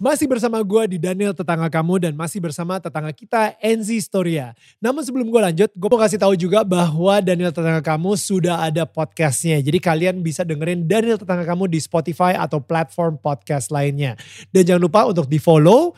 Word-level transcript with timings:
Masih 0.00 0.24
bersama 0.24 0.56
gue 0.64 0.96
di 0.96 0.98
Daniel 0.98 1.36
Tetangga 1.36 1.68
Kamu 1.68 2.00
dan 2.00 2.16
masih 2.16 2.40
bersama 2.40 2.80
tetangga 2.80 3.12
kita 3.12 3.52
Enzi 3.60 4.00
Storia. 4.00 4.56
Namun 4.80 5.04
sebelum 5.04 5.28
gue 5.28 5.36
lanjut, 5.36 5.68
gue 5.76 5.88
mau 5.92 6.00
kasih 6.00 6.16
tahu 6.16 6.32
juga 6.40 6.64
bahwa 6.64 7.20
Daniel 7.20 7.52
Tetangga 7.52 7.84
Kamu 7.84 8.16
sudah 8.16 8.64
ada 8.64 8.88
podcastnya. 8.88 9.60
Jadi 9.60 9.76
kalian 9.76 10.24
bisa 10.24 10.40
dengerin 10.40 10.88
Daniel 10.88 11.20
Tetangga 11.20 11.44
Kamu 11.44 11.68
di 11.68 11.76
Spotify 11.84 12.32
atau 12.32 12.64
platform 12.64 13.20
podcast 13.20 13.68
lainnya. 13.68 14.16
Dan 14.48 14.64
jangan 14.64 14.80
lupa 14.88 15.04
untuk 15.04 15.28
di 15.28 15.36
follow 15.36 15.92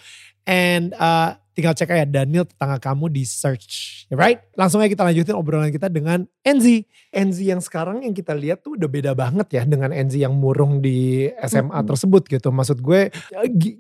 and 0.51 0.99
uh, 0.99 1.39
tinggal 1.53 1.77
cek 1.77 1.93
aja 1.93 2.05
Daniel 2.09 2.49
tetangga 2.49 2.81
kamu 2.81 3.13
di 3.13 3.25
search. 3.25 4.05
Right? 4.13 4.41
Langsung 4.57 4.81
aja 4.81 4.89
kita 4.93 5.05
lanjutin 5.05 5.37
obrolan 5.37 5.73
kita 5.73 5.93
dengan 5.93 6.25
Enzi. 6.45 6.85
Enzi 7.13 7.49
yang 7.49 7.61
sekarang 7.61 8.05
yang 8.05 8.17
kita 8.17 8.33
lihat 8.33 8.65
tuh 8.65 8.77
udah 8.77 8.89
beda 8.89 9.13
banget 9.13 9.49
ya 9.53 9.63
dengan 9.69 9.93
Enzi 9.93 10.25
yang 10.25 10.37
murung 10.37 10.81
di 10.81 11.29
SMA 11.45 11.73
-hmm. 11.73 11.89
tersebut 11.89 12.23
gitu. 12.29 12.49
Maksud 12.49 12.81
gue 12.81 13.13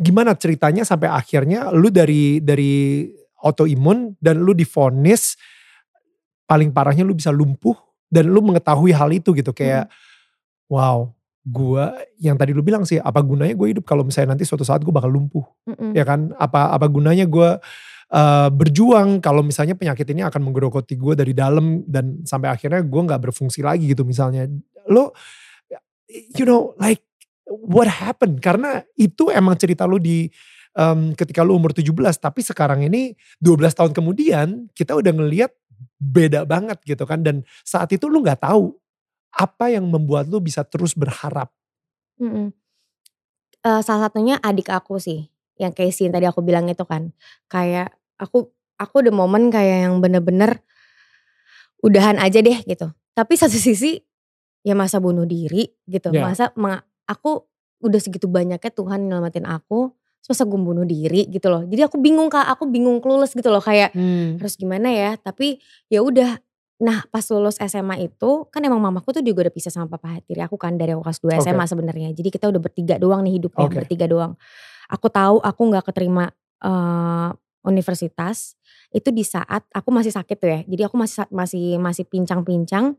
gimana 0.00 0.36
ceritanya 0.36 0.84
sampai 0.84 1.08
akhirnya 1.08 1.72
lu 1.72 1.88
dari 1.88 2.40
dari 2.40 3.08
autoimun 3.42 4.14
dan 4.22 4.38
lu 4.38 4.54
difonis 4.54 5.34
paling 6.46 6.70
parahnya 6.70 7.02
lu 7.02 7.16
bisa 7.16 7.34
lumpuh 7.34 7.74
dan 8.12 8.28
lu 8.28 8.44
mengetahui 8.44 8.92
hal 8.92 9.08
itu 9.10 9.32
gitu 9.32 9.50
kayak 9.56 9.88
mm. 9.88 9.92
wow 10.68 11.10
gue 11.42 11.84
yang 12.22 12.38
tadi 12.38 12.54
lu 12.54 12.62
bilang 12.62 12.86
sih 12.86 13.02
apa 13.02 13.18
gunanya 13.18 13.58
gue 13.58 13.68
hidup 13.74 13.84
kalau 13.84 14.06
misalnya 14.06 14.38
nanti 14.38 14.46
suatu 14.46 14.62
saat 14.62 14.86
gue 14.86 14.94
bakal 14.94 15.10
lumpuh 15.10 15.42
mm 15.66 15.74
-mm. 15.74 15.90
ya 15.98 16.04
kan? 16.06 16.30
Apa 16.38 16.70
apa 16.70 16.86
gunanya 16.86 17.26
gue 17.26 17.58
uh, 18.14 18.48
berjuang 18.54 19.18
kalau 19.18 19.42
misalnya 19.42 19.74
penyakit 19.74 20.06
ini 20.14 20.22
akan 20.22 20.38
menggerogoti 20.38 20.94
gue 20.94 21.18
dari 21.18 21.34
dalam 21.34 21.82
dan 21.88 22.22
sampai 22.22 22.52
akhirnya 22.52 22.84
gue 22.86 23.00
nggak 23.02 23.22
berfungsi 23.30 23.64
lagi 23.66 23.90
gitu 23.90 24.06
misalnya. 24.06 24.46
Lo 24.86 25.10
you 26.38 26.46
know 26.46 26.78
like 26.78 27.02
what 27.48 27.90
happened? 27.90 28.38
Karena 28.38 28.84
itu 28.94 29.32
emang 29.34 29.58
cerita 29.58 29.82
lu 29.82 29.98
di 29.98 30.30
um, 30.78 31.10
ketika 31.16 31.42
lu 31.42 31.58
umur 31.58 31.74
17 31.74 31.90
tapi 32.22 32.40
sekarang 32.44 32.86
ini 32.86 33.18
12 33.42 33.72
tahun 33.74 33.92
kemudian 33.92 34.70
kita 34.72 34.94
udah 34.94 35.10
ngelihat 35.10 35.50
beda 35.98 36.46
banget 36.46 36.78
gitu 36.86 37.02
kan? 37.02 37.26
Dan 37.26 37.42
saat 37.66 37.90
itu 37.90 38.06
lu 38.06 38.22
nggak 38.22 38.46
tahu 38.46 38.78
apa 39.32 39.72
yang 39.72 39.88
membuat 39.88 40.28
lu 40.28 40.38
bisa 40.38 40.62
terus 40.62 40.92
berharap? 40.92 41.48
Mhm. 42.20 42.52
Uh, 43.62 43.80
salah 43.80 44.10
satunya 44.10 44.36
adik 44.42 44.68
aku 44.68 44.98
sih, 44.98 45.30
yang 45.56 45.70
Casey 45.72 46.10
yang 46.10 46.14
tadi 46.14 46.26
aku 46.28 46.44
bilang 46.44 46.68
itu 46.68 46.82
kan. 46.84 47.14
Kayak 47.46 47.94
aku 48.18 48.50
aku 48.76 48.94
udah 49.06 49.14
momen 49.14 49.48
kayak 49.48 49.88
yang 49.88 50.02
bener-bener 50.02 50.60
udahan 51.82 52.18
aja 52.18 52.42
deh 52.42 52.58
gitu. 52.66 52.90
Tapi 53.14 53.32
satu 53.38 53.56
sisi 53.66 53.98
ya 54.62 54.74
masa 54.78 54.98
bunuh 55.02 55.26
diri 55.26 55.66
gitu. 55.86 56.10
Yeah. 56.10 56.26
Masa 56.26 56.50
aku 57.06 57.46
udah 57.82 57.98
segitu 57.98 58.30
banyaknya 58.30 58.70
Tuhan 58.70 59.10
nyelamatin 59.10 59.46
aku, 59.46 59.90
masa 60.22 60.46
gue 60.46 60.60
bunuh 60.60 60.86
diri 60.86 61.26
gitu 61.26 61.50
loh. 61.50 61.66
Jadi 61.66 61.82
aku 61.82 61.98
bingung 61.98 62.30
kak, 62.30 62.46
aku 62.46 62.70
bingung 62.70 63.02
clueless 63.02 63.34
gitu 63.34 63.50
loh 63.50 63.58
kayak 63.58 63.90
hmm. 63.90 64.38
harus 64.38 64.54
gimana 64.54 64.88
ya. 64.94 65.18
Tapi 65.18 65.58
ya 65.90 66.02
udah 66.02 66.38
Nah 66.82 67.06
pas 67.06 67.22
lulus 67.30 67.62
SMA 67.62 68.10
itu 68.10 68.30
kan 68.50 68.58
emang 68.66 68.82
mamaku 68.82 69.14
tuh 69.14 69.22
juga 69.22 69.46
udah 69.46 69.54
pisah 69.54 69.70
sama 69.70 69.86
papa 69.86 70.18
tiri 70.26 70.42
aku 70.42 70.58
kan 70.58 70.74
dari 70.74 70.90
aku 70.90 71.06
kelas 71.06 71.22
2 71.22 71.46
SMA 71.46 71.64
sebenarnya. 71.70 72.08
Jadi 72.10 72.28
kita 72.34 72.50
udah 72.50 72.58
bertiga 72.58 72.98
doang 72.98 73.22
nih 73.22 73.38
hidupnya 73.38 73.70
okay. 73.70 73.78
bertiga 73.86 74.06
doang. 74.10 74.34
Aku 74.90 75.06
tahu 75.06 75.38
aku 75.38 75.60
nggak 75.70 75.94
keterima 75.94 76.34
uh, 76.66 77.30
universitas 77.62 78.58
itu 78.90 79.08
di 79.14 79.22
saat 79.22 79.62
aku 79.70 79.94
masih 79.94 80.10
sakit 80.10 80.36
tuh 80.36 80.50
ya. 80.50 80.60
Jadi 80.66 80.82
aku 80.90 80.98
masih 80.98 81.22
masih 81.30 81.78
masih 81.78 82.04
pincang-pincang 82.10 82.98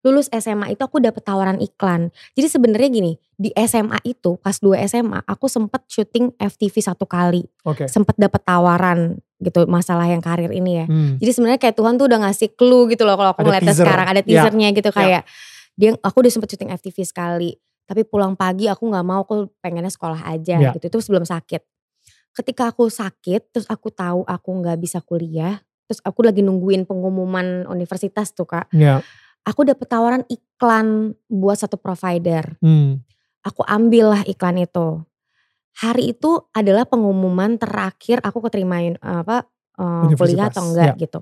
lulus 0.00 0.32
SMA 0.32 0.72
itu 0.72 0.80
aku 0.80 0.96
dapet 0.96 1.20
tawaran 1.20 1.60
iklan. 1.60 2.08
Jadi 2.32 2.48
sebenarnya 2.48 2.88
gini, 2.88 3.12
di 3.36 3.52
SMA 3.52 4.00
itu 4.08 4.40
pas 4.40 4.56
2 4.56 4.80
SMA 4.88 5.20
aku 5.28 5.44
sempet 5.44 5.84
syuting 5.92 6.32
FTV 6.40 6.74
satu 6.80 7.04
kali. 7.04 7.44
Okay. 7.60 7.84
Sempet 7.84 8.16
dapet 8.16 8.40
tawaran 8.40 9.20
gitu 9.40 9.64
masalah 9.66 10.06
yang 10.06 10.20
karir 10.20 10.52
ini 10.52 10.84
ya. 10.84 10.86
Hmm. 10.86 11.16
Jadi 11.16 11.30
sebenarnya 11.32 11.60
kayak 11.60 11.76
Tuhan 11.76 11.96
tuh 11.96 12.06
udah 12.06 12.20
ngasih 12.28 12.48
clue 12.54 12.92
gitu 12.92 13.08
loh 13.08 13.16
kalau 13.16 13.32
aku 13.32 13.40
ngeliatnya 13.42 13.74
sekarang 13.74 14.06
ada 14.06 14.20
ya. 14.20 14.26
teasernya 14.26 14.68
yeah. 14.68 14.76
gitu 14.76 14.90
kayak 14.92 15.22
yeah. 15.24 15.80
dia 15.80 15.90
aku 16.04 16.16
udah 16.20 16.32
sempet 16.32 16.48
syuting 16.52 16.70
FTV 16.76 16.96
sekali. 17.08 17.50
Tapi 17.88 18.06
pulang 18.06 18.38
pagi 18.38 18.70
aku 18.70 18.86
nggak 18.86 19.04
mau 19.04 19.26
aku 19.26 19.50
pengennya 19.58 19.90
sekolah 19.90 20.22
aja 20.28 20.56
yeah. 20.60 20.72
gitu. 20.76 20.92
Itu 20.92 20.98
sebelum 21.02 21.24
sakit. 21.24 21.64
Ketika 22.30 22.70
aku 22.70 22.86
sakit 22.86 23.50
terus 23.50 23.66
aku 23.66 23.90
tahu 23.90 24.22
aku 24.22 24.48
nggak 24.62 24.78
bisa 24.78 25.02
kuliah, 25.02 25.58
terus 25.90 25.98
aku 26.06 26.22
lagi 26.22 26.44
nungguin 26.44 26.86
pengumuman 26.86 27.66
universitas 27.66 28.30
tuh 28.30 28.46
kak. 28.46 28.70
Yeah 28.70 29.02
aku 29.44 29.66
dapet 29.66 29.86
tawaran 29.88 30.22
iklan 30.28 31.16
buat 31.28 31.60
satu 31.60 31.80
provider. 31.80 32.56
Hmm. 32.60 33.00
Aku 33.40 33.64
ambil 33.64 34.12
lah 34.16 34.22
iklan 34.28 34.60
itu. 34.60 35.00
Hari 35.78 36.16
itu 36.16 36.50
adalah 36.50 36.84
pengumuman 36.84 37.54
terakhir 37.56 38.18
aku 38.26 38.42
keterimain 38.50 38.98
apa 38.98 39.46
uh, 39.78 40.10
kuliah 40.18 40.50
atau 40.50 40.66
enggak 40.66 40.98
ya. 40.98 41.02
gitu. 41.06 41.20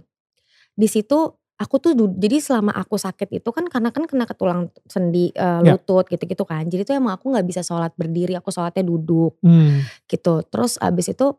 Di 0.78 0.88
situ 0.88 1.18
aku 1.58 1.74
tuh 1.82 1.92
jadi 1.94 2.38
selama 2.38 2.70
aku 2.70 2.94
sakit 2.94 3.42
itu 3.42 3.50
kan 3.50 3.66
karena 3.66 3.90
kan 3.90 4.06
kena 4.06 4.24
ke 4.24 4.34
tulang 4.38 4.70
sendi 4.86 5.34
uh, 5.34 5.60
lutut 5.60 6.06
gitu-gitu 6.06 6.46
kan. 6.46 6.64
Jadi 6.70 6.86
tuh 6.86 6.94
emang 6.96 7.18
aku 7.18 7.34
nggak 7.34 7.46
bisa 7.46 7.60
sholat 7.66 7.92
berdiri, 7.98 8.38
aku 8.38 8.48
sholatnya 8.54 8.86
duduk 8.86 9.36
hmm. 9.42 10.06
gitu. 10.06 10.46
Terus 10.46 10.78
abis 10.78 11.12
itu 11.12 11.34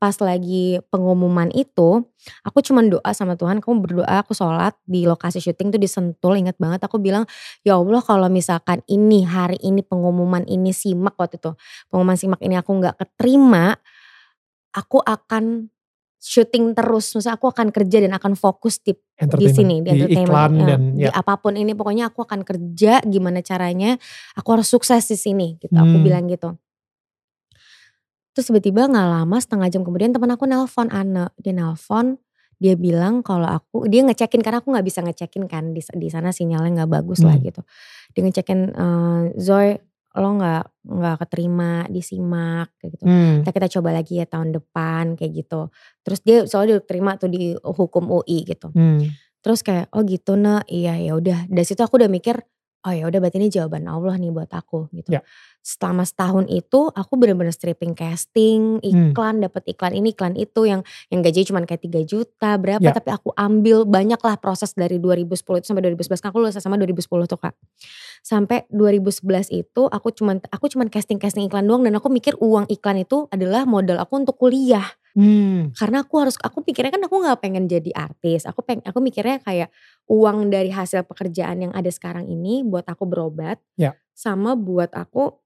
pas 0.00 0.16
lagi 0.24 0.80
pengumuman 0.88 1.52
itu, 1.52 2.08
aku 2.40 2.64
cuman 2.64 2.88
doa 2.88 3.12
sama 3.12 3.36
Tuhan, 3.36 3.60
kamu 3.60 3.84
berdoa, 3.84 4.24
aku 4.24 4.32
sholat 4.32 4.72
di 4.88 5.04
lokasi 5.04 5.44
syuting 5.44 5.76
tuh 5.76 5.76
di 5.76 5.84
Sentul, 5.84 6.40
inget 6.40 6.56
banget 6.56 6.80
aku 6.80 6.96
bilang, 6.96 7.28
ya 7.60 7.76
Allah 7.76 8.00
kalau 8.00 8.32
misalkan 8.32 8.80
ini 8.88 9.28
hari 9.28 9.60
ini 9.60 9.84
pengumuman 9.84 10.48
ini 10.48 10.72
simak 10.72 11.20
waktu 11.20 11.36
itu, 11.36 11.52
pengumuman 11.92 12.16
simak 12.16 12.40
ini 12.40 12.56
aku 12.56 12.80
gak 12.80 12.96
keterima, 12.96 13.76
aku 14.72 15.04
akan 15.04 15.68
syuting 16.16 16.72
terus, 16.72 17.12
maksudnya 17.12 17.36
aku 17.36 17.52
akan 17.52 17.68
kerja 17.68 18.00
dan 18.00 18.16
akan 18.16 18.40
fokus 18.40 18.80
di 18.80 18.96
di 19.20 19.48
sini 19.52 19.84
di, 19.84 20.00
di 20.00 20.16
iklan 20.16 20.52
ya, 20.56 20.64
dan 20.64 20.80
ya. 20.96 21.08
di 21.08 21.12
apa 21.12 21.36
pun 21.36 21.60
ini 21.60 21.76
pokoknya 21.76 22.08
aku 22.08 22.24
akan 22.24 22.40
kerja 22.40 23.04
gimana 23.04 23.44
caranya, 23.44 24.00
aku 24.32 24.48
harus 24.56 24.68
sukses 24.72 25.04
di 25.12 25.16
sini 25.20 25.60
gitu, 25.60 25.76
hmm. 25.76 25.84
aku 25.84 25.96
bilang 26.00 26.24
gitu. 26.24 26.56
Terus 28.34 28.46
tiba-tiba 28.50 28.86
gak 28.86 29.08
lama 29.10 29.36
setengah 29.42 29.68
jam 29.68 29.82
kemudian 29.82 30.14
teman 30.14 30.30
aku 30.30 30.46
nelpon 30.46 30.88
Anne. 30.94 31.34
Dia 31.42 31.52
nelpon, 31.54 32.18
dia 32.62 32.78
bilang 32.78 33.26
kalau 33.26 33.48
aku, 33.48 33.90
dia 33.90 34.06
ngecekin 34.06 34.40
karena 34.44 34.62
aku 34.62 34.70
gak 34.70 34.86
bisa 34.86 35.02
ngecekin 35.02 35.50
kan 35.50 35.74
di, 35.74 35.82
di 35.82 36.08
sana 36.08 36.30
sinyalnya 36.30 36.86
gak 36.86 36.92
bagus 37.02 37.20
hmm. 37.22 37.26
lah 37.26 37.36
gitu. 37.42 37.60
Dia 38.14 38.22
ngecekin 38.22 38.60
uh, 38.74 39.22
Zoe 39.34 39.82
lo 40.10 40.30
gak, 40.42 40.64
gak 40.86 41.16
keterima 41.26 41.86
di 41.86 42.02
simak 42.02 42.74
kayak 42.78 42.90
gitu. 42.98 43.04
Hmm. 43.06 43.34
Kita, 43.42 43.50
kita 43.50 43.68
coba 43.78 43.88
lagi 43.94 44.18
ya 44.18 44.26
tahun 44.26 44.50
depan 44.54 45.14
kayak 45.18 45.32
gitu. 45.34 45.70
Terus 46.02 46.20
dia 46.22 46.38
soalnya 46.46 46.78
dia 46.78 46.86
terima 46.86 47.14
tuh 47.14 47.30
di 47.30 47.54
hukum 47.54 48.10
UI 48.10 48.46
gitu. 48.46 48.70
Hmm. 48.74 49.10
Terus 49.40 49.64
kayak 49.64 49.88
oh 49.94 50.02
gitu 50.04 50.36
nah 50.36 50.60
iya 50.68 51.00
ya 51.00 51.16
udah 51.16 51.48
dari 51.48 51.64
situ 51.64 51.80
aku 51.80 51.96
udah 51.96 52.10
mikir 52.12 52.42
oh 52.80 52.92
ya 52.92 53.04
udah 53.04 53.18
berarti 53.20 53.36
ini 53.36 53.52
jawaban 53.52 53.84
Allah 53.84 54.16
nih 54.16 54.32
buat 54.32 54.48
aku 54.48 54.88
gitu. 54.96 55.20
Ya. 55.20 55.20
Selama 55.60 56.08
setahun 56.08 56.48
itu 56.48 56.88
aku 56.88 57.12
bener-bener 57.20 57.52
stripping 57.52 57.92
casting, 57.92 58.80
hmm. 58.80 59.12
iklan, 59.12 59.40
hmm. 59.40 59.44
dapat 59.48 59.62
iklan 59.68 59.92
ini, 59.92 60.16
iklan 60.16 60.32
itu 60.40 60.64
yang 60.64 60.80
yang 61.12 61.20
gaji 61.20 61.44
cuma 61.44 61.60
kayak 61.68 61.84
3 61.84 62.00
juta 62.08 62.56
berapa 62.56 62.80
ya. 62.80 62.96
tapi 62.96 63.12
aku 63.12 63.36
ambil 63.36 63.84
banyak 63.84 64.20
lah 64.24 64.40
proses 64.40 64.72
dari 64.72 64.96
2010 64.96 65.36
itu 65.36 65.66
sampai 65.68 65.84
2011 65.92 66.24
kan 66.24 66.28
aku 66.32 66.38
lulus 66.40 66.56
sama 66.56 66.80
2010 66.80 67.04
tuh 67.28 67.40
Kak. 67.40 67.54
Sampai 68.24 68.64
2011 68.72 69.52
itu 69.52 69.82
aku 69.84 70.08
cuman 70.16 70.40
aku 70.48 70.72
cuman 70.72 70.88
casting-casting 70.88 71.52
iklan 71.52 71.68
doang 71.68 71.84
dan 71.84 72.00
aku 72.00 72.08
mikir 72.08 72.36
uang 72.40 72.64
iklan 72.72 73.04
itu 73.04 73.28
adalah 73.28 73.68
modal 73.68 74.00
aku 74.00 74.24
untuk 74.24 74.40
kuliah. 74.40 74.88
Hmm. 75.14 75.74
Karena 75.74 76.06
aku 76.06 76.14
harus 76.22 76.36
aku 76.38 76.62
pikirnya 76.62 76.94
kan 76.94 77.02
aku 77.02 77.16
nggak 77.18 77.38
pengen 77.42 77.64
jadi 77.66 77.90
artis. 77.94 78.46
Aku 78.46 78.62
peng 78.62 78.82
aku 78.84 78.98
mikirnya 79.02 79.42
kayak 79.42 79.68
uang 80.06 80.50
dari 80.50 80.70
hasil 80.70 81.02
pekerjaan 81.06 81.70
yang 81.70 81.72
ada 81.74 81.90
sekarang 81.90 82.30
ini 82.30 82.62
buat 82.62 82.86
aku 82.86 83.06
berobat. 83.06 83.58
Ya. 83.74 83.98
Sama 84.14 84.54
buat 84.54 84.92
aku 84.94 85.40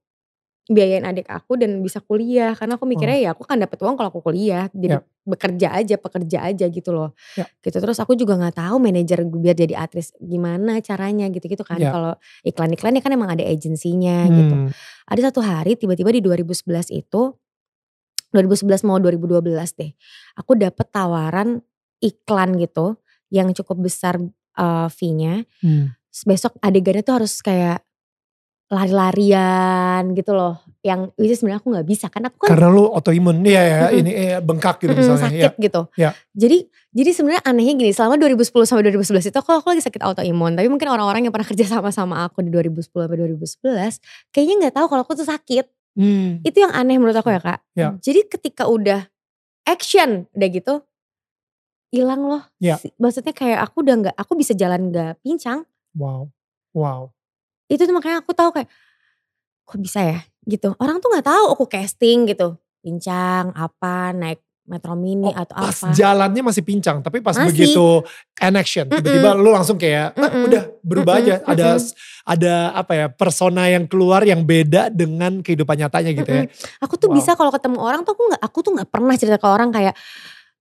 biayain 0.65 1.05
adik 1.05 1.29
aku 1.29 1.61
dan 1.61 1.81
bisa 1.85 2.01
kuliah. 2.01 2.57
Karena 2.57 2.77
aku 2.77 2.85
mikirnya 2.89 3.17
oh. 3.21 3.25
ya 3.25 3.31
aku 3.37 3.45
kan 3.45 3.61
dapat 3.61 3.77
uang 3.81 3.97
kalau 3.97 4.09
aku 4.13 4.21
kuliah. 4.21 4.69
Jadi 4.73 4.97
ya. 4.97 5.05
bekerja 5.25 5.69
aja, 5.77 5.97
pekerja 5.97 6.39
aja 6.45 6.67
gitu 6.69 6.91
loh. 6.93 7.17
Ya. 7.37 7.49
Gitu 7.61 7.77
terus 7.81 7.97
aku 8.01 8.17
juga 8.17 8.37
nggak 8.37 8.61
tahu 8.61 8.77
manajer 8.81 9.25
biar 9.29 9.57
jadi 9.57 9.75
artis 9.77 10.13
gimana 10.21 10.81
caranya 10.85 11.29
gitu-gitu 11.33 11.65
kan. 11.65 11.81
Ya. 11.81 11.93
Kalau 11.93 12.13
iklan-iklannya 12.45 13.01
kan 13.01 13.13
emang 13.13 13.33
ada 13.33 13.45
agensinya 13.45 14.29
gitu. 14.29 14.57
hmm. 14.57 14.69
gitu. 14.69 14.77
Ada 15.05 15.21
satu 15.33 15.41
hari 15.45 15.77
tiba-tiba 15.77 16.13
di 16.13 16.21
2011 16.25 16.93
itu 16.97 17.37
2011 18.35 18.83
mau 18.83 18.99
2012 18.99 19.79
deh. 19.79 19.95
Aku 20.35 20.59
dapet 20.59 20.87
tawaran 20.91 21.63
iklan 22.03 22.59
gitu 22.59 22.99
yang 23.31 23.55
cukup 23.55 23.87
besar 23.87 24.19
uh, 24.59 24.91
fee-nya. 24.91 25.47
Hmm. 25.63 25.95
Besok 26.27 26.59
adegannya 26.59 27.07
tuh 27.07 27.23
harus 27.23 27.39
kayak 27.39 27.87
lari-larian 28.73 30.17
gitu 30.17 30.33
loh 30.33 30.57
yang 30.81 31.13
itu 31.21 31.37
sebenarnya 31.37 31.61
aku 31.61 31.69
nggak 31.69 31.89
bisa 31.89 32.07
kan 32.09 32.29
aku 32.29 32.45
kan 32.45 32.57
karena 32.57 32.69
lu 32.73 32.89
autoimun 32.91 33.45
ya 33.45 33.61
ya 33.61 33.81
ini 33.93 34.11
eh, 34.13 34.41
bengkak 34.41 34.81
gitu 34.81 34.97
misalnya 34.97 35.29
sakit 35.29 35.53
ya. 35.53 35.65
gitu 35.69 35.83
ya. 36.01 36.11
jadi 36.33 36.65
jadi 36.97 37.11
sebenarnya 37.13 37.43
anehnya 37.45 37.75
gini 37.77 37.93
selama 37.93 38.17
2010 38.17 38.51
sampai 38.65 38.85
2011 38.89 39.31
itu 39.31 39.39
aku 39.39 39.51
aku 39.53 39.67
lagi 39.77 39.83
sakit 39.85 40.01
autoimun 40.01 40.57
tapi 40.57 40.69
mungkin 40.73 40.89
orang-orang 40.89 41.29
yang 41.29 41.33
pernah 41.33 41.45
kerja 41.45 41.65
sama 41.69 41.93
sama 41.93 42.25
aku 42.25 42.41
di 42.41 42.49
2010 42.49 42.89
sampai 42.89 43.19
2011 43.21 44.33
kayaknya 44.33 44.55
nggak 44.65 44.75
tahu 44.81 44.87
kalau 44.89 45.03
aku 45.05 45.13
tuh 45.13 45.29
sakit 45.29 45.65
Hmm. 45.95 46.43
Itu 46.43 46.63
yang 46.63 46.75
aneh 46.75 46.99
menurut 46.99 47.15
aku 47.15 47.31
ya 47.31 47.41
kak. 47.41 47.61
Ya. 47.79 47.95
Jadi 48.03 48.27
ketika 48.27 48.67
udah 48.67 49.07
action 49.65 50.27
udah 50.35 50.49
gitu 50.51 50.75
hilang 51.95 52.27
loh. 52.27 52.43
Ya. 52.59 52.77
Maksudnya 52.99 53.31
kayak 53.31 53.71
aku 53.71 53.87
udah 53.87 53.95
nggak, 54.03 54.17
aku 54.19 54.33
bisa 54.35 54.53
jalan 54.53 54.91
nggak 54.91 55.23
pincang. 55.23 55.63
Wow. 55.95 56.35
Wow. 56.75 57.15
Itu 57.71 57.87
tuh 57.87 57.95
makanya 57.95 58.21
aku 58.21 58.35
tahu 58.35 58.51
kayak 58.51 58.69
kok 59.65 59.81
bisa 59.81 60.03
ya 60.03 60.19
gitu. 60.45 60.77
Orang 60.77 61.01
tuh 61.01 61.09
nggak 61.09 61.25
tahu 61.25 61.45
aku 61.57 61.65
casting 61.71 62.29
gitu, 62.29 62.61
pincang 62.85 63.55
apa 63.57 64.13
naik 64.13 64.44
metro 64.65 64.97
mini 64.97 65.29
Oh, 65.29 65.37
atau 65.37 65.61
pas 65.61 65.77
apa. 65.77 65.93
jalannya 65.93 66.43
masih 66.43 66.65
pincang, 66.65 67.05
tapi 67.05 67.21
pas 67.21 67.37
Masih. 67.37 67.53
begitu 67.53 68.01
action, 68.35 68.89
tiba-tiba 68.89 69.37
lu 69.37 69.53
langsung 69.53 69.77
kayak 69.77 70.17
"Ah, 70.17 70.25
Mm-mm. 70.25 70.49
udah 70.49 70.63
berubah 70.81 71.15
Mm-mm, 71.17 71.27
aja. 71.29 71.35
Ada 71.45 71.67
mm-mm. 71.77 71.93
ada 72.25 72.55
apa 72.73 72.93
ya 72.95 73.07
persona 73.09 73.69
yang 73.69 73.85
keluar 73.85 74.25
yang 74.25 74.41
beda 74.41 74.89
dengan 74.89 75.45
kehidupan 75.45 75.77
nyatanya 75.79 76.11
gitu 76.13 76.31
ya. 76.31 76.43
Aku 76.81 76.97
tuh 76.97 77.13
Wow. 77.13 77.17
bisa 77.21 77.37
kalau 77.37 77.53
ketemu 77.53 77.77
orang 77.77 78.01
tuh 78.03 78.17
aku 78.17 78.25
nggak, 78.25 78.41
aku 78.41 78.59
tuh 78.61 78.73
nggak 78.73 78.89
pernah 78.89 79.15
cerita 79.15 79.37
ke 79.37 79.47
orang 79.47 79.69
kayak 79.69 79.95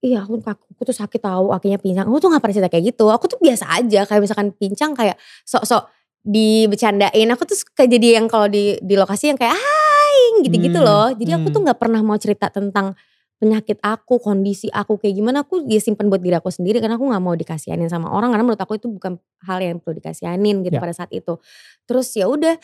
Iya 0.04 0.28
aku, 0.28 0.36
aku 0.44 0.84
tuh 0.84 0.92
sakit 0.92 1.24
tahu 1.24 1.56
kakinya 1.56 1.80
pincang. 1.80 2.04
Aku 2.12 2.20
tuh 2.20 2.28
gak 2.28 2.44
pernah 2.44 2.52
cerita 2.52 2.68
kayak 2.68 2.92
gitu. 2.92 3.08
Aku 3.08 3.24
tuh 3.32 3.40
biasa 3.40 3.72
aja 3.72 4.04
kayak 4.04 4.20
misalkan 4.20 4.52
pincang 4.52 4.92
kayak 4.92 5.16
sok-sok 5.48 5.88
dibecandain. 6.28 7.28
Aku 7.32 7.48
tuh 7.48 7.56
kayak 7.72 7.88
jadi 7.88 8.08
yang 8.20 8.28
kalau 8.28 8.52
di 8.52 8.76
di 8.80 9.00
lokasi 9.00 9.32
yang 9.32 9.40
kayak 9.40 9.56
hai 9.56 10.44
gitu-gitu 10.44 10.76
Hmm, 10.76 10.84
loh. 10.84 11.08
Jadi 11.16 11.32
aku 11.32 11.48
hmm. 11.48 11.56
tuh 11.56 11.62
nggak 11.64 11.80
pernah 11.80 12.04
mau 12.04 12.20
cerita 12.20 12.52
tentang 12.52 13.00
penyakit 13.44 13.84
aku, 13.84 14.24
kondisi 14.24 14.72
aku 14.72 14.96
kayak 14.96 15.20
gimana. 15.20 15.44
Aku 15.44 15.68
dia 15.68 15.84
simpen 15.84 16.08
buat 16.08 16.24
diri 16.24 16.40
aku 16.40 16.48
sendiri 16.48 16.80
karena 16.80 16.96
aku 16.96 17.12
nggak 17.12 17.20
mau 17.20 17.36
dikasihanin 17.36 17.92
sama 17.92 18.08
orang 18.08 18.32
karena 18.32 18.48
menurut 18.48 18.62
aku 18.64 18.80
itu 18.80 18.88
bukan 18.88 19.20
hal 19.44 19.60
yang 19.60 19.84
perlu 19.84 20.00
dikasihanin 20.00 20.64
gitu 20.64 20.80
Ya. 20.80 20.82
pada 20.82 20.96
saat 20.96 21.12
itu. 21.12 21.36
Terus 21.84 22.08
ya 22.16 22.32
udah 22.32 22.56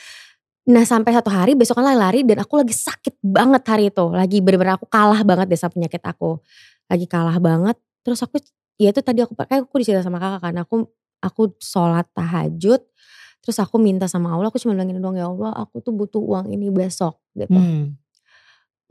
Nah 0.69 0.85
sampai 0.85 1.17
satu 1.17 1.33
hari 1.33 1.57
besok 1.57 1.81
kan 1.81 1.85
lari-lari 1.89 2.21
dan 2.21 2.45
aku 2.45 2.61
lagi 2.61 2.77
sakit 2.77 3.17
banget 3.25 3.65
hari 3.65 3.89
itu. 3.89 4.05
Lagi 4.13 4.37
bener-bener 4.37 4.77
aku 4.77 4.85
kalah 4.85 5.25
banget 5.25 5.49
deh 5.49 5.57
sama 5.57 5.73
penyakit 5.73 5.97
aku. 6.05 6.37
Lagi 6.85 7.09
kalah 7.09 7.41
banget. 7.41 7.73
Terus 8.05 8.21
aku 8.21 8.37
ya 8.77 8.93
itu 8.93 9.01
tadi 9.01 9.25
aku 9.25 9.33
pakai 9.33 9.65
aku 9.65 9.81
dicerita 9.81 10.05
sama 10.05 10.21
kakak 10.21 10.45
kan. 10.45 10.55
Aku 10.61 10.85
aku 11.25 11.57
sholat 11.57 12.05
tahajud. 12.13 12.85
Terus 13.41 13.57
aku 13.57 13.81
minta 13.81 14.05
sama 14.05 14.29
Allah. 14.29 14.53
Aku 14.53 14.61
cuma 14.61 14.77
bilang 14.77 14.93
gini 14.93 15.01
doang 15.01 15.17
ya 15.17 15.25
Allah 15.25 15.57
aku 15.57 15.81
tuh 15.81 15.89
butuh 15.89 16.21
uang 16.21 16.53
ini 16.53 16.69
besok 16.69 17.17
gitu. 17.33 17.49
Hmm. 17.49 17.97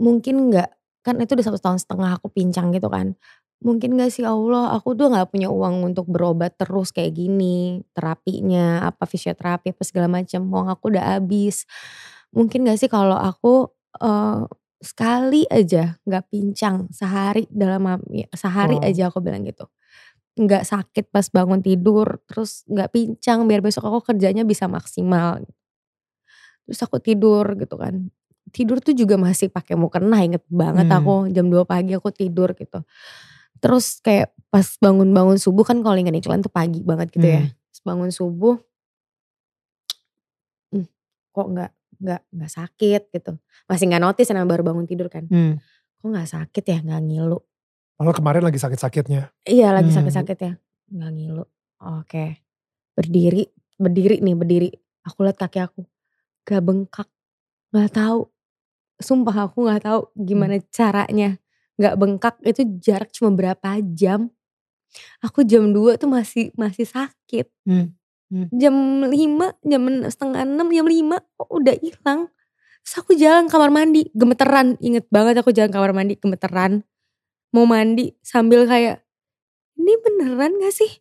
Mungkin 0.03 0.51
nggak 0.51 0.78
kan 1.09 1.17
itu 1.23 1.33
udah 1.37 1.47
satu 1.49 1.61
tahun 1.61 1.79
setengah 1.81 2.11
aku 2.21 2.29
pincang 2.33 2.71
gitu 2.77 2.89
kan. 2.93 3.17
Mungkin 3.65 3.99
gak 3.99 4.15
sih 4.15 4.23
Allah 4.23 4.71
aku 4.77 4.95
tuh 4.95 5.11
gak 5.11 5.35
punya 5.35 5.51
uang 5.51 5.83
untuk 5.91 6.07
berobat 6.07 6.55
terus 6.61 6.93
kayak 6.95 7.17
gini. 7.19 7.83
Terapinya 7.97 8.87
apa 8.87 9.05
fisioterapi 9.09 9.75
apa 9.75 9.83
segala 9.89 10.07
macam 10.11 10.47
Uang 10.53 10.69
aku 10.71 10.95
udah 10.95 11.19
habis. 11.19 11.67
Mungkin 12.37 12.69
gak 12.69 12.79
sih 12.81 12.91
kalau 12.93 13.17
aku 13.19 13.73
eh, 14.03 14.45
sekali 14.79 15.43
aja 15.51 15.99
gak 16.07 16.31
pincang 16.31 16.87
sehari 16.95 17.49
dalam 17.51 17.83
ya, 18.13 18.29
sehari 18.37 18.79
Wow. 18.79 18.87
aja 18.87 19.11
aku 19.11 19.19
bilang 19.25 19.43
gitu. 19.49 19.67
Nggak 20.39 20.65
sakit 20.71 21.11
pas 21.11 21.27
bangun 21.35 21.61
tidur 21.65 22.23
terus 22.31 22.63
nggak 22.71 22.91
pincang 22.95 23.45
biar 23.51 23.61
besok 23.65 23.85
aku 23.91 24.15
kerjanya 24.15 24.47
bisa 24.47 24.71
maksimal. 24.71 25.43
Terus 26.69 26.81
aku 26.85 27.01
tidur 27.01 27.47
gitu 27.57 27.77
kan. 27.81 28.13
Tidur 28.49 28.81
tuh 28.81 28.93
juga 28.93 29.15
masih 29.15 29.49
pakai 29.49 29.75
mukena 29.75 30.21
inget 30.21 30.43
banget 30.49 30.89
Hmm. 30.89 30.99
aku 30.99 31.15
jam 31.29 31.47
2 31.47 31.65
pagi 31.65 31.93
aku 31.93 32.09
tidur 32.11 32.53
gitu. 32.53 32.81
Terus 33.59 33.99
kayak 34.01 34.33
pas 34.49 34.65
bangun-bangun 34.79 35.37
subuh 35.37 35.67
kan 35.67 35.83
kalau 35.83 35.95
ingat 35.95 36.15
iklan 36.15 36.41
tuh 36.41 36.49
pagi 36.49 36.81
banget 36.81 37.13
gitu 37.13 37.27
ya. 37.27 37.43
Hmm. 37.45 37.53
Pas 37.53 37.81
bangun 37.85 38.11
subuh 38.11 38.57
hmm, 40.73 40.87
kok 41.31 41.47
nggak 41.49 41.71
nggak 41.99 42.21
nggak 42.31 42.51
sakit 42.53 43.03
gitu. 43.11 43.33
Masih 43.67 43.85
nggak 43.91 44.03
notice 44.03 44.29
karena 44.31 44.47
baru 44.47 44.63
bangun 44.63 44.87
tidur 44.87 45.11
kan. 45.11 45.27
Hmm. 45.27 45.59
Kok 45.99 46.07
nggak 46.09 46.29
sakit 46.31 46.65
ya 46.65 46.79
nggak 46.81 47.03
ngilu. 47.05 47.39
Padahal 47.99 48.15
kemarin 48.15 48.43
lagi 48.47 48.63
sakit-sakitnya. 48.63 49.35
Iya 49.43 49.75
lagi 49.75 49.91
Hmm. 49.91 49.99
sakit-sakit 49.99 50.39
ya. 50.39 50.53
Nggak 50.89 51.11
ngilu. 51.13 51.45
Oke. 51.99 52.25
Berdiri, 52.95 53.43
berdiri 53.75 54.23
nih 54.23 54.35
berdiri. 54.35 54.71
Aku 55.03 55.23
lihat 55.23 55.35
kaki 55.37 55.59
aku. 55.59 55.83
Gak 56.43 56.63
bengkak. 56.63 57.09
Gak 57.71 57.91
tahu. 57.93 58.31
Sumpah 58.99 59.47
aku 59.47 59.71
gak 59.71 59.87
tahu 59.87 60.11
gimana 60.19 60.59
caranya. 60.75 61.39
Gak 61.79 61.95
bengkak 61.95 62.37
itu 62.43 62.67
jarak 62.83 63.15
cuma 63.15 63.31
berapa 63.31 63.79
jam. 63.95 64.31
Aku 65.23 65.45
jam 65.47 65.71
2 65.71 65.95
tuh 66.01 66.11
masih 66.11 66.51
masih 66.59 66.89
sakit. 66.89 67.47
Hmm. 67.63 67.95
Hmm. 68.29 68.49
Jam 68.53 68.75
5, 69.09 69.57
jam 69.65 69.83
en- 69.89 70.07
setengah 70.11 70.45
6, 70.45 70.69
jam 70.69 70.87
5 70.87 71.17
kok 71.39 71.49
udah 71.49 71.77
hilang. 71.81 72.21
Terus 72.85 72.95
aku 73.01 73.13
jalan 73.17 73.47
kamar 73.49 73.71
mandi, 73.73 74.09
gemeteran. 74.13 74.77
Inget 74.83 75.07
banget 75.13 75.41
aku 75.41 75.53
jalan 75.55 75.71
kamar 75.73 75.93
mandi, 75.97 76.17
gemeteran. 76.19 76.85
Mau 77.55 77.65
mandi 77.65 78.13
sambil 78.21 78.69
kayak, 78.69 79.01
ini 79.79 79.95
beneran 80.05 80.61
gak 80.61 80.75
sih? 80.77 81.01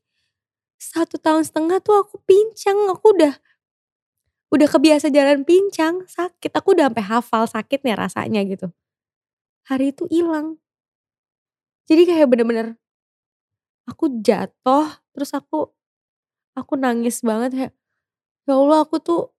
Satu 0.78 1.18
tahun 1.18 1.44
setengah 1.44 1.82
tuh 1.82 2.06
aku 2.06 2.22
pincang, 2.24 2.78
aku 2.94 3.18
udah 3.18 3.34
udah 4.54 4.68
kebiasa 4.68 5.12
jalan 5.12 5.44
pincang, 5.44 6.08
sakit. 6.08 6.52
Aku 6.56 6.76
udah 6.76 6.88
sampai 6.92 7.04
hafal 7.04 7.44
sakitnya 7.48 8.00
rasanya 8.00 8.42
gitu. 8.48 8.72
Hari 9.68 9.92
itu 9.92 10.08
hilang. 10.08 10.58
Jadi 11.88 12.04
kayak 12.08 12.28
bener-bener 12.28 12.76
aku 13.88 14.20
jatuh, 14.20 14.88
terus 15.16 15.32
aku 15.32 15.72
aku 16.58 16.74
nangis 16.76 17.24
banget 17.24 17.52
kayak 17.54 17.74
ya 18.48 18.54
Allah 18.56 18.84
aku 18.84 18.98
tuh 19.00 19.32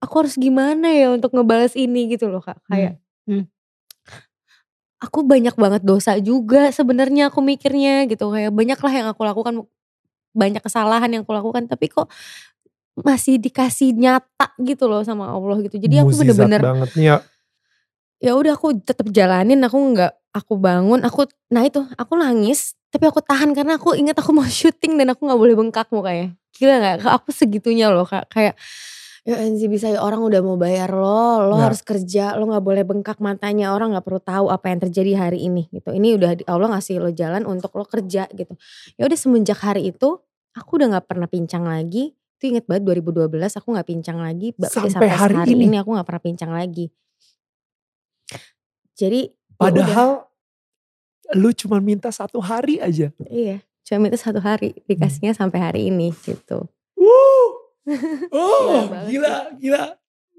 aku 0.00 0.14
harus 0.24 0.34
gimana 0.40 0.88
ya 0.90 1.12
untuk 1.12 1.30
ngebales 1.36 1.76
ini 1.76 2.08
gitu 2.16 2.32
loh 2.32 2.40
kak 2.40 2.58
kayak 2.66 2.96
Hmm. 3.28 3.46
aku 4.98 5.22
banyak 5.22 5.54
banget 5.54 5.86
dosa 5.86 6.18
juga 6.18 6.72
sebenarnya 6.74 7.30
aku 7.30 7.44
mikirnya 7.44 8.08
gitu 8.10 8.32
kayak 8.32 8.50
banyak 8.50 8.80
lah 8.80 8.92
yang 8.96 9.06
aku 9.12 9.22
lakukan 9.22 9.54
banyak 10.34 10.58
kesalahan 10.64 11.06
yang 11.14 11.22
aku 11.22 11.36
lakukan 11.36 11.68
tapi 11.70 11.86
kok 11.92 12.10
masih 12.94 13.38
dikasih 13.38 13.94
nyata 13.94 14.50
gitu 14.60 14.90
loh 14.90 15.00
sama 15.02 15.30
Allah 15.30 15.58
gitu 15.62 15.78
jadi 15.78 16.02
aku 16.02 16.14
bener-bener 16.16 16.60
banget. 16.60 16.90
Ya. 16.98 17.16
ya 18.20 18.32
udah 18.36 18.58
aku 18.58 18.76
tetap 18.82 19.08
jalanin 19.08 19.62
aku 19.64 19.78
nggak 19.94 20.12
aku 20.30 20.58
bangun 20.58 21.00
aku 21.02 21.24
nah 21.48 21.64
itu 21.64 21.80
aku 21.96 22.12
nangis 22.18 22.74
tapi 22.90 23.06
aku 23.06 23.22
tahan 23.22 23.54
karena 23.54 23.78
aku 23.78 23.94
ingat 23.94 24.18
aku 24.18 24.34
mau 24.34 24.44
syuting 24.60 24.98
dan 25.00 25.14
aku 25.14 25.24
nggak 25.24 25.40
boleh 25.40 25.54
bengkak 25.56 25.88
mukanya 25.94 26.34
gila 26.52 26.74
nggak 26.76 27.06
aku 27.06 27.30
segitunya 27.32 27.88
loh 27.88 28.04
kak 28.04 28.28
kayak 28.28 28.54
ya 29.20 29.36
Enzi 29.36 29.68
bisa 29.68 29.84
ya 29.88 30.00
orang 30.00 30.24
udah 30.24 30.40
mau 30.40 30.56
bayar 30.56 30.88
lo 30.92 31.44
lo 31.44 31.56
Ya. 31.60 31.68
harus 31.68 31.84
kerja 31.84 32.36
lo 32.40 32.48
nggak 32.48 32.64
boleh 32.64 32.82
bengkak 32.84 33.20
matanya 33.20 33.72
orang 33.72 33.92
nggak 33.92 34.04
perlu 34.04 34.20
tahu 34.20 34.48
apa 34.48 34.72
yang 34.72 34.80
terjadi 34.80 35.12
hari 35.28 35.44
ini 35.44 35.68
gitu 35.72 35.92
ini 35.92 36.16
udah 36.16 36.40
Allah 36.48 36.72
ngasih 36.76 37.00
lo 37.00 37.12
jalan 37.12 37.44
untuk 37.44 37.68
lo 37.76 37.84
kerja 37.84 38.28
gitu 38.32 38.56
ya 38.96 39.02
udah 39.04 39.18
semenjak 39.20 39.60
hari 39.60 39.92
itu 39.92 40.20
aku 40.56 40.70
udah 40.80 40.96
nggak 40.96 41.06
pernah 41.06 41.28
pincang 41.28 41.68
lagi 41.68 42.16
itu 42.40 42.48
inget 42.48 42.64
banget 42.64 42.88
2012 43.04 43.28
aku 43.52 43.68
nggak 43.70 43.84
pincang 43.84 44.16
lagi 44.16 44.56
Ba- 44.56 44.72
Sampai 44.72 45.12
hari 45.12 45.36
ini? 45.52 45.68
ini 45.68 45.76
aku 45.76 45.92
nggak 45.92 46.08
pernah 46.08 46.24
pincang 46.24 46.50
lagi 46.50 46.88
jadi 48.94 49.28
ya. 49.28 49.56
Padahal 49.56 50.24
lu 51.32 51.52
cuma 51.52 51.78
minta 51.78 52.08
satu 52.08 52.40
hari 52.40 52.80
aja. 52.80 53.12
Iya, 53.22 53.60
cuma 53.82 53.98
minta 54.02 54.16
satu 54.16 54.40
hari 54.40 54.72
dikasihnya 54.84 55.32
sampai 55.32 55.58
hari 55.58 55.80
ini 55.88 56.12
gitu. 56.18 56.64
Wuh. 56.96 57.48
Oh, 58.30 58.86
Gila 59.04 59.08
gila, 59.08 59.34
gila. 59.56 59.82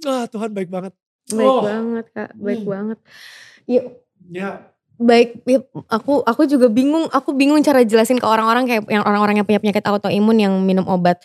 Ah, 0.03 0.25
Tuhan 0.25 0.49
baik 0.51 0.69
banget. 0.69 0.93
Baik 1.27 1.47
Oh. 1.47 1.61
banget 1.61 2.05
kak, 2.11 2.29
baik 2.35 2.61
Hmm. 2.61 2.69
banget. 2.69 2.97
Ya 3.65 3.81
Ya. 4.27 4.49
baik, 4.95 5.41
ya, 5.43 5.57
aku 5.87 6.21
aku 6.21 6.45
juga 6.45 6.65
bingung, 6.65 7.09
aku 7.09 7.33
bingung 7.33 7.57
cara 7.59 7.81
jelasin 7.81 8.17
ke 8.17 8.25
orang-orang 8.25 8.65
kayak 8.65 8.83
yang 8.87 9.01
orang-orang 9.01 9.37
yang 9.37 9.45
punya 9.45 9.57
penyakit 9.59 9.81
autoimun 9.83 10.37
yang 10.37 10.53
minum 10.59 10.85
obat 10.85 11.17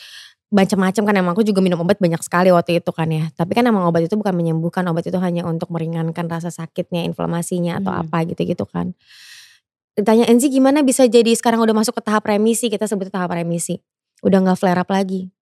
macam-macam 0.46 1.02
kan 1.10 1.14
emang 1.18 1.32
aku 1.34 1.42
juga 1.42 1.58
minum 1.58 1.82
obat 1.82 1.98
banyak 1.98 2.22
sekali 2.22 2.54
waktu 2.54 2.78
itu 2.78 2.90
kan 2.94 3.10
ya. 3.10 3.26
Tapi 3.34 3.50
kan 3.50 3.66
emang 3.66 3.82
obat 3.86 4.06
itu 4.06 4.14
bukan 4.14 4.30
menyembuhkan, 4.30 4.86
obat 4.86 5.02
itu 5.06 5.18
hanya 5.18 5.42
untuk 5.42 5.68
meringankan 5.74 6.30
rasa 6.30 6.54
sakitnya, 6.54 7.02
inflamasinya 7.06 7.82
atau 7.82 7.90
Hmm. 7.90 8.06
apa 8.06 8.22
gitu-gitu 8.30 8.62
kan. 8.64 8.94
Ditanya 9.96 10.28
Enzi 10.28 10.52
gimana 10.52 10.84
bisa 10.84 11.08
jadi 11.08 11.32
sekarang 11.32 11.58
udah 11.64 11.72
masuk 11.72 11.96
ke 11.98 12.02
tahap 12.04 12.28
remisi, 12.28 12.68
kita 12.68 12.84
sebut 12.84 13.08
tahap 13.08 13.32
remisi. 13.32 13.80
Udah 14.20 14.44
gak 14.44 14.58
flare 14.60 14.80
up 14.84 14.90
lagi. 14.92 15.32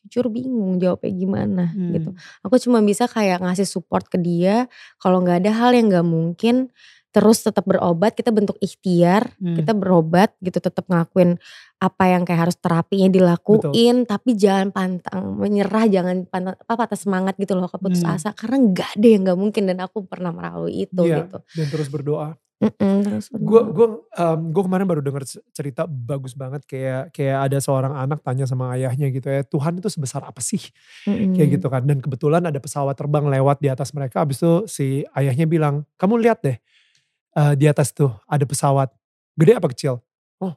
Jujur 0.00 0.32
bingung 0.32 0.80
jawabnya 0.80 1.12
gimana 1.12 1.64
Hmm. 1.76 1.92
gitu. 1.92 2.10
Aku 2.40 2.56
cuma 2.56 2.80
bisa 2.80 3.04
kayak 3.04 3.44
ngasih 3.44 3.68
support 3.68 4.08
ke 4.08 4.16
dia. 4.16 4.64
Kalau 4.96 5.20
nggak 5.20 5.44
ada 5.44 5.52
hal 5.52 5.70
yang 5.76 5.92
nggak 5.92 6.06
mungkin, 6.08 6.72
terus 7.10 7.42
tetap 7.42 7.66
berobat. 7.66 8.14
Kita 8.14 8.30
bentuk 8.30 8.56
ikhtiar, 8.58 9.34
Hmm. 9.38 9.58
kita 9.58 9.74
berobat 9.74 10.34
gitu, 10.40 10.58
tetap 10.58 10.86
ngelakuin 10.86 11.36
apa 11.80 12.04
yang 12.12 12.22
kayak 12.28 12.50
harus 12.50 12.56
terapinya 12.60 13.08
dilakuin. 13.08 14.06
Tapi 14.06 14.30
jangan 14.36 14.70
pantang 14.70 15.34
menyerah, 15.38 15.86
jangan 15.90 16.26
pantang, 16.30 16.54
apa 16.58 16.74
patah 16.74 16.98
semangat 16.98 17.34
gitu 17.38 17.58
loh, 17.58 17.66
keputus 17.66 18.02
Hmm. 18.06 18.14
asa. 18.14 18.30
Karena 18.32 18.62
nggak 18.70 18.90
ada 18.98 19.06
yang 19.06 19.22
nggak 19.26 19.38
mungkin 19.38 19.62
dan 19.66 19.78
aku 19.82 20.06
pernah 20.06 20.30
melalui 20.30 20.86
itu 20.86 21.02
Iya, 21.02 21.26
gitu. 21.26 21.38
dan 21.42 21.66
terus 21.68 21.88
berdoa. 21.90 22.36
Gue 23.40 23.72
gua, 23.72 24.04
um, 24.04 24.40
gua 24.52 24.62
kemarin 24.68 24.84
baru 24.84 25.00
dengar 25.00 25.24
cerita 25.56 25.88
bagus 25.88 26.36
banget 26.36 26.60
kayak 26.68 27.08
kayak 27.16 27.48
ada 27.48 27.56
seorang 27.56 27.96
anak 27.96 28.20
tanya 28.20 28.44
sama 28.44 28.76
ayahnya 28.76 29.08
gitu 29.08 29.32
ya, 29.32 29.40
Tuhan 29.48 29.80
itu 29.80 29.88
sebesar 29.88 30.20
apa 30.28 30.44
sih? 30.44 30.60
Mm-mm. 31.08 31.40
Kayak 31.40 31.48
gitu 31.56 31.66
kan. 31.72 31.88
Dan 31.88 32.04
kebetulan 32.04 32.44
ada 32.44 32.60
pesawat 32.60 33.00
terbang 33.00 33.32
lewat 33.32 33.64
di 33.64 33.72
atas 33.72 33.96
mereka. 33.96 34.28
Abis 34.28 34.44
itu 34.44 34.52
si 34.68 34.86
ayahnya 35.16 35.48
bilang, 35.48 35.88
kamu 35.96 36.20
lihat 36.20 36.44
deh 36.44 36.60
eh, 37.36 37.54
di 37.54 37.66
atas 37.66 37.92
tuh 37.94 38.14
ada 38.26 38.42
pesawat. 38.46 38.90
Gede 39.38 39.52
apa 39.56 39.68
kecil? 39.70 40.02
Oh 40.42 40.54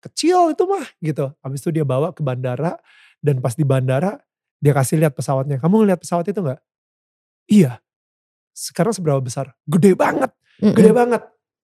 kecil 0.00 0.56
itu 0.56 0.64
mah 0.64 0.86
gitu. 1.04 1.28
Abis 1.44 1.60
itu 1.60 1.70
dia 1.70 1.84
bawa 1.84 2.10
ke 2.16 2.24
bandara 2.24 2.80
dan 3.20 3.38
pas 3.38 3.52
di 3.52 3.62
bandara 3.62 4.16
dia 4.60 4.72
kasih 4.76 5.00
lihat 5.00 5.16
pesawatnya. 5.16 5.60
Kamu 5.60 5.84
ngeliat 5.84 6.00
pesawat 6.00 6.28
itu 6.28 6.40
nggak? 6.40 6.60
Iya. 7.48 7.80
Sekarang 8.52 8.92
seberapa 8.92 9.20
besar? 9.20 9.56
Gede 9.64 9.96
banget. 9.96 10.32
Mm-mm. 10.60 10.76
Gede 10.76 10.92
banget. 10.92 11.22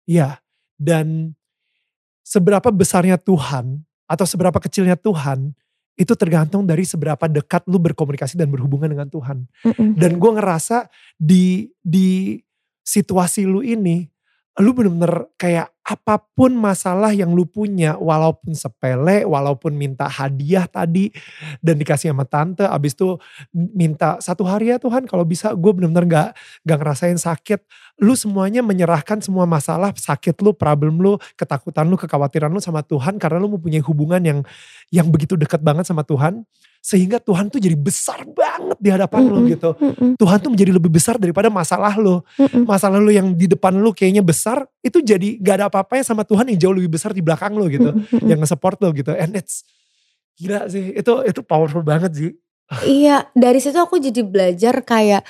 Iya. 0.08 0.40
Dan 0.76 1.36
seberapa 2.24 2.72
besarnya 2.72 3.20
Tuhan 3.20 3.84
atau 4.08 4.24
seberapa 4.24 4.56
kecilnya 4.60 4.96
Tuhan 4.96 5.52
itu 5.96 6.12
tergantung 6.12 6.68
dari 6.68 6.84
seberapa 6.84 7.24
dekat 7.24 7.64
lu 7.68 7.80
berkomunikasi 7.80 8.36
dan 8.36 8.52
berhubungan 8.52 8.92
dengan 8.92 9.08
Tuhan. 9.08 9.48
Mm-mm. 9.64 9.96
Dan 9.96 10.20
gue 10.20 10.32
ngerasa 10.36 10.88
di 11.16 11.72
di 11.80 12.40
situasi 12.84 13.48
lu 13.48 13.60
ini, 13.60 14.08
lu 14.56 14.72
bener-bener 14.72 15.28
kayak 15.36 15.68
apa 15.84 16.18
pun 16.32 16.56
masalah 16.56 17.12
yang 17.12 17.36
lu 17.36 17.44
punya, 17.44 17.94
walaupun 18.00 18.56
sepele, 18.56 19.22
walaupun 19.22 19.76
minta 19.76 20.08
hadiah 20.08 20.64
tadi 20.66 21.12
dan 21.60 21.76
dikasih 21.76 22.10
sama 22.10 22.24
tante, 22.24 22.64
abis 22.64 22.96
itu 22.96 23.20
minta 23.54 24.16
satu 24.18 24.42
hari 24.48 24.72
ya 24.72 24.80
Tuhan 24.80 25.04
kalau 25.04 25.22
bisa 25.28 25.52
gue 25.52 25.72
bener-bener 25.76 26.08
gak, 26.08 26.28
gak 26.64 26.78
ngerasain 26.80 27.20
sakit. 27.20 27.60
Lu 28.00 28.16
semuanya 28.16 28.64
menyerahkan 28.64 29.20
semua 29.20 29.44
masalah, 29.44 29.92
sakit 29.92 30.40
lu, 30.40 30.56
problem 30.56 30.98
lu, 31.04 31.20
ketakutan 31.36 31.86
lu, 31.86 32.00
kekhawatiran 32.00 32.48
lu 32.50 32.58
sama 32.58 32.80
Tuhan 32.80 33.20
karena 33.20 33.38
lu 33.38 33.52
mempunyai 33.60 33.84
hubungan 33.84 34.24
yang 34.24 34.38
yang 34.88 35.06
begitu 35.12 35.36
dekat 35.36 35.60
banget 35.60 35.84
sama 35.84 36.02
Tuhan. 36.02 36.48
Sehingga 36.86 37.18
Tuhan 37.18 37.50
tuh 37.50 37.58
jadi 37.58 37.74
besar 37.74 38.22
banget 38.22 38.78
di 38.78 38.94
hadapan 38.94 39.26
lu 39.26 39.42
Mm-mm. 39.42 39.50
gitu. 39.58 39.70
Mm-mm. 39.74 40.14
Tuhan 40.14 40.38
tuh 40.38 40.50
menjadi 40.54 40.70
lebih 40.70 40.94
besar 40.94 41.18
daripada 41.18 41.50
masalah 41.50 41.98
lo. 41.98 42.22
Mm-mm. 42.38 42.62
Masalah 42.62 43.02
lo 43.02 43.10
yang 43.10 43.34
di 43.34 43.50
depan 43.50 43.74
lo 43.74 43.90
kayaknya 43.90 44.22
besar, 44.22 44.62
itu 44.86 45.02
jadi 45.02 45.34
gak 45.42 45.54
ada 45.58 45.66
apa-apanya 45.66 46.06
sama 46.06 46.22
Tuhan 46.22 46.46
yang 46.54 46.58
jauh 46.62 46.74
lebih 46.78 46.94
besar 46.94 47.10
di 47.10 47.26
belakang 47.26 47.58
lo 47.58 47.66
gitu. 47.66 47.90
Mm-mm. 47.90 48.30
Yang 48.30 48.46
nge-support 48.46 48.78
lo 48.78 48.94
gitu. 48.94 49.10
And 49.18 49.34
it's, 49.34 49.66
gila 50.38 50.70
sih, 50.70 50.94
itu 50.94 51.12
itu 51.26 51.40
powerful 51.42 51.82
banget 51.82 52.14
sih. 52.14 52.30
Iya, 52.86 53.26
dari 53.34 53.58
situ 53.58 53.82
aku 53.82 53.98
jadi 53.98 54.22
belajar 54.22 54.78
kayak 54.86 55.26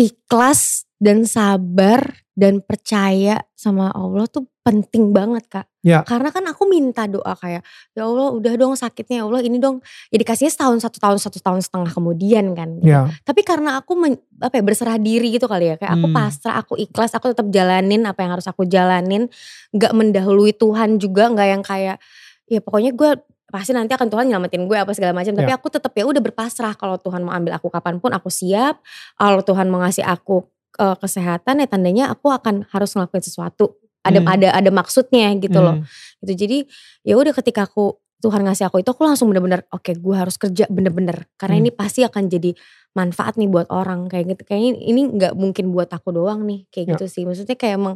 ikhlas 0.00 0.88
dan 0.96 1.28
sabar 1.28 2.24
dan 2.32 2.64
percaya 2.64 3.44
sama 3.52 3.92
Allah 3.92 4.24
tuh 4.32 4.48
penting 4.64 5.12
banget 5.12 5.44
kak. 5.48 5.68
Ya. 5.86 6.02
Karena 6.02 6.34
kan 6.34 6.42
aku 6.50 6.66
minta 6.66 7.06
doa 7.06 7.38
kayak 7.38 7.62
ya 7.94 8.02
Allah 8.02 8.34
udah 8.34 8.52
dong 8.58 8.74
sakitnya 8.74 9.22
ya 9.22 9.24
Allah 9.30 9.38
ini 9.46 9.62
dong. 9.62 9.78
Ya 10.10 10.18
dikasihnya 10.18 10.50
setahun 10.50 10.82
satu 10.82 10.98
tahun 10.98 11.18
satu 11.22 11.38
tahun 11.38 11.62
setengah 11.62 11.94
kemudian 11.94 12.58
kan. 12.58 12.82
gitu. 12.82 12.90
Ya, 12.90 13.06
Tapi 13.22 13.46
karena 13.46 13.78
aku 13.78 13.94
men- 13.94 14.18
apa 14.42 14.58
ya, 14.58 14.62
berserah 14.66 14.98
diri 14.98 15.30
gitu 15.30 15.46
kali 15.46 15.70
ya. 15.70 15.74
Kayak 15.78 15.94
aku 15.94 16.06
Hmm. 16.10 16.16
pasrah, 16.18 16.54
aku 16.58 16.74
ikhlas, 16.74 17.14
aku 17.14 17.30
tetap 17.30 17.46
jalanin 17.54 18.02
apa 18.02 18.18
yang 18.18 18.34
harus 18.34 18.50
aku 18.50 18.66
jalanin. 18.66 19.30
Gak 19.70 19.94
mendahului 19.94 20.50
Tuhan 20.50 20.98
juga, 20.98 21.30
gak 21.30 21.48
yang 21.54 21.62
kayak 21.62 22.02
ya 22.46 22.58
pokoknya 22.58 22.90
gue 22.90 23.10
pasti 23.46 23.70
nanti 23.70 23.94
akan 23.94 24.10
Tuhan 24.10 24.26
nyelamatin 24.26 24.66
gue 24.66 24.74
apa 24.74 24.90
segala 24.90 25.14
macam. 25.14 25.38
Tapi 25.38 25.46
Ya. 25.46 25.54
aku 25.54 25.70
tetap 25.70 25.94
ya 25.94 26.02
udah 26.02 26.18
berpasrah 26.18 26.74
kalau 26.74 26.98
Tuhan 26.98 27.22
mau 27.22 27.30
ambil 27.30 27.54
aku 27.54 27.70
kapan 27.70 28.02
pun 28.02 28.10
aku 28.10 28.26
siap. 28.26 28.82
Kalau 29.14 29.38
Tuhan 29.40 29.70
mau 29.70 29.78
ngasih 29.78 30.02
aku 30.02 30.42
eh, 30.76 30.96
kesehatan 30.98 31.62
ya 31.62 31.66
tandanya 31.70 32.04
aku 32.10 32.28
akan 32.28 32.66
harus 32.68 32.90
ngelakuin 32.92 33.22
sesuatu. 33.22 33.78
Ada 34.06 34.20
Hmm. 34.22 34.30
ada 34.30 34.48
ada 34.54 34.70
maksudnya 34.70 35.28
gitu 35.36 35.58
loh 35.58 35.82
Hmm. 35.82 35.86
gitu 36.22 36.32
jadi 36.46 36.58
ya 37.02 37.14
udah 37.18 37.34
ketika 37.34 37.66
aku 37.66 37.98
Tuhan 38.16 38.42
ngasih 38.42 38.70
aku 38.70 38.80
itu 38.80 38.88
aku 38.88 39.04
langsung 39.04 39.28
bener-bener 39.28 39.68
oke 39.68 39.92
gue 39.92 40.14
harus 40.16 40.40
kerja 40.40 40.64
bener-bener 40.66 41.28
karena 41.36 41.58
Hmm. 41.58 41.62
ini 41.62 41.70
pasti 41.70 42.00
akan 42.00 42.26
jadi 42.26 42.56
manfaat 42.92 43.36
nih 43.36 43.44
buat 43.46 43.68
orang 43.68 44.08
kayak 44.08 44.32
gitu 44.32 44.42
kayaknya 44.48 44.72
ini 44.80 45.00
nggak 45.12 45.36
mungkin 45.36 45.68
buat 45.68 45.92
aku 45.92 46.16
doang 46.16 46.48
nih 46.48 46.64
kayak 46.70 46.86
Ya. 46.86 46.90
gitu 46.96 47.04
sih 47.06 47.22
maksudnya 47.22 47.52
kayak 47.54 47.76
emang 47.76 47.94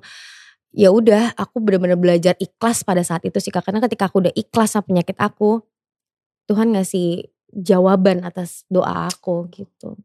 ya 0.71 0.93
udah 0.93 1.33
aku 1.35 1.59
bener-bener 1.59 1.97
belajar 1.97 2.37
ikhlas 2.37 2.85
pada 2.85 3.01
saat 3.01 3.25
itu 3.25 3.41
sih 3.41 3.49
karena 3.49 3.81
ketika 3.81 4.07
aku 4.07 4.23
udah 4.23 4.35
ikhlas 4.37 4.77
sama 4.77 4.87
penyakit 4.87 5.17
aku 5.17 5.65
Tuhan 6.47 6.77
ngasih 6.77 7.27
jawaban 7.51 8.23
atas 8.23 8.63
doa 8.67 9.09
aku 9.09 9.49
gitu 9.51 9.97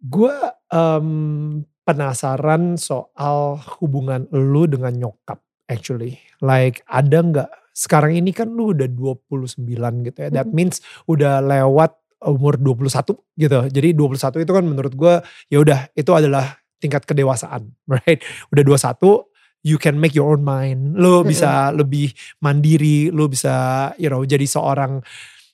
Gue 0.00 0.32
em, 0.72 1.60
penasaran 1.90 2.78
soal 2.78 3.58
hubungan 3.82 4.30
lu 4.30 4.70
dengan 4.70 4.94
nyokap 4.94 5.42
actually. 5.66 6.22
Like 6.38 6.86
ada 6.86 7.18
nggak 7.18 7.50
sekarang 7.74 8.14
ini 8.14 8.30
kan 8.30 8.50
lu 8.50 8.70
udah 8.70 8.86
29 8.86 9.66
gitu 10.06 10.18
ya. 10.22 10.28
That 10.30 10.54
means 10.54 10.78
udah 11.10 11.42
lewat 11.42 11.98
umur 12.22 12.60
21 12.60 13.16
gitu. 13.40 13.58
Jadi 13.72 13.88
21 13.96 14.44
itu 14.44 14.52
kan 14.52 14.64
menurut 14.64 14.92
gue 14.94 15.14
ya 15.48 15.58
udah 15.58 15.90
itu 15.96 16.10
adalah 16.14 16.60
tingkat 16.78 17.04
kedewasaan, 17.04 17.74
right? 18.06 18.22
Udah 18.54 18.62
21 18.62 19.26
you 19.60 19.76
can 19.76 20.00
make 20.00 20.16
your 20.16 20.32
own 20.32 20.40
mind. 20.44 20.96
Lu 20.96 21.20
bisa 21.24 21.68
lebih 21.72 22.12
mandiri, 22.40 23.12
lu 23.12 23.28
bisa 23.28 23.90
you 24.00 24.08
know 24.08 24.24
jadi 24.24 24.44
seorang 24.44 25.04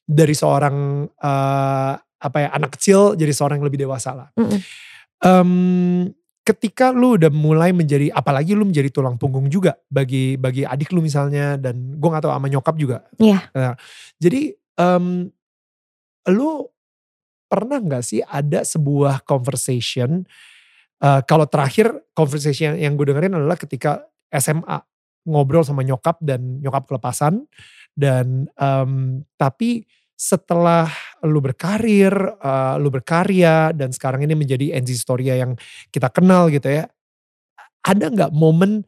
dari 0.07 0.35
seorang 0.35 1.07
eh, 1.11 1.93
apa 2.17 2.39
ya 2.41 2.49
anak 2.55 2.79
kecil 2.79 3.19
jadi 3.19 3.31
seorang 3.35 3.63
yang 3.63 3.69
lebih 3.69 3.83
dewasa 3.87 4.11
lah. 4.15 4.29
Mm-mm. 4.39 4.61
Em, 5.23 5.51
ketika 6.47 6.95
lu 6.95 7.19
udah 7.19 7.27
mulai 7.35 7.75
menjadi 7.75 8.15
apalagi 8.15 8.55
lu 8.55 8.63
menjadi 8.63 8.87
tulang 8.95 9.19
punggung 9.19 9.51
juga 9.51 9.75
bagi 9.91 10.39
bagi 10.39 10.63
adik 10.63 10.95
lu 10.95 11.03
misalnya 11.03 11.59
dan 11.59 11.99
gue 11.99 12.09
gak 12.09 12.23
tahu 12.23 12.31
sama 12.31 12.47
nyokap 12.47 12.75
juga. 12.79 13.03
Iya. 13.19 13.51
Nah, 13.51 13.75
jadi 14.23 14.55
em, 14.79 15.27
lu 16.31 16.51
pernah 17.51 17.83
nggak 17.83 18.03
sih 18.07 18.23
ada 18.23 18.63
sebuah 18.63 19.27
conversation 19.27 20.23
eh, 21.03 21.21
kalau 21.27 21.51
terakhir 21.51 21.91
conversation 22.15 22.79
yang 22.79 22.95
gue 22.95 23.11
dengerin 23.11 23.35
adalah 23.35 23.59
ketika 23.59 24.07
SMA 24.31 24.79
ngobrol 25.27 25.67
sama 25.67 25.83
nyokap 25.83 26.23
dan 26.23 26.63
nyokap 26.63 26.87
kelepasan 26.87 27.43
dan 27.99 28.47
em, 28.55 29.23
tapi 29.35 29.83
setelah 30.17 30.89
lu 31.23 31.45
berkarir, 31.45 32.13
eh, 32.41 32.75
lu 32.81 32.89
berkarya 32.89 33.77
dan 33.77 33.93
sekarang 33.93 34.25
ini 34.25 34.33
menjadi 34.33 34.81
NZ 34.81 35.05
Storia 35.05 35.37
yang 35.37 35.55
kita 35.93 36.09
kenal 36.09 36.49
gitu 36.49 36.73
ya. 36.73 36.89
Ada 37.85 38.11
nggak 38.11 38.33
momen 38.33 38.83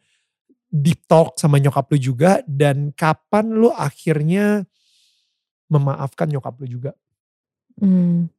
deep 0.73 1.05
talk 1.09 1.37
sama 1.37 1.61
nyokap 1.61 1.89
lu 1.93 1.99
juga 2.01 2.41
dan 2.49 2.91
kapan 2.97 3.53
lu 3.53 3.73
akhirnya 3.73 4.65
memaafkan 5.69 6.33
nyokap 6.33 6.57
lu 6.65 6.67
juga? 6.67 6.93
Hmm. 7.79 8.33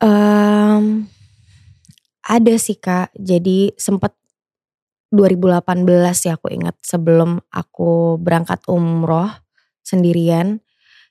Em, 0.00 0.84
ada 2.24 2.54
sih 2.56 2.78
kak, 2.78 3.12
jadi 3.16 3.74
sempet 3.76 4.16
2018 5.10 6.30
ya 6.30 6.38
aku 6.38 6.48
ingat 6.54 6.78
sebelum 6.80 7.42
aku 7.50 8.16
berangkat 8.22 8.62
umroh 8.70 9.28
sendirian. 9.82 10.62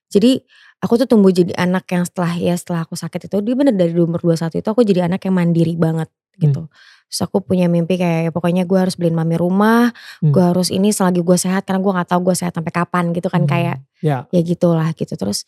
Jadi 0.10 0.42
aku 0.82 0.94
tuh 0.98 1.08
tumbuh 1.08 1.30
jadi 1.30 1.54
anak 1.56 1.86
yang 1.92 2.04
setelah 2.04 2.34
ya 2.34 2.56
setelah 2.58 2.82
aku 2.86 2.98
sakit 2.98 3.30
itu 3.30 3.36
dia 3.42 3.56
bener 3.56 3.76
dari 3.76 3.94
umur 3.94 4.20
21 4.20 4.58
itu 4.58 4.68
aku 4.68 4.82
jadi 4.82 5.06
anak 5.06 5.22
yang 5.24 5.36
mandiri 5.38 5.78
banget 5.78 6.10
gitu. 6.40 6.66
Terus 7.10 7.20
aku 7.26 7.42
punya 7.42 7.66
mimpi 7.66 7.98
kayak 7.98 8.30
ya 8.30 8.32
pokoknya 8.32 8.64
gue 8.64 8.80
harus 8.80 8.96
beliin 8.96 9.18
mami 9.18 9.36
rumah, 9.36 9.92
Hmm. 10.22 10.32
gue 10.32 10.40
harus 10.46 10.70
ini 10.70 10.90
selagi 10.90 11.20
gue 11.20 11.36
sehat 11.36 11.66
karena 11.66 11.82
gue 11.82 11.92
nggak 11.92 12.10
tahu 12.10 12.22
gue 12.32 12.36
sehat 12.38 12.54
sampai 12.54 12.72
kapan 12.72 13.12
gitu 13.12 13.28
kan 13.28 13.44
Hmm, 13.44 13.50
kayak 13.50 13.78
Ya, 14.00 14.24
ya 14.32 14.40
gitulah 14.40 14.88
gitu 14.96 15.12
terus 15.14 15.44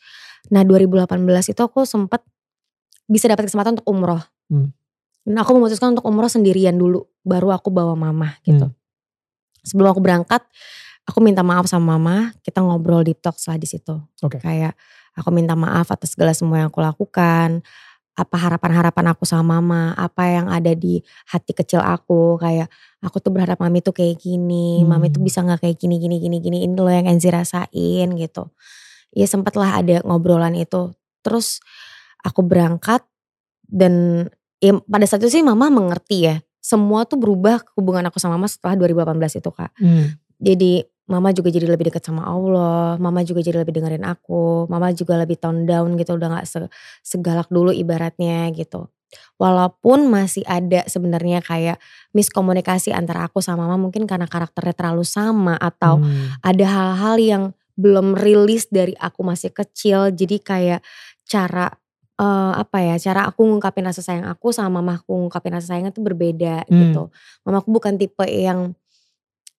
nah 0.50 0.65
2018 0.65 1.08
itu 1.48 1.62
aku 1.62 1.86
sempet 1.86 2.20
bisa 3.08 3.30
dapat 3.32 3.48
kesempatan 3.48 3.80
untuk 3.80 3.88
umroh 3.88 4.22
Hmm. 4.51 4.75
dan 5.24 5.36
aku 5.39 5.56
memutuskan 5.56 5.96
untuk 5.96 6.03
umroh 6.03 6.27
sendirian 6.27 6.75
dulu 6.75 7.08
baru 7.24 7.56
aku 7.56 7.72
bawa 7.72 7.96
mama 7.96 8.36
gitu 8.44 8.68
Hmm. 8.68 8.75
sebelum 9.63 9.94
aku 9.94 10.01
berangkat 10.01 10.44
aku 11.03 11.20
minta 11.20 11.41
maaf 11.41 11.65
sama 11.65 11.98
mama 11.98 12.31
kita 12.41 12.62
ngobrol 12.62 13.01
deep 13.01 13.20
talk 13.20 13.36
setelah 13.36 13.58
di 13.58 13.67
situ 13.67 13.96
Oke. 14.22 14.38
kayak 14.38 14.77
aku 15.13 15.29
minta 15.29 15.53
maaf 15.53 15.89
atas 15.89 16.13
segala 16.15 16.31
semua 16.31 16.62
yang 16.62 16.70
aku 16.70 16.79
lakukan 16.79 17.62
apa 18.12 18.36
harapan-harapan 18.38 19.15
aku 19.15 19.24
sama 19.24 19.58
mama 19.58 19.96
apa 19.96 20.27
yang 20.27 20.51
ada 20.51 20.75
di 20.75 21.00
hati 21.31 21.55
kecil 21.55 21.79
aku 21.79 22.36
kayak 22.38 22.67
aku 23.00 23.17
tuh 23.17 23.31
berharap 23.31 23.58
mami 23.58 23.79
tuh 23.79 23.96
kayak 23.96 24.20
gini 24.20 24.84
mami 24.84 25.10
tuh 25.10 25.24
Hmm. 25.24 25.27
bisa 25.27 25.39
nggak 25.41 25.63
kayak 25.63 25.77
gini 25.79 25.96
gini 25.98 26.20
gini 26.20 26.38
gini 26.38 26.58
ini 26.67 26.75
loh 26.75 26.91
yang 26.91 27.08
Enzi 27.08 27.31
rasain 27.31 28.08
gitu 28.13 28.51
ya 29.12 29.25
sempatlah 29.25 29.79
ada 29.79 30.03
ngobrolan 30.03 30.53
itu 30.55 30.91
terus 31.24 31.63
aku 32.22 32.43
berangkat 32.43 33.01
dan 33.65 34.27
ya 34.60 34.75
pada 34.86 35.08
saat 35.08 35.24
itu 35.24 35.39
sih 35.39 35.43
mama 35.43 35.72
mengerti 35.72 36.27
ya 36.29 36.36
semua 36.62 37.08
tuh 37.10 37.17
berubah 37.17 37.63
hubungan 37.74 38.05
aku 38.05 38.22
sama 38.22 38.38
mama 38.38 38.46
setelah 38.46 38.77
2018 38.77 39.39
itu 39.39 39.50
kak 39.50 39.72
Hmm. 39.79 40.20
Jadi 40.42 40.84
mama 41.06 41.36
juga 41.36 41.52
jadi 41.52 41.68
lebih 41.68 41.92
dekat 41.92 42.08
sama 42.08 42.24
Allah, 42.24 42.96
mama 42.96 43.20
juga 43.22 43.44
jadi 43.44 43.62
lebih 43.62 43.76
dengerin 43.76 44.08
aku, 44.08 44.66
mama 44.72 44.96
juga 44.96 45.20
lebih 45.20 45.36
tone 45.38 45.68
down 45.68 46.00
gitu, 46.00 46.16
udah 46.16 46.40
gak 46.40 46.48
se- 46.48 46.72
segalak 47.04 47.52
dulu 47.52 47.76
ibaratnya 47.76 48.48
gitu. 48.56 48.88
Walaupun 49.36 50.08
masih 50.08 50.48
ada 50.48 50.88
sebenarnya 50.88 51.44
kayak 51.44 51.84
miskomunikasi 52.16 52.96
antara 52.96 53.28
aku 53.28 53.44
sama 53.44 53.68
mama 53.68 53.92
mungkin 53.92 54.08
karena 54.08 54.24
karakternya 54.24 54.72
terlalu 54.72 55.04
sama 55.04 55.60
atau 55.60 56.00
Hmm. 56.00 56.32
ada 56.40 56.66
hal-hal 56.66 57.16
yang 57.20 57.44
belum 57.76 58.16
rilis 58.16 58.72
dari 58.72 58.96
aku 58.96 59.20
masih 59.28 59.52
kecil. 59.52 60.16
Jadi 60.16 60.40
kayak 60.40 60.80
cara 61.28 61.68
eh, 62.22 62.54
apa 62.54 62.78
ya? 62.86 62.96
Cara 63.02 63.26
aku 63.26 63.42
ngungkapin 63.50 63.82
rasa 63.82 64.06
sayang 64.06 64.30
aku 64.30 64.54
sama 64.54 64.78
mamaku 64.78 65.26
ngungkapin 65.26 65.58
rasa 65.58 65.74
sayangnya 65.74 65.90
tuh 65.90 66.06
berbeda 66.06 66.70
Hmm. 66.70 66.78
gitu. 66.88 67.04
Mamaku 67.44 67.68
bukan 67.74 67.98
tipe 67.98 68.24
yang 68.30 68.78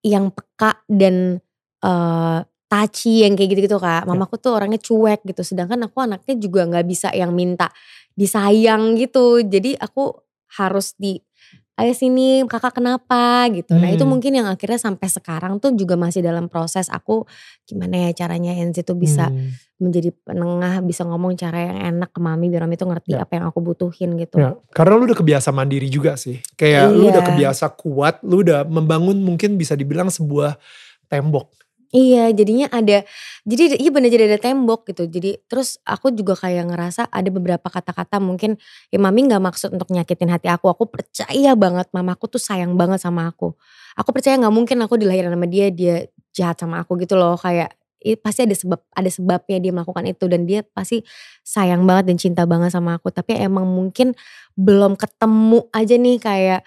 yang 0.04 0.30
peka 0.34 0.82
dan 0.90 1.38
eh 1.82 2.40
touchy 2.72 3.20
yang 3.28 3.36
kayak 3.36 3.52
gitu-gitu 3.52 3.76
Kak. 3.76 4.08
Mamaku 4.08 4.40
tuh 4.40 4.56
orangnya 4.56 4.80
cuek 4.80 5.20
gitu. 5.28 5.44
Sedangkan 5.44 5.76
aku 5.84 6.00
anaknya 6.00 6.34
juga 6.40 6.64
nggak 6.64 6.86
bisa 6.88 7.12
yang 7.12 7.36
minta 7.36 7.68
disayang 8.16 8.96
gitu. 8.96 9.44
Jadi 9.44 9.76
aku 9.76 10.16
harus 10.56 10.96
di 10.96 11.20
ayo 11.72 11.92
sini 11.96 12.44
kakak 12.44 12.76
kenapa 12.76 13.48
gitu. 13.48 13.72
Nah 13.74 13.88
itu 13.88 14.04
Hmm. 14.04 14.12
mungkin 14.12 14.32
yang 14.36 14.44
akhirnya 14.46 14.76
sampai 14.76 15.08
sekarang 15.08 15.56
tuh 15.56 15.72
juga 15.72 15.96
masih 15.96 16.20
dalam 16.20 16.46
proses 16.46 16.92
aku 16.92 17.24
gimana 17.64 18.08
ya 18.08 18.24
caranya 18.24 18.52
Enzi 18.52 18.84
tuh 18.84 18.94
bisa 18.94 19.32
Hmm. 19.32 19.56
menjadi 19.82 20.14
penengah, 20.22 20.78
bisa 20.84 21.02
ngomong 21.02 21.34
cara 21.34 21.58
yang 21.58 21.78
enak 21.98 22.14
ke 22.14 22.20
mami 22.22 22.46
biar 22.46 22.62
mami 22.62 22.78
tuh 22.78 22.86
ngerti 22.86 23.18
Ya. 23.18 23.24
apa 23.26 23.34
yang 23.34 23.50
aku 23.50 23.58
butuhin 23.58 24.14
gitu. 24.14 24.38
Ya, 24.38 24.54
karena 24.70 24.94
lu 24.94 25.10
udah 25.10 25.18
kebiasa 25.18 25.50
mandiri 25.50 25.90
juga 25.90 26.14
sih. 26.14 26.38
Kayak 26.54 26.92
lu 26.94 27.10
udah 27.10 27.18
Iya. 27.18 27.28
kebiasa 27.34 27.66
kuat, 27.74 28.22
lu 28.22 28.46
udah 28.46 28.62
membangun 28.62 29.18
mungkin 29.18 29.58
bisa 29.58 29.74
dibilang 29.74 30.06
sebuah 30.06 30.54
tembok. 31.10 31.50
Iya 31.92 32.32
jadinya 32.32 32.72
ada, 32.72 33.04
jadi 33.44 33.76
iya 33.76 33.92
bener 33.92 34.08
jadi 34.08 34.24
ada 34.32 34.40
tembok 34.40 34.88
gitu. 34.88 35.04
Jadi 35.04 35.44
terus 35.44 35.76
aku 35.84 36.08
juga 36.08 36.32
kayak 36.40 36.72
ngerasa 36.72 37.04
ada 37.12 37.28
beberapa 37.28 37.68
kata-kata 37.68 38.16
mungkin 38.16 38.56
ya 38.88 38.96
mami 38.96 39.28
gak 39.28 39.44
maksud 39.44 39.76
untuk 39.76 39.92
nyakitin 39.92 40.32
hati 40.32 40.48
aku. 40.48 40.72
Aku 40.72 40.88
percaya 40.88 41.52
banget 41.52 41.92
mamaku 41.92 42.32
tuh 42.32 42.40
sayang 42.40 42.80
banget 42.80 42.96
sama 43.04 43.28
aku. 43.28 43.52
Aku 44.00 44.08
percaya 44.08 44.40
gak 44.40 44.48
mungkin 44.56 44.80
aku 44.80 44.96
dilahirkan 44.96 45.36
sama 45.36 45.44
dia, 45.44 45.68
dia 45.68 46.08
jahat 46.32 46.56
sama 46.64 46.80
aku 46.80 46.96
gitu 46.96 47.12
loh. 47.20 47.36
Kayak 47.36 47.76
pasti 48.24 48.40
ada 48.48 48.56
sebab 48.56 48.80
ada 48.96 49.10
sebabnya 49.12 49.58
dia 49.60 49.72
melakukan 49.76 50.04
itu 50.08 50.24
dan 50.32 50.48
dia 50.48 50.64
pasti 50.64 51.04
sayang 51.44 51.84
banget 51.84 52.08
dan 52.08 52.16
cinta 52.16 52.48
banget 52.48 52.72
sama 52.72 52.96
aku. 52.96 53.12
Tapi 53.12 53.36
emang 53.36 53.68
mungkin 53.68 54.16
belum 54.56 54.96
ketemu 54.96 55.68
aja 55.76 55.94
nih 56.00 56.16
kayak 56.24 56.60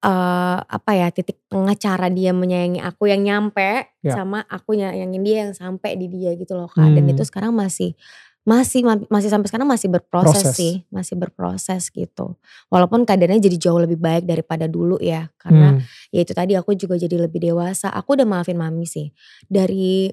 eh 0.00 0.58
apa 0.64 0.90
ya 0.96 1.12
titik 1.12 1.44
tengah 1.46 1.76
cara 1.76 2.08
dia 2.08 2.32
menyayangi 2.32 2.80
aku 2.80 3.04
yang 3.06 3.20
nyampe 3.20 3.84
Ya. 4.00 4.16
sama 4.16 4.40
aku 4.48 4.72
nyayangin 4.72 5.20
dia 5.20 5.36
yang 5.44 5.52
sampai 5.52 5.92
di 5.94 6.08
dia 6.08 6.32
gitu 6.34 6.56
loh 6.56 6.72
kak 6.72 6.88
dan 6.96 7.04
Hmm. 7.04 7.12
itu 7.12 7.20
sekarang 7.20 7.52
masih 7.52 7.92
masih 8.40 8.80
masih 9.12 9.28
sampai 9.28 9.52
sekarang 9.52 9.68
masih 9.68 9.92
berproses 9.92 10.40
Proses. 10.40 10.56
sih 10.56 10.74
masih 10.88 11.20
berproses 11.20 11.92
gitu 11.92 12.40
walaupun 12.72 13.04
keadaannya 13.04 13.44
jadi 13.44 13.68
jauh 13.68 13.76
lebih 13.76 14.00
baik 14.00 14.24
daripada 14.24 14.64
dulu 14.64 14.96
ya 14.96 15.28
karena 15.36 15.76
Hmm. 15.76 15.84
ya 16.08 16.24
itu 16.24 16.32
tadi 16.32 16.56
aku 16.56 16.72
juga 16.72 16.96
jadi 16.96 17.20
lebih 17.20 17.36
dewasa 17.52 17.92
aku 17.92 18.16
udah 18.16 18.24
maafin 18.24 18.56
mami 18.56 18.88
sih 18.88 19.12
dari 19.44 20.08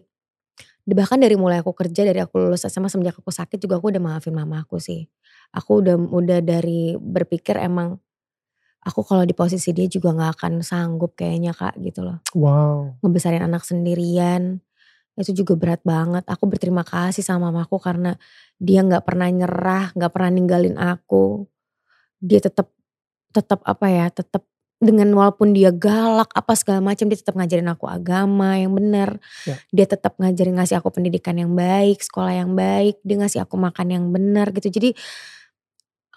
bahkan 0.84 1.20
dari 1.20 1.36
mulai 1.36 1.60
aku 1.60 1.72
kerja 1.72 2.04
dari 2.04 2.20
aku 2.20 2.40
lulus 2.40 2.64
SMA 2.64 2.88
semenjak 2.88 3.16
aku 3.16 3.32
sakit 3.32 3.60
juga 3.60 3.80
aku 3.80 3.92
udah 3.92 4.04
maafin 4.04 4.36
mama 4.36 4.64
aku 4.64 4.80
sih 4.80 5.08
aku 5.52 5.80
udah 5.80 5.96
udah 5.96 6.40
dari 6.40 6.96
berpikir 6.96 7.56
emang 7.60 8.00
aku 8.88 9.04
kalau 9.04 9.28
di 9.28 9.36
posisi 9.36 9.76
dia 9.76 9.92
juga 9.92 10.16
nggak 10.16 10.32
akan 10.40 10.54
sanggup 10.64 11.20
kayaknya 11.20 11.52
kak 11.52 11.76
gitu 11.84 12.08
loh. 12.08 12.24
Wow. 12.32 12.96
ngebesarin 13.04 13.44
anak 13.44 13.68
sendirian 13.68 14.64
itu 15.18 15.34
juga 15.44 15.58
berat 15.58 15.82
banget. 15.82 16.24
Aku 16.30 16.46
berterima 16.46 16.86
kasih 16.86 17.26
sama 17.26 17.50
mamaku 17.50 17.82
karena 17.82 18.16
dia 18.62 18.86
nggak 18.86 19.04
pernah 19.04 19.28
nyerah 19.28 19.92
nggak 19.98 20.12
pernah 20.14 20.30
ninggalin 20.32 20.78
aku. 20.78 21.50
Dia 22.22 22.40
tetap 22.40 22.72
tetap 23.34 23.60
apa 23.68 23.86
ya 23.92 24.08
tetap 24.14 24.46
dengan 24.78 25.10
walaupun 25.18 25.58
dia 25.58 25.74
galak 25.74 26.30
apa 26.38 26.54
segala 26.54 26.86
macam 26.86 27.10
dia 27.10 27.18
tetap 27.18 27.34
ngajarin 27.34 27.66
aku 27.66 27.90
agama 27.90 28.62
yang 28.62 28.78
benar 28.78 29.18
Ya. 29.50 29.58
dia 29.74 29.90
tetap 29.90 30.22
ngajarin 30.22 30.54
ngasih 30.54 30.78
aku 30.78 30.94
pendidikan 30.94 31.34
yang 31.34 31.58
baik 31.58 31.98
sekolah 31.98 32.38
yang 32.38 32.54
baik 32.54 33.02
dia 33.02 33.18
ngasih 33.18 33.42
aku 33.42 33.58
makan 33.58 33.90
yang 33.90 34.06
benar 34.14 34.54
gitu. 34.54 34.70
Jadi 34.70 34.94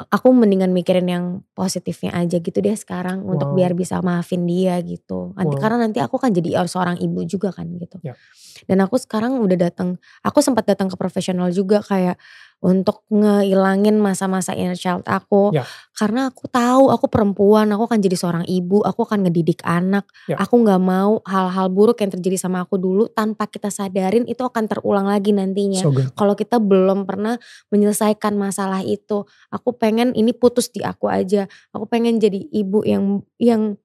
aku 0.08 0.32
mendingan 0.32 0.72
mikirin 0.72 1.04
yang 1.10 1.24
positifnya 1.52 2.16
aja 2.16 2.40
gitu 2.40 2.56
deh 2.64 2.72
sekarang 2.72 3.20
untuk 3.28 3.52
Wow. 3.52 3.56
biar 3.60 3.72
bisa 3.76 4.00
maafin 4.00 4.48
dia 4.48 4.80
gitu. 4.80 5.36
Nanti 5.36 5.54
Wow. 5.58 5.62
karena 5.62 5.76
nanti 5.84 5.98
aku 6.00 6.16
kan 6.16 6.32
jadi 6.32 6.64
seorang 6.64 6.96
ibu 7.02 7.20
juga 7.28 7.52
kan 7.52 7.68
gitu. 7.76 8.00
Ya. 8.00 8.16
Dan 8.64 8.80
aku 8.80 8.96
sekarang 8.96 9.36
udah 9.40 9.58
datang, 9.70 10.00
aku 10.24 10.40
sempat 10.40 10.64
datang 10.68 10.88
ke 10.88 10.96
profesional 10.96 11.52
juga 11.52 11.84
kayak 11.84 12.16
untuk 12.60 13.08
ngilangin 13.08 13.96
masa-masa 13.96 14.52
inner 14.52 14.76
child 14.76 15.04
aku. 15.08 15.48
Ya. 15.56 15.64
Karena 15.96 16.28
aku 16.28 16.44
tahu 16.48 16.92
aku 16.92 17.08
perempuan, 17.08 17.68
aku 17.72 17.88
akan 17.88 18.00
jadi 18.00 18.16
seorang 18.16 18.44
ibu, 18.44 18.84
aku 18.84 19.08
akan 19.08 19.24
ngedidik 19.24 19.64
anak. 19.64 20.04
Ya. 20.28 20.36
Aku 20.40 20.60
nggak 20.60 20.80
mau 20.80 21.24
hal-hal 21.24 21.72
buruk 21.72 22.04
yang 22.04 22.12
terjadi 22.12 22.36
sama 22.36 22.64
aku 22.64 22.76
dulu 22.76 23.08
tanpa 23.08 23.48
kita 23.48 23.72
sadarin 23.72 24.28
itu 24.28 24.44
akan 24.44 24.68
terulang 24.68 25.08
lagi 25.08 25.32
nantinya 25.32 25.80
So 25.80 25.92
kalau 26.12 26.36
kita 26.36 26.60
belum 26.60 27.08
pernah 27.08 27.40
menyelesaikan 27.72 28.36
masalah 28.36 28.84
itu 28.84 29.24
aku 29.48 29.76
pengen 29.76 30.12
ini 30.12 30.36
putus 30.36 30.68
di 30.68 30.84
aku 30.84 31.08
aja 31.08 31.48
aku 31.72 31.88
pengen 31.88 32.20
jadi 32.20 32.38
ibu 32.52 32.84
yang 32.84 33.24
yang 33.40 33.76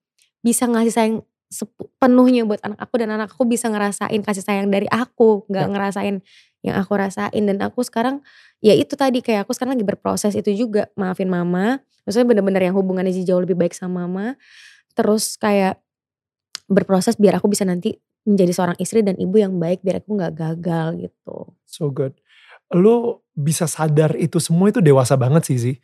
bisa 0.43 0.67
ngasih 0.67 0.93
sayang 0.93 1.15
sepenuhnya 1.49 2.43
buat 2.43 2.59
anak 2.65 2.79
aku 2.81 2.95
dan 2.99 3.15
anak 3.15 3.31
aku 3.31 3.47
bisa 3.47 3.69
ngerasain 3.69 4.19
kasih 4.21 4.43
sayang 4.43 4.67
dari 4.73 4.89
aku 4.89 5.45
nggak 5.47 5.65
Ya. 5.65 5.71
ngerasain 5.71 6.15
yang 6.65 6.75
aku 6.81 6.97
rasain 6.97 7.43
dan 7.45 7.57
aku 7.61 7.85
sekarang 7.85 8.25
ya 8.59 8.73
itu 8.73 8.97
tadi 8.97 9.21
kayak 9.21 9.45
aku 9.45 9.53
sekarang 9.53 9.77
lagi 9.77 9.85
berproses 9.85 10.33
itu 10.33 10.49
juga 10.57 10.89
maafin 10.97 11.29
mama 11.29 11.79
maksudnya 12.03 12.25
bener-bener 12.25 12.65
yang 12.65 12.75
hubungannya 12.75 13.13
jauh 13.21 13.41
lebih 13.41 13.53
baik 13.53 13.77
sama 13.77 14.09
mama 14.09 14.33
terus 14.97 15.37
kayak 15.37 15.77
berproses 16.65 17.15
biar 17.21 17.37
aku 17.37 17.45
bisa 17.47 17.61
nanti 17.63 17.93
menjadi 18.25 18.51
seorang 18.57 18.77
istri 18.81 19.05
dan 19.05 19.13
ibu 19.21 19.37
yang 19.37 19.53
baik 19.61 19.85
biar 19.85 20.01
aku 20.01 20.17
nggak 20.17 20.33
gagal 20.33 20.87
gitu 20.97 21.53
So 21.75 21.91
good. 21.91 22.15
Lu 22.71 23.19
bisa 23.35 23.67
sadar 23.67 24.15
itu 24.15 24.39
semua 24.39 24.71
itu 24.71 24.79
dewasa 24.79 25.19
banget 25.19 25.43
sih 25.51 25.59
sih. 25.59 25.75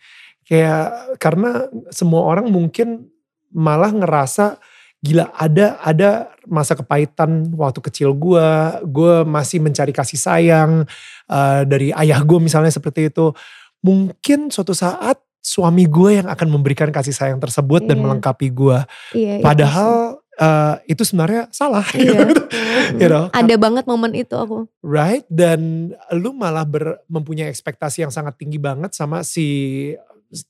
Kayak 0.47 1.19
karena 1.19 1.67
semua 1.91 2.23
orang 2.23 2.47
mungkin 2.47 3.11
malah 3.51 3.91
ngerasa 3.91 4.57
gila 5.01 5.33
ada 5.33 5.81
ada 5.81 6.29
masa 6.45 6.77
kepahitan 6.77 7.49
waktu 7.57 7.81
kecil 7.81 8.13
gue, 8.13 8.49
gue 8.85 9.25
masih 9.25 9.57
mencari 9.57 9.89
kasih 9.89 10.17
sayang 10.17 10.85
eh, 11.25 11.61
dari 11.65 11.89
ayah 11.97 12.21
gue 12.21 12.37
misalnya 12.37 12.69
seperti 12.69 13.09
itu. 13.09 13.33
Mungkin 13.81 14.53
suatu 14.53 14.77
saat 14.77 15.17
suami 15.41 15.89
gue 15.89 16.21
yang 16.21 16.29
akan 16.29 16.47
memberikan 16.53 16.93
kasih 16.93 17.17
sayang 17.17 17.41
tersebut 17.41 17.81
dan 17.89 17.97
Iya. 17.97 18.03
melengkapi 18.05 18.47
gue. 18.53 18.77
iya 19.17 19.33
itu 19.37 19.41
sih. 19.41 19.45
Padahal 19.45 19.93
eh, 20.37 20.75
itu 20.85 21.01
sebenarnya 21.01 21.49
salah. 21.49 21.85
Iya. 21.97 22.29
you 23.01 23.09
know, 23.09 23.25
Ada 23.33 23.57
banget 23.57 23.89
momen 23.89 24.13
itu 24.13 24.37
aku. 24.37 24.69
Right 24.85 25.25
dan 25.33 25.91
lu 26.13 26.29
malah 26.37 26.65
ber, 26.69 27.01
mempunyai 27.09 27.49
ekspektasi 27.49 28.05
yang 28.05 28.13
sangat 28.13 28.37
tinggi 28.37 28.61
banget 28.61 28.93
sama 28.93 29.25
si 29.25 29.89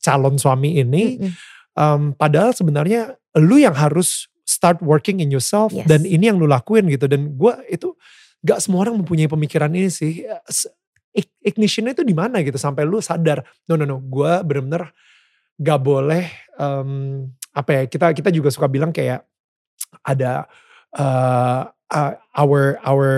calon 0.04 0.36
suami 0.36 0.76
ini. 0.76 1.24
Mm-mm. 1.24 1.32
Um, 1.72 2.02
padahal 2.20 2.52
sebenarnya 2.52 3.16
lu 3.40 3.56
yang 3.56 3.72
harus 3.72 4.28
start 4.46 4.82
working 4.82 5.22
in 5.22 5.30
yourself 5.30 5.72
Yes. 5.72 5.88
dan 5.88 6.04
ini 6.04 6.30
yang 6.30 6.38
lu 6.42 6.46
lakuin 6.50 6.88
gitu. 6.90 7.06
Dan 7.08 7.34
gue 7.38 7.54
itu 7.70 7.94
gak 8.42 8.60
semua 8.62 8.86
orang 8.86 8.98
mempunyai 9.00 9.30
pemikiran 9.30 9.70
ini 9.72 9.88
sih. 9.88 10.26
S- 10.50 10.70
ig- 11.14 11.34
Ignitionnya 11.42 11.94
itu 11.94 12.04
di 12.04 12.14
mana 12.14 12.42
gitu 12.42 12.58
sampai 12.58 12.84
lu 12.84 13.00
sadar. 13.00 13.42
No 13.70 13.78
no 13.78 13.86
no, 13.86 13.98
gue 14.02 14.32
bener-bener 14.44 14.90
gak 15.62 15.80
boleh 15.80 16.26
um, 16.58 17.26
apa 17.54 17.70
ya 17.70 17.82
kita 17.86 18.06
kita 18.16 18.30
juga 18.32 18.50
suka 18.50 18.66
bilang 18.66 18.90
kayak 18.90 19.22
ada 20.02 20.48
uh, 20.96 21.68
uh, 21.70 22.14
our 22.34 22.80
our 22.82 23.10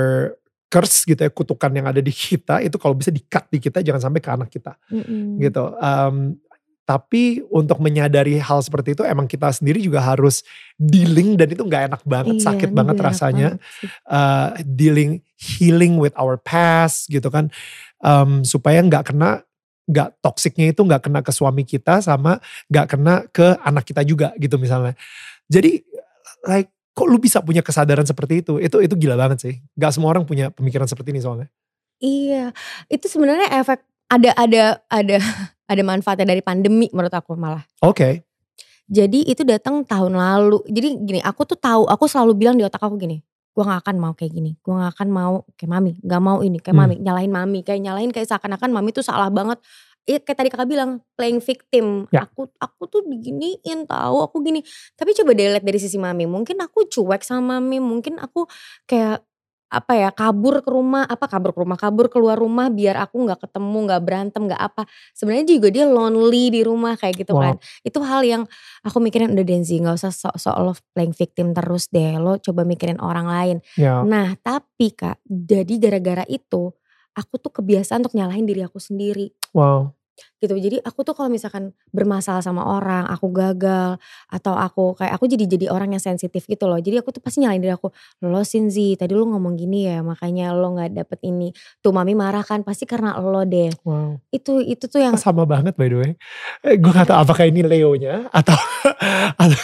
curse 0.68 1.06
gitu 1.06 1.22
ya 1.22 1.30
kutukan 1.30 1.70
yang 1.70 1.86
ada 1.86 2.02
di 2.02 2.10
kita 2.10 2.58
itu 2.66 2.82
kalau 2.82 2.98
bisa 2.98 3.14
di-cut 3.14 3.46
di 3.48 3.62
kita 3.62 3.86
jangan 3.86 4.10
sampai 4.10 4.22
ke 4.26 4.30
anak 4.34 4.50
kita 4.50 4.74
Mm-mm. 4.90 5.38
gitu. 5.38 5.70
Um, 5.78 6.42
tapi 6.84 7.40
untuk 7.48 7.80
menyadari 7.80 8.36
hal 8.40 8.60
seperti 8.60 8.92
itu 8.92 9.08
emang 9.08 9.24
kita 9.24 9.48
sendiri 9.56 9.80
juga 9.80 10.04
harus 10.04 10.44
dealing 10.76 11.40
dan 11.40 11.48
itu 11.48 11.64
nggak 11.64 11.84
enak 11.96 12.02
banget, 12.04 12.36
Iya, 12.40 12.46
sakit 12.52 12.70
banget 12.76 12.98
rasanya. 13.00 13.50
banget. 13.56 14.04
Uh, 14.04 14.50
dealing 14.68 15.12
healing 15.40 15.96
with 15.96 16.12
our 16.20 16.36
past 16.36 17.08
gitu 17.08 17.28
kan, 17.32 17.48
Um, 18.04 18.44
supaya 18.44 18.84
nggak 18.84 19.16
kena 19.16 19.48
nggak 19.88 20.20
toksiknya 20.20 20.76
itu 20.76 20.84
nggak 20.84 21.08
kena 21.08 21.24
ke 21.24 21.32
suami 21.32 21.64
kita 21.64 22.04
sama 22.04 22.40
nggak 22.68 22.88
kena 22.92 23.24
ke 23.32 23.56
anak 23.64 23.88
kita 23.88 24.04
juga 24.04 24.36
gitu 24.36 24.60
misalnya. 24.60 24.92
Jadi 25.48 25.80
like 26.44 26.68
kok 26.92 27.08
lu 27.08 27.16
bisa 27.18 27.40
punya 27.40 27.64
kesadaran 27.64 28.04
seperti 28.04 28.44
itu? 28.44 28.60
Itu 28.60 28.84
itu 28.84 28.92
gila 29.00 29.16
banget 29.16 29.40
sih. 29.40 29.56
Gak 29.80 29.96
semua 29.96 30.12
orang 30.12 30.28
punya 30.28 30.52
pemikiran 30.52 30.84
seperti 30.84 31.16
ini 31.16 31.24
soalnya. 31.24 31.48
Iya, 32.04 32.52
itu 32.92 33.08
sebenarnya 33.08 33.48
efek 33.64 33.80
ada 34.12 34.32
ada 34.36 34.64
ada 34.92 35.18
ada 35.74 35.84
manfaatnya 35.84 36.28
dari 36.30 36.42
pandemi 36.46 36.88
menurut 36.94 37.14
aku 37.14 37.34
malah. 37.34 37.66
Oke. 37.82 38.24
Jadi 38.86 39.26
itu 39.26 39.42
datang 39.48 39.82
tahun 39.88 40.14
lalu. 40.14 40.60
Jadi 40.68 40.88
gini, 41.02 41.20
aku 41.24 41.48
tuh 41.48 41.58
tahu, 41.58 41.88
aku 41.88 42.06
selalu 42.06 42.36
bilang 42.36 42.56
di 42.60 42.68
otak 42.68 42.84
aku 42.84 43.00
gini, 43.00 43.24
gue 43.56 43.64
gak 43.64 43.88
akan 43.88 43.96
mau 43.96 44.14
kayak 44.14 44.34
gini, 44.36 44.60
gue 44.60 44.74
gak 44.76 44.92
akan 45.00 45.08
mau 45.10 45.34
kayak 45.56 45.72
mami, 45.72 45.92
gak 46.04 46.22
mau 46.22 46.38
ini 46.44 46.60
kayak 46.60 46.76
Hmm. 46.76 46.84
mami, 46.84 46.96
nyalahin 47.00 47.32
mami, 47.32 47.60
kayak 47.64 47.80
nyalahin 47.80 48.12
kayak 48.12 48.28
seakan-akan 48.28 48.70
mami 48.76 48.92
tuh 48.92 49.06
salah 49.06 49.32
banget. 49.32 49.58
Iya 50.04 50.20
kayak 50.20 50.36
tadi 50.36 50.50
kakak 50.52 50.68
bilang 50.68 51.00
playing 51.16 51.40
victim. 51.40 52.12
Ya. 52.12 52.28
Aku 52.28 52.52
aku 52.60 52.92
tuh 52.92 53.08
diginiin 53.08 53.88
tahu 53.88 54.20
aku 54.20 54.44
gini. 54.44 54.60
Tapi 55.00 55.16
coba 55.16 55.32
deh 55.32 55.48
lihat 55.48 55.64
dari 55.64 55.80
sisi 55.80 55.96
mami. 55.96 56.28
Mungkin 56.28 56.60
aku 56.60 56.92
cuek 56.92 57.24
sama 57.24 57.56
mami. 57.64 57.80
Mungkin 57.80 58.20
aku 58.20 58.44
kayak 58.84 59.24
apa 59.74 59.98
ya 59.98 60.10
kabur 60.14 60.62
ke 60.62 60.70
rumah 60.70 61.02
apa 61.04 61.26
kabur 61.26 61.50
ke 61.50 61.60
rumah 61.66 61.76
kabur 61.76 62.06
keluar 62.08 62.38
rumah 62.38 62.70
biar 62.70 63.02
aku 63.02 63.26
nggak 63.26 63.42
ketemu 63.42 63.78
nggak 63.90 64.02
berantem 64.06 64.42
nggak 64.46 64.62
apa 64.62 64.86
sebenarnya 65.12 65.46
juga 65.58 65.68
dia 65.74 65.86
lonely 65.90 66.54
di 66.54 66.62
rumah 66.62 66.94
kayak 66.94 67.26
gitu 67.26 67.34
Wow. 67.34 67.42
kan 67.42 67.56
itu 67.82 67.98
hal 68.06 68.22
yang 68.22 68.44
aku 68.86 69.02
mikirin 69.02 69.34
udah 69.34 69.42
Denzi 69.42 69.82
nggak 69.82 69.98
usah 69.98 70.14
sok-sok 70.14 70.56
lo 70.62 70.72
playing 70.94 71.18
victim 71.18 71.52
terus 71.52 71.90
deh 71.90 72.22
lo 72.22 72.38
coba 72.38 72.62
mikirin 72.62 73.02
orang 73.02 73.26
lain 73.26 73.58
Ya. 73.74 74.06
Nah 74.06 74.38
tapi 74.38 74.94
kak, 74.94 75.18
jadi 75.26 75.82
gara-gara 75.82 76.22
itu 76.30 76.70
aku 77.12 77.34
tuh 77.42 77.50
kebiasaan 77.50 78.06
untuk 78.06 78.14
nyalahin 78.14 78.46
diri 78.46 78.62
aku 78.62 78.78
sendiri 78.78 79.34
Wow. 79.52 79.98
Gitu. 80.44 80.60
Jadi 80.60 80.78
aku 80.84 81.08
tuh 81.08 81.16
kalau 81.16 81.32
misalkan 81.32 81.72
bermasalah 81.96 82.44
sama 82.44 82.68
orang, 82.68 83.08
aku 83.08 83.32
gagal 83.32 83.98
atau 84.28 84.54
aku 84.54 84.94
kayak 85.00 85.16
aku 85.16 85.26
jadi 85.32 85.46
jadi 85.48 85.66
orang 85.72 85.96
yang 85.96 86.04
sensitif 86.04 86.44
gitu 86.46 86.68
loh. 86.68 86.78
Jadi 86.78 87.00
aku 87.00 87.16
tuh 87.16 87.24
pasti 87.24 87.40
nyalahin 87.40 87.64
diri 87.64 87.74
aku, 87.74 87.90
lo 88.28 88.44
Sinzi 88.44 89.00
tadi 89.00 89.16
lo 89.16 89.24
ngomong 89.24 89.56
gini 89.56 89.88
ya 89.88 90.04
makanya 90.04 90.52
lo 90.52 90.76
nggak 90.76 90.92
dapet 91.00 91.20
ini. 91.24 91.56
Tuh 91.80 91.96
mami 91.96 92.14
marah 92.14 92.44
kan 92.44 92.62
pasti 92.62 92.84
karena 92.84 93.16
lo 93.18 93.48
deh. 93.48 93.72
Wow. 93.88 94.20
Itu 94.30 94.60
itu 94.60 94.86
tuh 94.92 95.00
yang 95.00 95.16
Sama 95.16 95.48
banget 95.48 95.80
by 95.80 95.88
the 95.88 95.98
way. 95.98 96.12
Eh, 96.68 96.76
gue 96.76 96.92
gak 96.92 97.08
tau 97.08 97.24
apakah 97.24 97.48
ini 97.48 97.64
Leo-nya 97.64 98.28
atau, 98.30 98.56
atau 99.42 99.58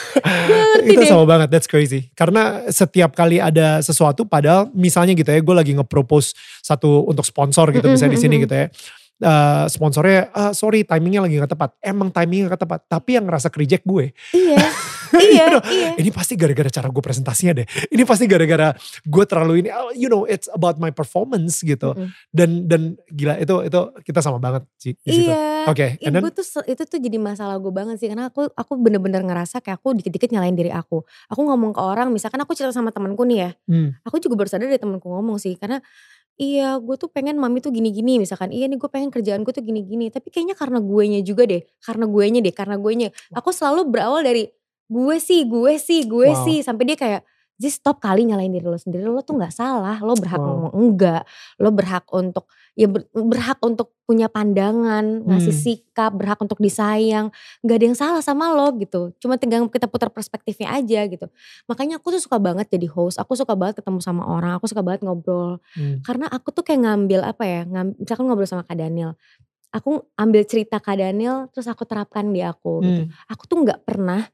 itu 0.87 0.99
deh. 1.03 1.09
sama 1.09 1.27
banget. 1.27 1.51
That's 1.51 1.67
crazy. 1.67 2.09
Karena 2.15 2.71
setiap 2.71 3.11
kali 3.13 3.43
ada 3.43 3.83
sesuatu 3.83 4.23
padahal 4.23 4.71
misalnya 4.71 5.11
gitu 5.13 5.27
ya 5.27 5.43
gue 5.43 5.55
lagi 5.55 5.71
nge-propose 5.75 6.33
satu 6.63 7.03
untuk 7.07 7.27
sponsor 7.27 7.75
gitu 7.75 7.91
misalnya 7.91 8.15
di 8.15 8.21
sini 8.21 8.35
gitu 8.43 8.55
ya. 8.55 8.67
Eh, 9.19 9.65
sponsornya 9.67 10.31
ah, 10.31 10.55
sorry 10.55 10.87
timingnya 10.87 11.19
lagi 11.27 11.43
gak 11.43 11.51
tepat. 11.51 11.75
Emang 11.83 12.07
timingnya 12.07 12.55
gak 12.55 12.63
tepat. 12.63 12.79
Tapi 12.87 13.19
yang 13.19 13.27
ngerasa 13.27 13.51
kereject 13.51 13.83
gue. 13.83 14.15
iya, 14.31 14.55
iya, 15.19 15.43
You 15.43 15.59
know, 15.59 15.63
iya. 15.67 15.89
Ini 15.99 16.09
pasti 16.15 16.39
gara-gara 16.39 16.71
cara 16.71 16.87
gue 16.87 17.03
presentasinya 17.03 17.59
deh. 17.59 17.67
Ini 17.91 18.07
pasti 18.07 18.31
gara-gara 18.31 18.71
gue 19.03 19.23
terlalu 19.27 19.53
ini. 19.59 19.69
oh, 19.75 19.91
You 19.91 20.07
know, 20.07 20.23
it's 20.23 20.47
about 20.55 20.79
my 20.79 20.95
performance 20.95 21.59
gitu. 21.59 21.91
Mm-mm. 21.99 22.15
Dan 22.31 22.71
dan 22.71 22.95
gila 23.11 23.35
itu 23.43 23.55
itu 23.67 23.79
kita 24.07 24.23
sama 24.23 24.39
banget 24.39 24.63
sih 24.79 24.95
di 25.03 25.11
situ. 25.11 25.31
Iya. 25.35 25.67
Oke, 25.67 25.99
and 25.99 26.15
then 26.15 26.23
gue 26.23 26.31
tuh 26.31 26.63
itu 26.63 26.83
tuh 26.87 26.99
jadi 27.03 27.17
masalah 27.19 27.59
gue 27.59 27.73
banget 27.75 27.99
sih 27.99 28.07
karena 28.07 28.31
aku 28.31 28.47
aku 28.55 28.79
bener-bener 28.79 29.19
ngerasa 29.19 29.59
kayak 29.59 29.83
aku 29.83 29.99
dikit-dikit 29.99 30.31
nyalain 30.31 30.55
diri 30.55 30.71
aku. 30.71 31.03
Aku 31.27 31.43
ngomong 31.43 31.75
ke 31.75 31.81
orang, 31.83 32.07
misalkan 32.15 32.39
aku 32.39 32.55
cerita 32.55 32.71
sama 32.71 32.95
temanku 32.95 33.27
nih 33.27 33.37
ya, 33.43 33.49
hmm, 33.67 33.99
aku 34.07 34.23
juga 34.23 34.39
baru 34.39 34.47
sadar 34.47 34.71
dari 34.71 34.79
temanku 34.79 35.11
ngomong 35.11 35.35
sih 35.35 35.59
karena 35.59 35.83
iya 36.39 36.79
gue 36.79 36.95
tuh 36.95 37.11
pengen 37.11 37.35
mami 37.37 37.59
tuh 37.59 37.69
gini-gini 37.75 38.15
misalkan 38.23 38.49
iya 38.55 38.65
nih 38.71 38.79
gue 38.79 38.89
pengen 38.89 39.11
kerjaan 39.11 39.43
gue 39.43 39.53
tuh 39.53 39.63
gini-gini. 39.63 40.07
Tapi 40.09 40.31
kayaknya 40.33 40.55
karena 40.57 40.79
guenya 40.79 41.19
juga 41.21 41.43
deh 41.45 41.61
karena 41.83 42.05
guenya 42.07 42.39
deh 42.41 42.53
karena 42.55 42.75
guenya. 42.79 43.07
Aku 43.35 43.51
selalu 43.51 43.91
berawal 43.91 44.23
dari 44.23 44.47
gue 44.89 45.15
sih 45.21 45.45
gue 45.45 45.73
sih 45.77 46.07
gue 46.07 46.29
Wow. 46.31 46.43
sih. 46.47 46.57
Sampai 46.63 46.83
dia 46.89 46.97
kayak 46.97 47.21
Zis 47.59 47.75
stop 47.75 47.99
kali 47.99 48.23
nyalain 48.23 48.47
diri 48.47 48.63
lo 48.63 48.79
sendiri. 48.79 49.03
Lo 49.03 49.19
tuh 49.19 49.35
nggak 49.35 49.51
salah 49.51 49.99
lo 49.99 50.15
berhak 50.15 50.39
Wow. 50.39 50.47
ngomong 50.47 50.73
enggak. 50.73 51.27
Lo 51.59 51.69
berhak 51.69 52.07
untuk 52.09 52.47
ya 52.71 52.87
ber- 52.87 53.03
berhak 53.11 53.59
untuk 53.59 53.91
punya 54.07 54.31
pandangan 54.31 55.03
ngasih 55.21 55.51
Hmm. 55.51 55.63
sikap 55.67 56.15
berhak 56.15 56.39
untuk 56.39 56.55
disayang. 56.57 57.27
Nggak 57.59 57.75
ada 57.75 57.85
yang 57.85 57.97
salah 57.99 58.21
sama 58.23 58.49
lo 58.49 58.71
gitu. 58.79 59.11
Cuma 59.19 59.35
tinggal 59.35 59.67
kita 59.67 59.85
putar 59.85 60.07
perspektifnya 60.07 60.71
aja 60.71 61.03
gitu. 61.05 61.27
Makanya 61.67 61.99
aku 61.99 62.15
tuh 62.15 62.23
suka 62.23 62.39
banget 62.39 62.71
jadi 62.71 62.87
host. 62.87 63.19
Aku 63.19 63.35
suka 63.35 63.53
banget 63.53 63.83
ketemu 63.83 63.99
sama 63.99 64.23
orang. 64.23 64.55
Aku 64.55 64.65
suka 64.65 64.79
banget 64.79 65.03
ngobrol. 65.03 65.59
Hmm, 65.75 65.99
karena 66.01 66.25
aku 66.25 66.49
tuh 66.49 66.63
kayak 66.63 66.79
ngambil 66.81 67.27
apa 67.27 67.43
ya 67.43 67.61
ngam, 67.67 67.91
misalkan 67.99 68.23
ngobrol 68.23 68.47
sama 68.47 68.63
Kak 68.63 68.79
Daniel. 68.79 69.19
Aku 69.69 70.01
ambil 70.15 70.47
cerita 70.47 70.79
Kak 70.79 70.97
Daniel 70.97 71.45
terus 71.51 71.67
aku 71.67 71.83
terapkan 71.83 72.31
di 72.31 72.39
aku 72.41 72.81
gitu. 72.81 73.03
Hmm, 73.05 73.13
aku 73.27 73.43
tuh 73.45 73.61
nggak 73.61 73.83
pernah 73.83 74.25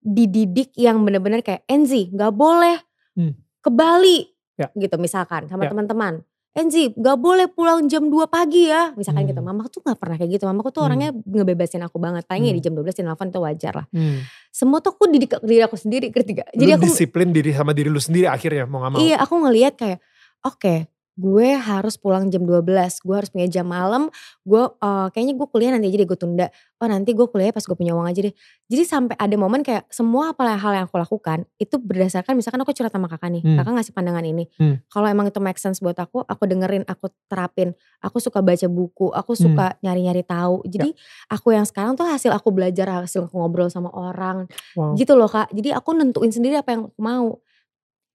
dididik 0.00 0.72
yang 0.74 1.00
bener-bener 1.00 1.40
kayak 1.40 1.62
Enzi 1.64 2.08
nggak 2.08 2.32
boleh 2.32 2.76
Hmm. 3.12 3.36
ke 3.60 3.68
Bali 3.68 4.24
Ya. 4.56 4.68
gitu 4.72 4.96
misalkan 4.96 5.44
sama 5.46 5.64
Ya. 5.64 5.72
teman-teman 5.72 6.24
Enzi 6.50 6.90
nggak 6.90 7.14
boleh 7.16 7.46
pulang 7.46 7.86
jam 7.86 8.10
2 8.10 8.26
pagi 8.26 8.66
ya 8.66 8.90
misalkan 8.92 9.22
Hmm. 9.22 9.30
gitu 9.30 9.40
mama 9.40 9.68
tuh 9.68 9.80
nggak 9.80 9.98
pernah 9.98 10.16
kayak 10.16 10.30
gitu 10.34 10.44
mamaku 10.44 10.68
tuh 10.70 10.82
Hmm. 10.82 10.88
orangnya 10.90 11.10
ngebebasin 11.14 11.78
aku 11.80 11.96
banget 11.96 12.24
paling 12.24 12.42
ya 12.42 12.50
Hmm. 12.50 12.58
di 12.58 12.62
jam 12.62 12.72
12 12.74 12.96
di 12.96 13.02
telepon 13.02 13.28
itu 13.28 13.38
wajar 13.38 13.72
lah 13.76 13.86
hmm. 13.88 14.18
semua 14.50 14.78
tuh 14.80 14.90
aku 14.90 15.04
didik 15.06 15.38
diri 15.40 15.62
aku 15.62 15.76
sendiri 15.76 16.10
ngerti 16.10 16.32
gak? 16.34 16.48
jadi 16.52 16.70
aku 16.74 16.88
disiplin 16.88 17.30
diri 17.30 17.52
sama 17.52 17.70
diri 17.70 17.86
lu 17.86 18.00
sendiri 18.00 18.26
akhirnya 18.26 18.66
mau 18.66 18.82
gak 18.82 18.90
mau. 18.90 18.98
Iya 18.98 19.16
aku 19.20 19.34
ngelihat 19.38 19.74
kayak 19.76 19.98
oke 20.42 20.74
gue 21.14 21.48
harus 21.52 21.98
pulang 21.98 22.28
jam 22.28 22.46
12 22.46 22.62
gue 23.02 23.14
harus 23.14 23.30
punya 23.30 23.46
jam 23.46 23.66
malam 23.66 24.08
gue 24.42 24.62
eh, 24.62 25.06
kayaknya 25.10 25.34
gue 25.34 25.46
kuliah 25.50 25.70
nanti 25.74 25.90
aja 25.90 25.98
deh 25.98 26.08
gue 26.08 26.18
tunda 26.18 26.46
oh 26.80 26.88
nanti 26.88 27.10
gue 27.12 27.26
kuliah 27.26 27.50
pas 27.50 27.60
gue 27.60 27.74
punya 27.74 27.92
uang 27.92 28.08
aja 28.08 28.20
deh 28.24 28.34
jadi 28.66 28.82
sampai 28.84 29.18
ada 29.18 29.34
momen 29.34 29.60
kayak 29.60 29.90
semua 29.90 30.32
apa 30.32 30.54
hal 30.54 30.72
yang 30.72 30.86
aku 30.86 30.96
lakukan 30.96 31.44
itu 31.58 31.76
berdasarkan 31.76 32.38
misalkan 32.38 32.62
aku 32.62 32.72
curhat 32.72 32.90
sama 32.90 33.10
kakak 33.10 33.30
nih 33.30 33.42
Hmm. 33.42 33.56
kakak 33.58 33.72
ngasih 33.74 33.92
pandangan 33.92 34.24
ini 34.24 34.44
Hmm. 34.56 34.78
kalau 34.88 35.06
emang 35.06 35.26
itu 35.26 35.40
make 35.42 35.58
sense 35.58 35.82
buat 35.82 35.98
aku 35.98 36.24
aku 36.24 36.42
dengerin 36.46 36.86
aku 36.86 37.10
terapin 37.26 37.74
aku 38.00 38.16
suka 38.16 38.40
baca 38.40 38.66
buku 38.70 39.10
aku 39.10 39.34
Hmm. 39.34 39.42
suka 39.50 39.66
nyari-nyari 39.82 40.22
tahu 40.22 40.62
jadi 40.64 40.94
aku 41.28 41.52
yang 41.52 41.66
sekarang 41.68 41.96
tuh 41.96 42.06
hasil 42.06 42.30
aku 42.32 42.48
belajar 42.48 42.86
hasil 42.88 43.26
aku 43.26 43.34
ngobrol 43.36 43.68
sama 43.68 43.90
orang 43.90 44.46
Wow. 44.72 44.94
gitu 44.94 45.18
loh 45.18 45.28
kak 45.28 45.50
jadi 45.52 45.76
aku 45.76 45.92
nentuin 45.92 46.30
sendiri 46.30 46.56
apa 46.56 46.72
yang 46.72 46.88
aku 46.88 47.00
mau 47.02 47.42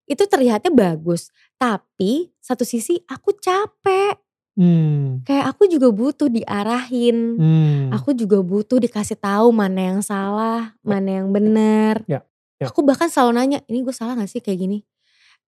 itu 0.05 0.23
terlihatnya 0.23 0.69
bagus 0.69 1.29
tapi 1.55 2.29
satu 2.37 2.61
sisi 2.61 3.01
aku 3.05 3.33
capek 3.33 4.21
Hmm. 4.55 5.19
kayak 5.27 5.51
aku 5.51 5.67
juga 5.67 5.91
butuh 5.91 6.31
diarahin 6.31 7.35
Hmm. 7.35 7.91
aku 7.91 8.15
juga 8.15 8.39
butuh 8.39 8.79
dikasih 8.79 9.19
tahu 9.19 9.51
mana 9.51 9.91
yang 9.91 9.99
salah 9.99 10.71
mana 10.79 11.19
yang 11.19 11.27
benar 11.29 12.07
Ya, 12.07 12.23
ya. 12.55 12.71
aku 12.71 12.79
bahkan 12.79 13.11
selalu 13.11 13.35
nanya 13.35 13.59
ini 13.65 13.83
gue 13.83 13.91
salah 13.91 14.15
gak 14.15 14.31
sih 14.31 14.39
kayak 14.39 14.55
gini 14.57 14.79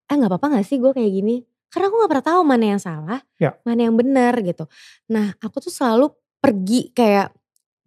eh 0.04 0.12
nggak 0.12 0.28
apa-apa 0.28 0.60
gak 0.60 0.68
sih 0.68 0.76
gue 0.76 0.92
kayak 0.92 1.08
gini 1.14 1.40
karena 1.68 1.88
aku 1.88 1.96
nggak 1.98 2.12
pernah 2.12 2.28
tahu 2.28 2.42
mana 2.44 2.66
yang 2.68 2.82
salah 2.84 3.20
Ya. 3.40 3.56
mana 3.64 3.80
yang 3.82 3.96
benar 3.96 4.36
gitu 4.44 4.68
nah 5.08 5.32
aku 5.40 5.64
tuh 5.64 5.72
selalu 5.72 6.12
pergi 6.38 6.92
kayak 6.92 7.32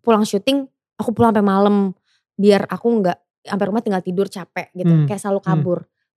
pulang 0.01 0.25
syuting 0.25 0.65
aku 0.97 1.13
pulang 1.13 1.37
sampai 1.37 1.45
malam 1.45 1.93
biar 2.33 2.65
aku 2.65 2.89
nggak 2.97 3.19
sampai 3.43 3.67
rumah 3.69 3.85
tinggal 3.85 4.01
tidur 4.01 4.25
capek 4.25 4.73
gitu 4.73 4.89
Hmm. 4.89 5.05
kayak 5.05 5.21
selalu 5.21 5.45
Hmm. 5.45 5.49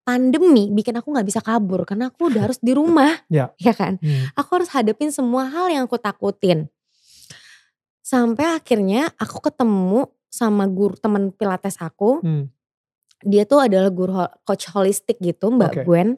Pandemi 0.03 0.67
bikin 0.67 0.95
aku 0.95 1.09
nggak 1.09 1.25
bisa 1.25 1.39
kabur 1.39 1.83
karena 1.83 2.11
aku 2.11 2.27
udah 2.27 2.47
harus 2.47 2.59
di 2.59 2.71
rumah 2.71 3.11
Ya. 3.31 3.51
ya 3.57 3.71
kan 3.71 3.97
Hmm. 3.97 4.29
aku 4.35 4.59
harus 4.59 4.69
hadapin 4.69 5.09
semua 5.09 5.47
hal 5.47 5.67
yang 5.67 5.87
aku 5.87 5.95
takutin 5.97 6.67
sampai 7.99 8.59
akhirnya 8.59 9.09
aku 9.15 9.39
ketemu 9.41 10.07
sama 10.27 10.67
guru 10.67 10.95
teman 10.95 11.31
pilates 11.31 11.79
aku 11.79 12.19
Hmm. 12.19 12.51
dia 13.23 13.47
tuh 13.47 13.63
adalah 13.63 13.87
guru 13.87 14.13
coach 14.43 14.67
holistik 14.69 15.15
gitu 15.17 15.47
Mbak 15.47 15.71
Oke. 15.71 15.83
Gwen. 15.87 16.09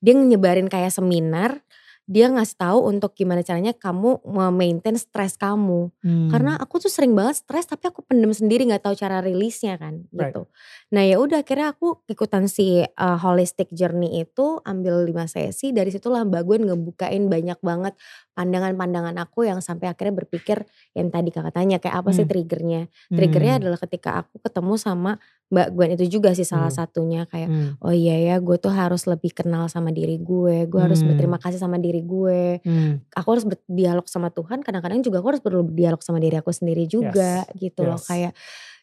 Dia 0.00 0.12
nyebarin 0.12 0.68
kayak 0.68 0.92
seminar, 0.92 1.60
dia 2.10 2.26
ngasih 2.26 2.58
tahu 2.58 2.90
untuk 2.90 3.14
gimana 3.14 3.46
caranya 3.46 3.70
kamu 3.70 4.18
maintain 4.50 4.98
stres 4.98 5.38
kamu. 5.38 5.94
Hmm. 6.02 6.26
Karena 6.26 6.58
aku 6.58 6.82
tuh 6.82 6.90
sering 6.90 7.14
banget 7.14 7.46
stres 7.46 7.70
tapi 7.70 7.86
aku 7.86 8.02
pendem 8.02 8.34
sendiri 8.34 8.66
nggak 8.66 8.82
tahu 8.82 8.98
cara 8.98 9.22
rilisnya 9.22 9.78
kan 9.78 10.02
Right. 10.10 10.34
gitu. 10.34 10.50
Nah 10.90 11.06
ya 11.06 11.22
udah 11.22 11.46
akhirnya 11.46 11.70
aku 11.70 12.02
ikutan 12.10 12.50
si 12.50 12.82
uh, 12.82 13.18
holistic 13.22 13.70
journey 13.70 14.26
itu 14.26 14.58
ambil 14.66 15.06
5 15.06 15.30
sesi 15.30 15.70
dari 15.70 15.94
situlah 15.94 16.26
Mbak 16.26 16.42
Gwen 16.42 16.62
ngebukain 16.66 17.30
banyak 17.30 17.62
banget 17.62 17.94
pandangan-pandangan 18.40 19.12
aku 19.20 19.44
yang 19.44 19.60
sampai 19.60 19.92
akhirnya 19.92 20.16
berpikir 20.16 20.64
yang 20.96 21.12
tadi 21.12 21.28
kakak 21.28 21.52
tanya 21.52 21.76
kayak 21.76 22.00
apa 22.00 22.08
sih 22.16 22.24
Hmm. 22.24 22.32
triggernya. 22.32 22.82
Triggernya 23.12 23.52
Hmm. 23.54 23.60
adalah 23.60 23.78
ketika 23.84 24.10
aku 24.24 24.40
ketemu 24.40 24.74
sama 24.80 25.12
Mbak 25.50 25.68
Gwen 25.76 25.90
itu 25.98 26.04
juga 26.08 26.32
sih 26.32 26.48
salah 26.48 26.72
Hmm. 26.72 26.78
satunya 26.80 27.28
kayak 27.28 27.48
Hmm. 27.50 27.70
oh 27.84 27.92
iya 27.92 28.16
ya 28.16 28.34
gue 28.40 28.56
tuh 28.56 28.72
harus 28.72 29.04
lebih 29.04 29.36
kenal 29.36 29.68
sama 29.68 29.92
diri 29.92 30.16
gue, 30.16 30.64
gue 30.64 30.80
harus 30.80 31.04
Hmm. 31.04 31.12
berterima 31.12 31.36
kasih 31.36 31.60
sama 31.60 31.76
diri 31.76 32.00
gue, 32.00 32.64
Hmm. 32.64 33.04
aku 33.12 33.28
harus 33.36 33.44
berdialog 33.44 34.06
sama 34.08 34.32
Tuhan, 34.32 34.64
kadang-kadang 34.64 35.04
juga 35.04 35.20
aku 35.20 35.36
harus 35.36 35.42
berdialog 35.44 36.00
sama 36.00 36.16
diri 36.16 36.40
aku 36.40 36.54
sendiri 36.54 36.88
juga 36.88 37.44
gitu 37.58 37.84
loh 37.84 38.00
yes. 38.00 38.08
kayak 38.08 38.32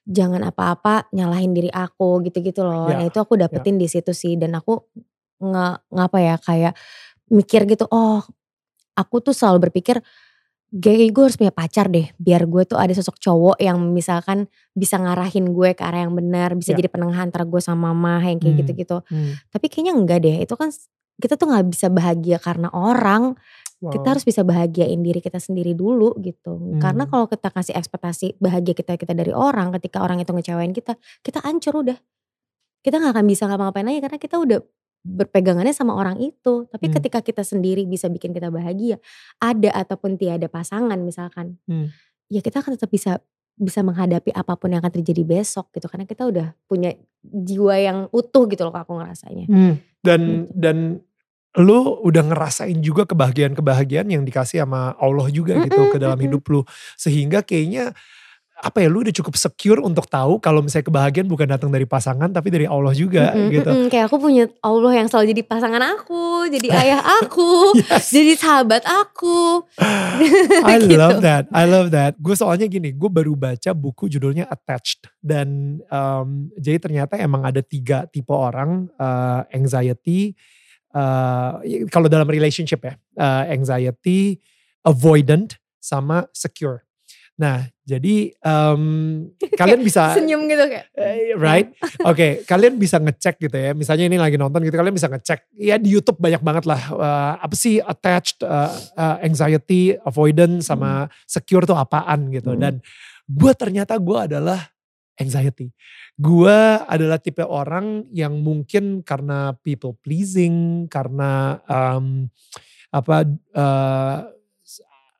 jangan 0.04 0.40
apa-apa 0.44 1.08
nyalahin 1.12 1.52
diri 1.52 1.68
aku 1.68 2.24
gitu-gitu 2.24 2.64
loh. 2.64 2.88
Ya, 2.88 3.00
Nah 3.00 3.06
itu 3.10 3.18
aku 3.20 3.36
dapetin 3.36 3.76
di 3.76 3.88
situ 3.90 4.12
sih 4.12 4.36
dan 4.36 4.56
aku 4.56 4.86
nge 5.40 5.68
ngapa 5.92 6.18
ya 6.20 6.36
kayak 6.38 6.74
mikir 7.28 7.68
gitu 7.68 7.88
oh 7.92 8.24
aku 8.98 9.22
tuh 9.22 9.34
selalu 9.38 9.70
berpikir 9.70 10.02
kayak 10.68 11.16
gue 11.16 11.24
harus 11.24 11.40
punya 11.40 11.54
pacar 11.56 11.88
deh 11.88 12.12
biar 12.20 12.44
gue 12.44 12.68
tuh 12.68 12.76
ada 12.76 12.92
sosok 12.92 13.16
cowok 13.24 13.56
yang 13.64 13.80
misalkan 13.96 14.52
bisa 14.76 15.00
ngarahin 15.00 15.56
gue 15.56 15.72
ke 15.72 15.80
arah 15.80 16.04
yang 16.04 16.12
benar 16.12 16.60
bisa 16.60 16.76
Ya. 16.76 16.84
jadi 16.84 16.92
penengah 16.92 17.16
antara 17.16 17.48
gue 17.48 17.62
sama 17.64 17.96
mama 17.96 18.20
yang 18.28 18.36
kayak 18.36 18.52
Hmm. 18.52 18.62
gitu-gitu 18.68 18.98
Hmm. 19.08 19.40
tapi 19.48 19.72
kayaknya 19.72 19.94
enggak 19.96 20.20
deh 20.28 20.44
itu 20.44 20.54
kan 20.60 20.68
kita 21.18 21.40
tuh 21.40 21.48
nggak 21.48 21.66
bisa 21.72 21.88
bahagia 21.88 22.38
karena 22.38 22.68
orang 22.70 23.40
Wow. 23.80 23.94
kita 23.94 24.08
harus 24.18 24.26
bisa 24.26 24.42
bahagiain 24.42 25.00
diri 25.00 25.22
kita 25.22 25.38
sendiri 25.38 25.72
dulu 25.72 26.18
gitu 26.20 26.58
karena 26.84 27.08
Hmm. 27.08 27.12
kalau 27.16 27.26
kita 27.32 27.48
kasih 27.48 27.78
ekspektasi 27.78 28.36
bahagia 28.38 28.76
kita 28.76 28.98
kita 29.00 29.16
dari 29.16 29.32
orang 29.32 29.72
ketika 29.80 30.04
orang 30.04 30.20
itu 30.20 30.36
ngecewain 30.36 30.76
kita 30.76 30.98
kita 31.24 31.40
hancur 31.48 31.80
udah 31.80 31.96
kita 32.84 33.00
nggak 33.00 33.14
akan 33.16 33.26
bisa 33.26 33.48
ngapa-ngapain 33.48 33.88
lagi 33.88 34.00
karena 34.02 34.18
kita 34.20 34.36
udah 34.36 34.60
berpegangannya 35.06 35.74
sama 35.74 35.94
orang 35.96 36.18
itu. 36.20 36.66
Tapi 36.70 36.90
Hmm. 36.90 36.96
ketika 37.00 37.20
kita 37.22 37.44
sendiri 37.44 37.86
bisa 37.86 38.08
bikin 38.08 38.34
kita 38.34 38.50
bahagia, 38.50 38.98
ada 39.38 39.70
ataupun 39.74 40.18
tiada 40.18 40.48
pasangan 40.48 40.98
misalkan, 41.02 41.58
Hmm. 41.66 41.90
ya 42.28 42.42
kita 42.42 42.62
akan 42.62 42.76
tetap 42.78 42.92
bisa 42.92 43.20
bisa 43.58 43.82
menghadapi 43.82 44.30
apa 44.38 44.54
pun 44.54 44.70
yang 44.70 44.86
akan 44.86 45.02
terjadi 45.02 45.26
besok 45.26 45.74
gitu. 45.74 45.90
Karena 45.90 46.06
kita 46.06 46.30
udah 46.30 46.54
punya 46.70 46.94
jiwa 47.26 47.74
yang 47.82 47.98
utuh 48.14 48.46
gitu 48.46 48.62
loh 48.70 48.74
aku 48.74 48.94
ngerasanya. 49.02 49.46
Hmm. 49.50 49.74
Dan 50.06 50.22
Gitu. 50.46 50.54
dan 50.54 50.78
lu 51.58 51.98
udah 52.06 52.22
ngerasain 52.22 52.78
juga 52.86 53.10
kebahagiaan-kebahagiaan 53.10 54.14
yang 54.14 54.22
dikasih 54.22 54.62
sama 54.62 54.94
Allah 55.02 55.26
juga 55.34 55.58
gitu 55.66 55.90
ke 55.90 55.98
dalam 55.98 56.22
hidup 56.22 56.46
lu. 56.54 56.62
Sehingga 57.02 57.42
kayaknya 57.42 57.98
apa 58.58 58.82
ya 58.82 58.90
lu 58.90 59.06
udah 59.06 59.14
cukup 59.14 59.38
secure 59.38 59.78
untuk 59.80 60.10
tahu 60.10 60.42
kalau 60.42 60.66
misalnya 60.66 60.90
kebahagiaan 60.90 61.30
bukan 61.30 61.46
datang 61.46 61.70
dari 61.70 61.86
pasangan 61.86 62.26
tapi 62.34 62.50
dari 62.50 62.66
Allah 62.66 62.90
juga 62.92 63.30
Mm-mm, 63.32 63.54
gitu. 63.54 63.70
mm-mm. 63.70 63.88
Kayak 63.88 64.10
aku 64.10 64.18
punya 64.18 64.50
Allah 64.66 64.98
yang 64.98 65.06
selalu 65.06 65.38
jadi 65.38 65.44
pasangan 65.46 65.84
aku, 65.94 66.50
jadi 66.50 66.68
ayah 66.74 67.02
aku, 67.22 67.50
Yes. 67.86 68.10
jadi 68.10 68.34
sahabat 68.34 68.82
aku. 68.82 69.62
I 70.66 70.82
Gitu. 70.90 70.98
love 70.98 71.22
that, 71.22 71.46
I 71.54 71.70
love 71.70 71.94
that. 71.94 72.18
Gue 72.18 72.34
soalnya 72.34 72.66
gini, 72.66 72.98
gue 72.98 73.06
baru 73.06 73.38
baca 73.38 73.78
buku 73.78 74.10
judulnya 74.10 74.50
Attached 74.50 75.06
dan 75.22 75.78
um, 75.94 76.50
jadi 76.58 76.82
ternyata 76.82 77.14
emang 77.22 77.46
ada 77.46 77.62
tiga 77.62 78.10
tipe 78.10 78.34
orang 78.34 78.90
uh, 78.98 79.46
anxiety. 79.54 80.34
uh, 80.98 81.62
kalau 81.94 82.10
dalam 82.10 82.26
relationship 82.26 82.82
ya, 82.82 82.98
uh, 83.22 83.46
anxiety, 83.54 84.42
avoidant, 84.82 85.54
sama 85.78 86.26
secure. 86.34 86.87
Nah, 87.38 87.70
jadi 87.86 88.34
um, 88.42 88.84
kalian 89.62 89.86
bisa 89.86 90.18
Senyum 90.18 90.50
gitu 90.50 90.66
kayak. 90.66 90.90
Eh, 90.98 91.38
right? 91.38 91.70
Oke, 92.10 92.42
kalian 92.50 92.82
bisa 92.82 92.98
ngecek 92.98 93.38
gitu 93.38 93.54
ya. 93.54 93.72
Misalnya 93.78 94.10
ini 94.10 94.18
lagi 94.18 94.42
nonton 94.42 94.66
gitu, 94.66 94.74
kalian 94.74 94.98
bisa 94.98 95.06
ngecek. 95.06 95.54
Ya 95.54 95.78
di 95.78 95.94
YouTube 95.94 96.18
banyak 96.18 96.42
banget 96.42 96.66
lah. 96.66 96.82
eh, 96.98 97.34
apa 97.46 97.56
sih 97.56 97.78
attached, 97.78 98.42
eh, 98.42 98.72
eh, 98.98 99.18
anxiety, 99.30 99.94
avoidance, 100.02 100.66
sama 100.66 101.06
secure 101.30 101.70
tuh 101.70 101.78
apaan 101.78 102.34
gitu. 102.34 102.58
Hmm. 102.58 102.62
Dan 102.62 102.74
gue 103.30 103.52
ternyata 103.54 103.94
gue 104.02 104.18
adalah 104.18 104.60
anxiety. 105.22 105.70
Gue 106.18 106.58
adalah 106.90 107.22
tipe 107.22 107.46
orang 107.46 108.10
yang 108.10 108.42
mungkin 108.42 109.06
karena 109.06 109.54
people 109.62 109.94
pleasing, 110.02 110.90
karena 110.90 111.62
um, 111.70 112.34
apa 112.90 113.30
eh, 113.54 114.18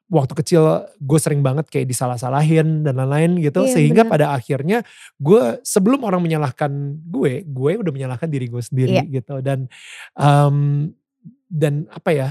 waktu 0.08 0.34
kecil 0.40 0.88
gue 1.04 1.20
sering 1.20 1.44
banget 1.44 1.68
kayak 1.68 1.84
disalah-salahin 1.92 2.84
dan 2.88 2.96
lain-lain 2.96 3.44
gitu. 3.44 3.68
Iya, 3.68 3.72
sehingga 3.76 4.04
benar. 4.08 4.12
pada 4.16 4.26
akhirnya 4.32 4.78
gue 5.20 5.60
sebelum 5.68 6.08
orang 6.08 6.24
menyalahkan 6.24 6.72
gue 7.12 7.44
gue 7.44 7.72
udah 7.76 7.92
menyalahkan 7.92 8.32
diri 8.32 8.48
gue 8.48 8.64
sendiri 8.64 9.04
Iya. 9.04 9.04
gitu. 9.20 9.44
Dan 9.44 9.68
um, 10.16 10.90
dan 11.52 11.88
apa 11.92 12.10
ya 12.16 12.28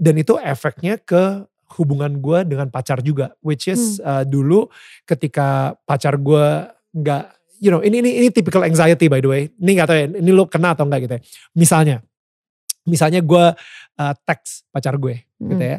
dan 0.00 0.16
itu 0.16 0.40
efeknya 0.40 0.96
ke 0.96 1.44
hubungan 1.76 2.16
gue 2.16 2.48
dengan 2.48 2.72
pacar 2.72 3.04
juga. 3.04 3.36
Which 3.44 3.68
is 3.68 4.00
uh, 4.00 4.24
dulu 4.24 4.72
ketika 5.04 5.76
pacar 5.84 6.16
gue 6.16 6.72
nggak 6.96 7.24
you 7.60 7.68
know 7.68 7.84
ini 7.84 8.00
ini 8.00 8.24
ini 8.24 8.28
typical 8.32 8.64
anxiety 8.64 9.12
by 9.12 9.20
the 9.20 9.28
way. 9.28 9.42
Ini 9.60 9.70
nggak 9.76 9.88
tahu 9.88 9.96
ya 10.00 10.06
ini 10.16 10.30
lo 10.32 10.48
kena 10.48 10.72
atau 10.72 10.88
enggak 10.88 11.04
gitu 11.04 11.14
ya. 11.16 11.22
Misalnya 11.52 11.96
misalnya 12.86 13.20
gue 13.20 13.44
uh, 13.98 14.14
teks 14.24 14.64
pacar 14.72 14.96
gue 14.96 15.20
gitu 15.36 15.60
Mm. 15.60 15.60
ya 15.60 15.78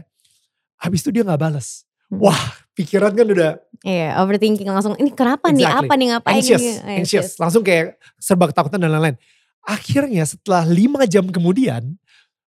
habis 0.78 1.02
itu 1.02 1.10
dia 1.12 1.22
nggak 1.22 1.42
balas 1.42 1.84
Mm. 2.08 2.24
wah 2.24 2.40
pikiran 2.72 3.12
kan 3.12 3.28
udah 3.28 3.52
Iya, 3.84 4.16
overthinking 4.24 4.66
langsung. 4.66 4.96
Ini 4.96 5.12
kenapa 5.12 5.52
nih? 5.52 5.68
Exactly. 5.68 5.86
Apa 5.86 5.94
nih 5.94 6.08
ngapain 6.10 6.36
anxious, 6.40 6.63
ini? 6.63 6.98
anxious, 6.98 7.30
langsung 7.38 7.62
kayak 7.62 8.00
serba 8.18 8.48
ketakutan 8.48 8.80
dan 8.80 8.90
lain-lain. 8.90 9.20
Akhirnya 9.62 10.24
setelah 10.24 10.63
lima 10.66 11.04
jam 11.06 11.28
kemudian, 11.28 12.00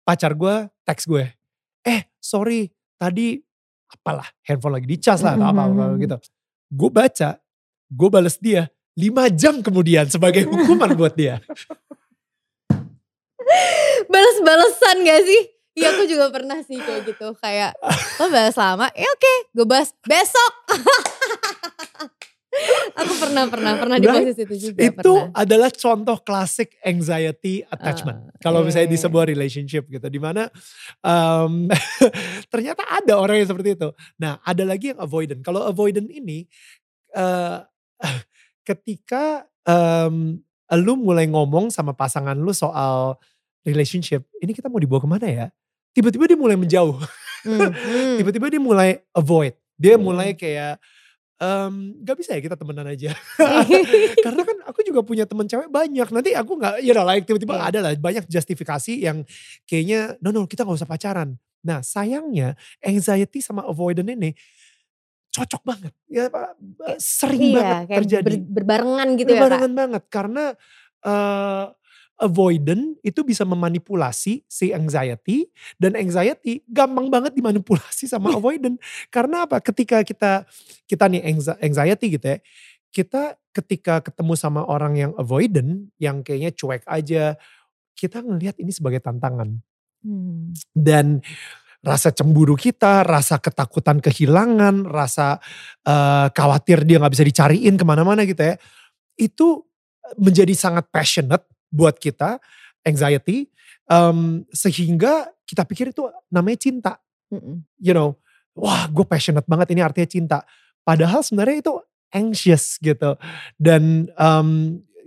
pacar 0.02 0.34
gue 0.34 0.68
teks 0.84 1.06
gue, 1.06 1.30
eh 1.86 2.02
sorry 2.18 2.74
tadi 2.98 3.40
apalah 3.88 4.26
handphone 4.44 4.74
lagi 4.76 4.90
dicas 4.90 5.22
lah 5.22 5.38
atau 5.38 5.48
apa, 5.48 5.62
apa 5.64 5.84
Mhm. 5.94 5.98
gitu. 6.02 6.18
Gue 6.68 6.90
baca, 6.90 7.30
gue 7.88 8.10
bales 8.10 8.36
dia 8.36 8.68
lima 8.98 9.30
jam 9.30 9.62
kemudian 9.62 10.10
sebagai 10.10 10.44
hukuman 10.44 10.92
buat 10.98 11.14
dia. 11.14 11.40
Balas-balesan 14.10 14.96
gak 15.04 15.22
sih? 15.24 15.42
Iya 15.74 15.90
aku 15.90 16.04
juga 16.06 16.30
pernah 16.30 16.62
sih 16.62 16.78
kayak 16.78 17.02
gitu. 17.10 17.34
Kayak 17.42 17.74
lo 18.22 18.30
balas 18.30 18.58
lama, 18.58 18.88
ya 18.94 19.10
oke 19.10 19.34
gue 19.58 19.66
bahas 19.66 19.90
besok. 20.06 20.54
aku 22.94 23.14
pernah, 23.18 23.44
pernah, 23.50 23.74
pernah 23.78 23.98
di 23.98 24.08
Right? 24.08 24.30
posisi 24.30 24.42
itu 24.46 24.56
juga. 24.70 24.80
Itu 24.86 25.14
pernah. 25.18 25.34
adalah 25.34 25.70
contoh 25.74 26.18
klasik 26.22 26.78
anxiety 26.86 27.66
attachment. 27.66 28.30
Ah, 28.30 28.40
Kalau 28.42 28.62
iya, 28.62 28.68
misalnya 28.70 28.90
di 28.94 28.98
iya. 29.00 29.06
sebuah 29.10 29.26
relationship 29.26 29.84
gitu, 29.90 30.08
di 30.08 30.20
mana 30.22 30.48
um, 31.02 31.68
ternyata 32.54 32.86
ada 32.86 33.14
orang 33.18 33.42
yang 33.42 33.50
seperti 33.50 33.74
itu. 33.74 33.90
Nah, 34.22 34.38
ada 34.46 34.64
lagi 34.64 34.94
yang 34.94 35.00
avoidant. 35.02 35.42
Kalau 35.42 35.66
avoidant 35.66 36.08
ini, 36.10 36.46
eh, 37.18 37.58
ketika 38.70 39.50
um, 39.66 40.38
lu 40.74 40.94
mulai 40.98 41.26
ngomong 41.30 41.70
sama 41.74 41.94
pasangan 41.94 42.38
lu 42.38 42.54
soal 42.54 43.18
relationship, 43.66 44.26
ini 44.42 44.54
kita 44.54 44.70
mau 44.70 44.78
dibawa 44.82 45.02
ke 45.02 45.10
mana 45.10 45.28
ya? 45.28 45.48
Tiba-tiba 45.94 46.26
dia 46.26 46.36
mulai 46.36 46.58
menjauh. 46.58 46.98
Hmm, 47.44 47.70
hmm. 47.70 48.18
Tiba-tiba 48.18 48.48
dia 48.50 48.58
mulai 48.58 48.90
avoid. 49.12 49.54
Dia 49.76 49.96
Hmm. 49.96 50.06
mulai 50.06 50.34
kayak, 50.34 50.80
em, 51.38 51.74
gak 52.02 52.16
bisa 52.16 52.34
ya 52.34 52.42
kita 52.42 52.56
temenan 52.56 52.88
aja. 52.88 53.12
Karena 54.26 54.42
kan 54.42 54.58
aku 54.64 54.80
juga 54.82 55.02
punya 55.02 55.24
temen 55.24 55.46
cewek 55.46 55.68
banyak. 55.68 56.08
Nanti 56.10 56.32
aku 56.34 56.56
gak, 56.56 56.80
ya 56.80 56.92
udah 56.94 57.06
like 57.06 57.24
tiba-tiba 57.24 57.56
Iya. 57.56 57.66
ada 57.68 57.80
lah 57.84 57.92
banyak 57.94 58.26
justifikasi 58.26 58.94
yang 58.96 59.22
kayaknya 59.64 60.16
no 60.20 60.32
no 60.32 60.46
kita 60.46 60.64
gak 60.64 60.78
usah 60.78 60.90
pacaran. 60.90 61.36
Nah 61.62 61.80
sayangnya 61.80 62.56
anxiety 62.80 63.40
sama 63.40 63.64
avoidant 63.64 64.08
ini 64.08 64.34
cocok 65.30 65.62
banget. 65.64 65.94
Ya 66.08 66.30
sering 66.98 67.42
iya, 67.52 67.84
banget 67.84 67.98
terjadi. 68.04 68.26
ber- 68.40 68.48
berbarengan 68.62 69.08
gitu 69.16 69.30
ya. 69.30 69.40
Berbarengan 69.42 69.74
banget 69.74 70.04
karena 70.08 70.44
eh, 71.04 71.66
avoidant 72.20 72.96
itu 73.02 73.22
bisa 73.26 73.44
memanipulasi 73.44 74.46
si 74.46 74.68
anxiety 74.72 75.50
dan 75.82 75.98
anxiety 75.98 76.62
gampang 76.70 77.10
banget 77.10 77.34
dimanipulasi 77.36 78.06
sama 78.08 78.34
avoidant. 78.38 78.78
Karena 79.10 79.50
apa? 79.50 79.60
Ketika 79.60 80.02
kita 80.06 80.46
kita 80.86 81.06
nih 81.10 81.22
anxi- 81.26 81.60
anxiety 81.60 82.18
gitu 82.20 82.28
ya 82.38 82.40
kita 82.94 83.42
ketika 83.50 84.06
ketemu 84.06 84.38
sama 84.38 84.62
orang 84.70 84.94
yang 84.94 85.12
avoidant 85.18 85.90
yang 85.98 86.22
kayaknya 86.22 86.54
cuek 86.54 86.86
aja 86.86 87.34
kita 87.98 88.22
ngelihat 88.22 88.62
ini 88.62 88.70
sebagai 88.70 89.02
tantangan. 89.02 89.58
Hmm. 90.04 90.52
dan 90.76 91.24
rasa 91.80 92.12
cemburu 92.12 92.60
kita, 92.60 93.08
rasa 93.08 93.40
ketakutan 93.40 94.04
kehilangan, 94.04 94.84
rasa 94.84 95.40
eh, 95.88 96.28
khawatir 96.32 96.84
dia 96.84 97.00
nggak 97.00 97.14
bisa 97.16 97.24
dicariin 97.28 97.76
ke 97.80 97.88
mana-mana 97.88 98.28
gitu 98.28 98.40
ya, 98.40 98.56
itu 99.16 99.64
menjadi 100.20 100.52
sangat 100.56 100.92
passionate 100.92 101.48
buat 101.74 101.98
kita, 101.98 102.38
anxiety, 102.86 103.50
em, 103.90 104.46
sehingga 104.54 105.34
kita 105.50 105.66
pikir 105.66 105.90
itu 105.90 106.06
namanya 106.30 106.62
cinta, 106.62 106.94
Mm-mm. 107.34 107.66
you 107.82 107.98
know, 107.98 108.14
wah 108.54 108.86
gue 108.86 109.02
passionate 109.10 109.50
banget 109.50 109.74
ini 109.74 109.82
artinya 109.82 110.06
cinta, 110.06 110.38
padahal 110.86 111.26
sebenarnya 111.26 111.66
itu 111.66 111.74
anxious 112.14 112.78
gitu, 112.78 113.18
dan 113.58 114.06
em, 114.14 114.50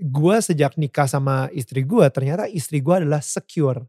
gue 0.02 0.36
sejak 0.42 0.74
nikah 0.74 1.06
sama 1.06 1.46
istri 1.54 1.86
gue, 1.86 2.04
ternyata 2.10 2.50
istri 2.50 2.82
gue 2.82 3.06
adalah 3.06 3.22
secure. 3.22 3.86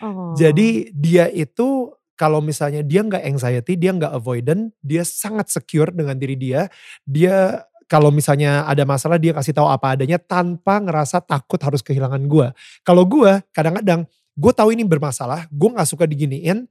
Oh. 0.00 0.32
Jadi 0.38 0.94
dia 0.94 1.26
itu 1.28 1.92
kalau 2.16 2.38
misalnya 2.38 2.86
dia 2.86 3.02
nggak 3.02 3.24
anxiety, 3.26 3.74
dia 3.74 3.90
nggak 3.90 4.14
avoidant, 4.14 4.70
dia 4.78 5.02
sangat 5.02 5.50
secure 5.50 5.90
dengan 5.90 6.14
diri 6.14 6.38
dia. 6.38 6.70
Dia 7.02 7.66
kalau 7.92 8.08
misalnya 8.08 8.64
ada 8.64 8.88
masalah 8.88 9.20
dia 9.20 9.36
kasih 9.36 9.52
tahu 9.52 9.68
apa 9.68 9.92
adanya 9.92 10.16
tanpa 10.16 10.80
ngerasa 10.80 11.20
takut 11.20 11.60
harus 11.60 11.84
kehilangan 11.84 12.24
gue. 12.24 12.48
Kalau 12.80 13.04
gue 13.04 13.44
kadang-kadang 13.52 14.08
gue 14.32 14.52
tahu 14.56 14.72
ini 14.72 14.80
bermasalah, 14.80 15.44
gue 15.52 15.68
nggak 15.76 15.84
suka 15.84 16.08
diginiin. 16.08 16.64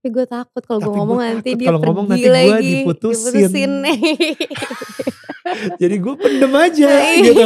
Tapi 0.00 0.08
gue 0.08 0.24
takut 0.24 0.64
kalau 0.64 0.80
gue 0.80 0.94
ngomong 0.96 1.20
nanti 1.20 1.60
dia 1.60 1.68
kalau 1.68 1.84
ngomong 1.84 2.08
nanti 2.08 2.24
lagi. 2.32 2.48
gue 2.48 2.60
diputusin. 2.88 3.52
Diputusin. 3.52 3.72
Jadi 5.84 5.94
gue 6.00 6.14
pendem 6.16 6.52
aja 6.56 6.90
gitu, 7.20 7.44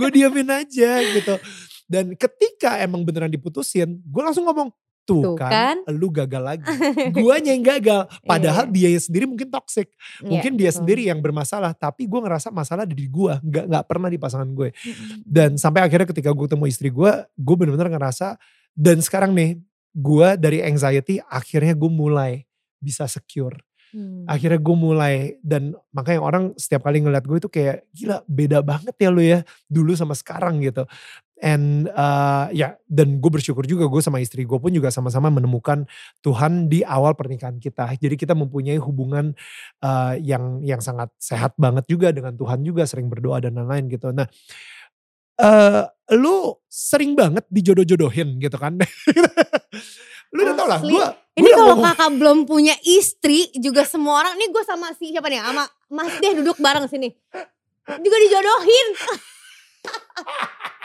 gue 0.00 0.08
diamin 0.08 0.48
aja 0.64 0.90
gitu. 1.12 1.36
Dan 1.84 2.16
ketika 2.16 2.80
emang 2.80 3.04
beneran 3.04 3.28
diputusin, 3.28 4.00
gue 4.00 4.22
langsung 4.24 4.48
ngomong 4.48 4.72
tuh, 5.10 5.22
Tuh 5.26 5.36
kan, 5.36 5.50
kan. 5.50 5.76
lu 5.90 6.06
gagal 6.14 6.42
lagi. 6.42 6.70
Guanya 7.18 7.50
yang 7.50 7.66
gagal. 7.66 8.06
Padahal 8.22 8.70
dia 8.70 8.94
sendiri 8.94 9.26
mungkin 9.26 9.50
toxic. 9.50 9.90
Mungkin 10.22 10.54
dia 10.54 10.70
Iya, 10.70 10.70
betul. 10.70 10.78
sendiri 10.78 11.02
yang 11.10 11.18
bermasalah, 11.18 11.74
tapi 11.74 12.06
gue 12.06 12.20
ngerasa 12.22 12.54
masalah 12.54 12.86
ada 12.86 12.94
di 12.94 13.10
gue, 13.10 13.34
nggak 13.42 13.64
nggak 13.66 13.84
pernah 13.90 14.06
di 14.06 14.18
pasangan 14.22 14.46
gue. 14.54 14.70
Dan 15.26 15.58
sampai 15.58 15.82
akhirnya 15.82 16.06
ketika 16.06 16.30
gue 16.30 16.46
ketemu 16.46 16.64
istri 16.70 16.88
gue, 16.94 17.10
gue 17.26 17.54
bener-bener 17.58 17.90
ngerasa. 17.90 18.38
Dan 18.70 19.02
sekarang 19.02 19.34
nih, 19.34 19.58
gue 19.90 20.28
dari 20.38 20.62
anxiety 20.62 21.18
akhirnya 21.26 21.74
gue 21.74 21.90
mulai 21.90 22.46
bisa 22.78 23.10
secure. 23.10 23.58
Hmm. 23.90 24.22
Akhirnya 24.22 24.62
gue 24.62 24.76
mulai 24.78 25.14
dan 25.42 25.74
makanya 25.90 26.22
orang 26.22 26.44
setiap 26.54 26.86
kali 26.86 27.02
ngeliat 27.02 27.26
gue 27.26 27.42
itu 27.42 27.50
kayak 27.50 27.90
gila 27.90 28.22
beda 28.22 28.62
banget 28.62 28.94
ya 29.02 29.10
lu 29.10 29.18
ya 29.18 29.42
dulu 29.66 29.98
sama 29.98 30.14
sekarang 30.14 30.62
gitu. 30.62 30.86
And 31.40 31.88
uh, 31.96 32.52
ya 32.52 32.76
dan 32.84 33.16
gue 33.16 33.30
bersyukur 33.32 33.64
juga 33.64 33.88
gue 33.88 34.04
sama 34.04 34.20
istri 34.20 34.44
gue 34.44 34.58
pun 34.60 34.68
juga 34.68 34.92
sama-sama 34.92 35.32
menemukan 35.32 35.88
Tuhan 36.20 36.68
di 36.68 36.84
awal 36.84 37.16
pernikahan 37.16 37.56
kita. 37.56 37.96
Jadi 37.96 38.20
kita 38.20 38.36
mempunyai 38.36 38.76
hubungan 38.76 39.32
uh, 39.80 40.14
yang 40.20 40.60
yang 40.60 40.84
sangat 40.84 41.08
sehat 41.16 41.56
banget 41.56 41.88
juga 41.88 42.12
dengan 42.12 42.36
Tuhan 42.36 42.60
juga 42.60 42.84
sering 42.84 43.08
berdoa 43.08 43.40
dan 43.40 43.56
lain-lain 43.56 43.88
gitu. 43.88 44.12
Nah, 44.12 44.28
uh, 45.40 45.88
lu 46.12 46.60
sering 46.68 47.16
banget 47.16 47.48
dijodoh-jodohin 47.48 48.36
gitu 48.36 48.60
kan? 48.60 48.76
lu 50.36 50.46
udah 50.46 50.54
tau 50.54 50.68
lah, 50.68 50.78
gue 50.78 51.06
ini 51.40 51.50
kalau 51.56 51.80
kakak 51.80 52.10
belum 52.20 52.38
punya 52.44 52.76
istri 52.84 53.48
juga 53.56 53.88
semua 53.88 54.20
orang, 54.26 54.36
ini 54.36 54.52
gue 54.52 54.64
sama 54.68 54.92
si 54.92 55.14
siapa 55.14 55.30
nih, 55.32 55.40
sama 55.40 55.64
Mas 55.88 56.12
deh 56.20 56.32
duduk 56.36 56.60
bareng 56.60 56.84
sini. 56.86 57.08
Juga 57.88 58.16
dijodohin. 58.20 58.88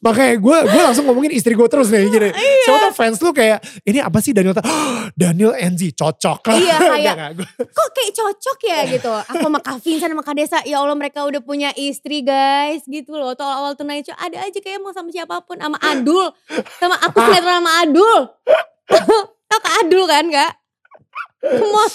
Makanya 0.00 0.40
gue 0.40 0.56
gue 0.72 0.80
langsung 0.80 1.04
ngomongin 1.04 1.36
istri 1.36 1.52
gue 1.52 1.68
terus 1.68 1.92
nih 1.92 2.08
gini. 2.08 2.32
Iya. 2.32 2.64
Siapa 2.64 2.78
tau 2.88 2.92
fans 2.96 3.20
lu 3.20 3.30
kayak 3.36 3.60
ini 3.84 4.00
apa 4.00 4.18
sih 4.24 4.32
Daniel? 4.32 4.56
Oh, 4.56 5.04
Daniel 5.20 5.52
Enzi 5.52 5.92
cocok. 5.92 6.48
Iya 6.48 6.76
kayak 6.96 7.16
kok 7.60 7.88
kayak 7.92 8.12
cocok 8.16 8.58
ya 8.64 8.78
gitu. 8.96 9.12
Aku 9.12 9.44
sama 9.44 9.60
Kak 9.60 9.84
Vincent 9.84 10.10
sama 10.16 10.24
Kak 10.24 10.34
Desa 10.40 10.58
ya 10.64 10.80
Allah 10.80 10.96
mereka 10.96 11.28
udah 11.28 11.44
punya 11.44 11.76
istri 11.76 12.24
guys 12.24 12.88
gitu 12.88 13.12
loh. 13.12 13.36
Tuh 13.36 13.44
awal 13.44 13.76
tunai 13.76 14.00
ada 14.00 14.36
aja 14.40 14.58
kayak 14.64 14.80
mau 14.80 14.96
sama 14.96 15.12
siapa 15.12 15.44
pun 15.44 15.60
sama 15.60 15.76
Adul. 15.92 16.32
Sama 16.80 16.96
aku 17.04 17.16
selera 17.20 17.60
sama 17.60 17.72
Adul. 17.84 18.20
Tau 19.52 19.60
Kak 19.60 19.74
Adul 19.84 20.04
kan 20.08 20.24
kak? 20.32 20.52
Come 21.44 21.76
on. 21.76 21.92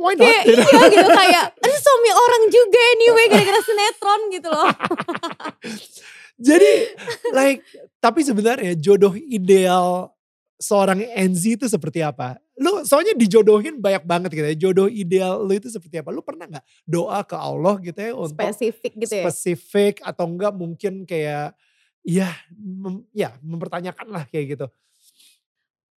Oh? 0.00 0.08
Kayak, 0.16 0.48
iya 0.48 0.80
gitu 0.88 1.08
kayak, 1.12 1.52
suami 1.60 2.10
orang 2.16 2.42
juga 2.48 2.80
anyway 2.96 3.28
gara-gara 3.28 3.60
sinetron 3.60 4.20
gitu 4.32 4.48
loh. 4.48 4.72
Jadi 6.38 6.94
like 7.34 7.66
tapi 7.98 8.22
sebenarnya 8.22 8.78
jodoh 8.78 9.10
ideal 9.18 10.14
seorang 10.58 11.02
Enzi 11.14 11.58
itu 11.58 11.66
seperti 11.66 12.02
apa? 12.02 12.38
Lu 12.58 12.82
soalnya 12.82 13.14
dijodohin 13.14 13.78
banyak 13.78 14.02
banget 14.06 14.30
gitu 14.34 14.46
ya. 14.46 14.56
Jodoh 14.58 14.90
ideal 14.90 15.42
lu 15.42 15.54
itu 15.54 15.70
seperti 15.70 16.02
apa? 16.02 16.10
Lu 16.10 16.22
pernah 16.22 16.46
gak 16.46 16.66
doa 16.86 17.22
ke 17.26 17.34
Allah 17.38 17.74
gitu 17.82 17.98
ya 17.98 18.12
untuk 18.14 18.38
spesifik 18.38 18.92
gitu 18.98 19.14
ya? 19.18 19.24
Spesifik 19.30 20.02
atau 20.02 20.26
enggak 20.26 20.54
mungkin 20.54 21.06
kayak 21.06 21.54
ya 22.02 22.30
mem, 22.54 23.06
ya 23.14 23.34
mempertanyakan 23.42 24.06
lah 24.10 24.24
kayak 24.30 24.58
gitu. 24.58 24.66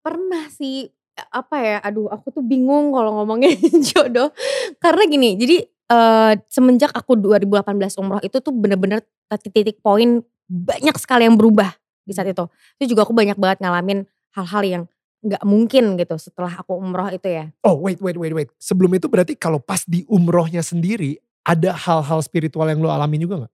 Pernah 0.02 0.50
sih 0.50 0.90
apa 1.30 1.56
ya 1.62 1.78
aduh 1.86 2.10
aku 2.10 2.34
tuh 2.34 2.44
bingung 2.44 2.90
kalau 2.96 3.22
ngomongin 3.22 3.54
jodoh 3.94 4.34
karena 4.82 5.04
gini 5.06 5.38
jadi 5.38 5.58
uh, 5.92 6.34
semenjak 6.48 6.96
aku 6.96 7.20
2018 7.20 8.00
umroh 8.00 8.22
itu 8.24 8.38
tuh 8.40 8.54
bener-bener 8.56 9.04
titik-titik 9.28 9.84
poin 9.84 10.24
banyak 10.48 10.96
sekali 11.00 11.28
yang 11.28 11.40
berubah 11.40 11.72
di 12.04 12.12
saat 12.12 12.28
itu. 12.32 12.44
Itu 12.80 12.96
juga 12.96 13.08
aku 13.08 13.16
banyak 13.16 13.40
banget 13.40 13.64
ngalamin 13.64 14.04
hal-hal 14.36 14.64
yang 14.64 14.84
nggak 15.22 15.44
mungkin 15.46 16.02
gitu 16.02 16.18
setelah 16.18 16.50
aku 16.60 16.76
umroh 16.76 17.08
itu 17.14 17.30
ya. 17.30 17.46
Oh 17.62 17.78
wait 17.78 18.02
wait 18.02 18.18
wait 18.18 18.34
wait. 18.34 18.50
Sebelum 18.58 18.92
itu 18.98 19.06
berarti 19.06 19.38
kalau 19.38 19.62
pas 19.62 19.86
di 19.86 20.04
umrohnya 20.10 20.66
sendiri 20.66 21.22
ada 21.46 21.74
hal-hal 21.74 22.20
spiritual 22.26 22.68
yang 22.68 22.82
lo 22.82 22.90
alamin 22.90 23.24
juga 23.24 23.46
nggak? 23.46 23.54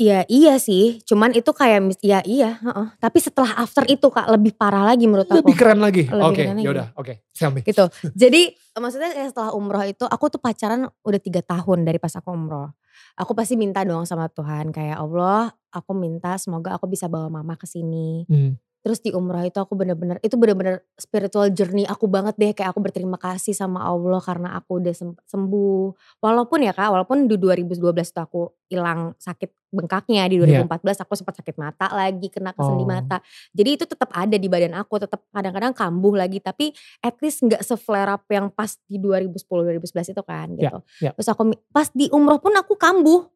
Iya 0.00 0.24
iya 0.32 0.56
sih, 0.56 1.04
cuman 1.04 1.36
itu 1.36 1.52
kayak 1.52 1.92
ya 2.00 2.24
iya, 2.24 2.56
uh, 2.64 2.88
tapi 2.96 3.20
setelah 3.20 3.52
after 3.60 3.84
itu 3.84 4.08
Kak 4.08 4.32
lebih 4.32 4.56
parah 4.56 4.88
lagi 4.88 5.04
menurut 5.04 5.28
aku. 5.28 5.44
Lebih 5.44 5.56
keren 5.60 5.76
lagi. 5.84 6.08
Oke, 6.08 6.40
okay, 6.40 6.56
yaudah, 6.56 6.96
oke, 6.96 7.20
okay, 7.36 7.68
Gitu. 7.68 7.84
Jadi 8.16 8.56
maksudnya 8.80 9.12
setelah 9.28 9.52
umroh 9.52 9.84
itu 9.84 10.08
aku 10.08 10.32
tuh 10.32 10.40
pacaran 10.40 10.88
udah 11.04 11.20
tiga 11.20 11.44
tahun 11.44 11.84
dari 11.84 12.00
pas 12.00 12.16
aku 12.16 12.32
umroh 12.32 12.72
aku 13.20 13.32
pasti 13.36 13.54
minta 13.56 13.84
dong 13.84 14.08
sama 14.08 14.28
Tuhan 14.32 14.72
kayak 14.72 14.96
Allah 15.00 15.52
aku 15.70 15.92
minta 15.96 16.36
semoga 16.40 16.76
aku 16.76 16.88
bisa 16.90 17.06
bawa 17.06 17.30
mama 17.30 17.54
ke 17.54 17.66
sini. 17.68 18.26
Hmm. 18.26 18.58
Terus 18.80 19.04
di 19.04 19.12
umroh 19.12 19.44
itu 19.44 19.60
aku 19.60 19.76
bener-bener, 19.76 20.16
itu 20.24 20.40
bener-bener 20.40 20.80
spiritual 20.96 21.52
journey 21.52 21.84
aku 21.84 22.08
banget 22.08 22.32
deh. 22.40 22.56
Kayak 22.56 22.72
aku 22.72 22.80
berterima 22.80 23.20
kasih 23.20 23.52
sama 23.52 23.84
Allah 23.84 24.24
karena 24.24 24.56
aku 24.56 24.80
udah 24.80 24.94
sembuh. 25.28 25.84
Walaupun 26.24 26.64
ya 26.64 26.72
kak, 26.72 26.88
walaupun 26.88 27.28
di 27.28 27.36
2012 27.36 27.76
itu 27.76 28.20
aku 28.24 28.48
hilang 28.72 29.12
sakit 29.20 29.59
bengkaknya. 29.70 30.26
Di 30.26 30.36
2014 30.38 30.66
yeah. 30.66 30.94
aku 31.02 31.14
sempat 31.16 31.34
sakit 31.40 31.56
mata 31.56 31.86
lagi, 31.90 32.26
kena 32.28 32.52
kesendi 32.52 32.84
oh. 32.84 32.88
mata. 32.90 33.22
Jadi 33.54 33.70
itu 33.80 33.84
tetap 33.86 34.10
ada 34.12 34.36
di 34.36 34.48
badan 34.50 34.74
aku, 34.76 35.00
tetap 35.00 35.24
kadang-kadang 35.30 35.72
kambuh 35.72 36.14
lagi. 36.18 36.42
Tapi 36.42 36.74
at 37.00 37.16
least 37.22 37.46
gak 37.46 37.62
se-flare 37.62 38.10
up 38.10 38.26
yang 38.28 38.50
pas 38.50 38.76
di 38.90 38.98
2010-2011 38.98 40.12
itu 40.12 40.22
kan 40.26 40.46
gitu. 40.58 40.78
Yeah, 41.00 41.10
yeah. 41.10 41.14
Terus 41.16 41.28
aku, 41.30 41.54
pas 41.70 41.88
di 41.94 42.10
umroh 42.10 42.42
pun 42.42 42.52
aku 42.54 42.74
kambuh. 42.76 43.26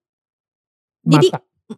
Mata. 1.06 1.10
Jadi 1.16 1.28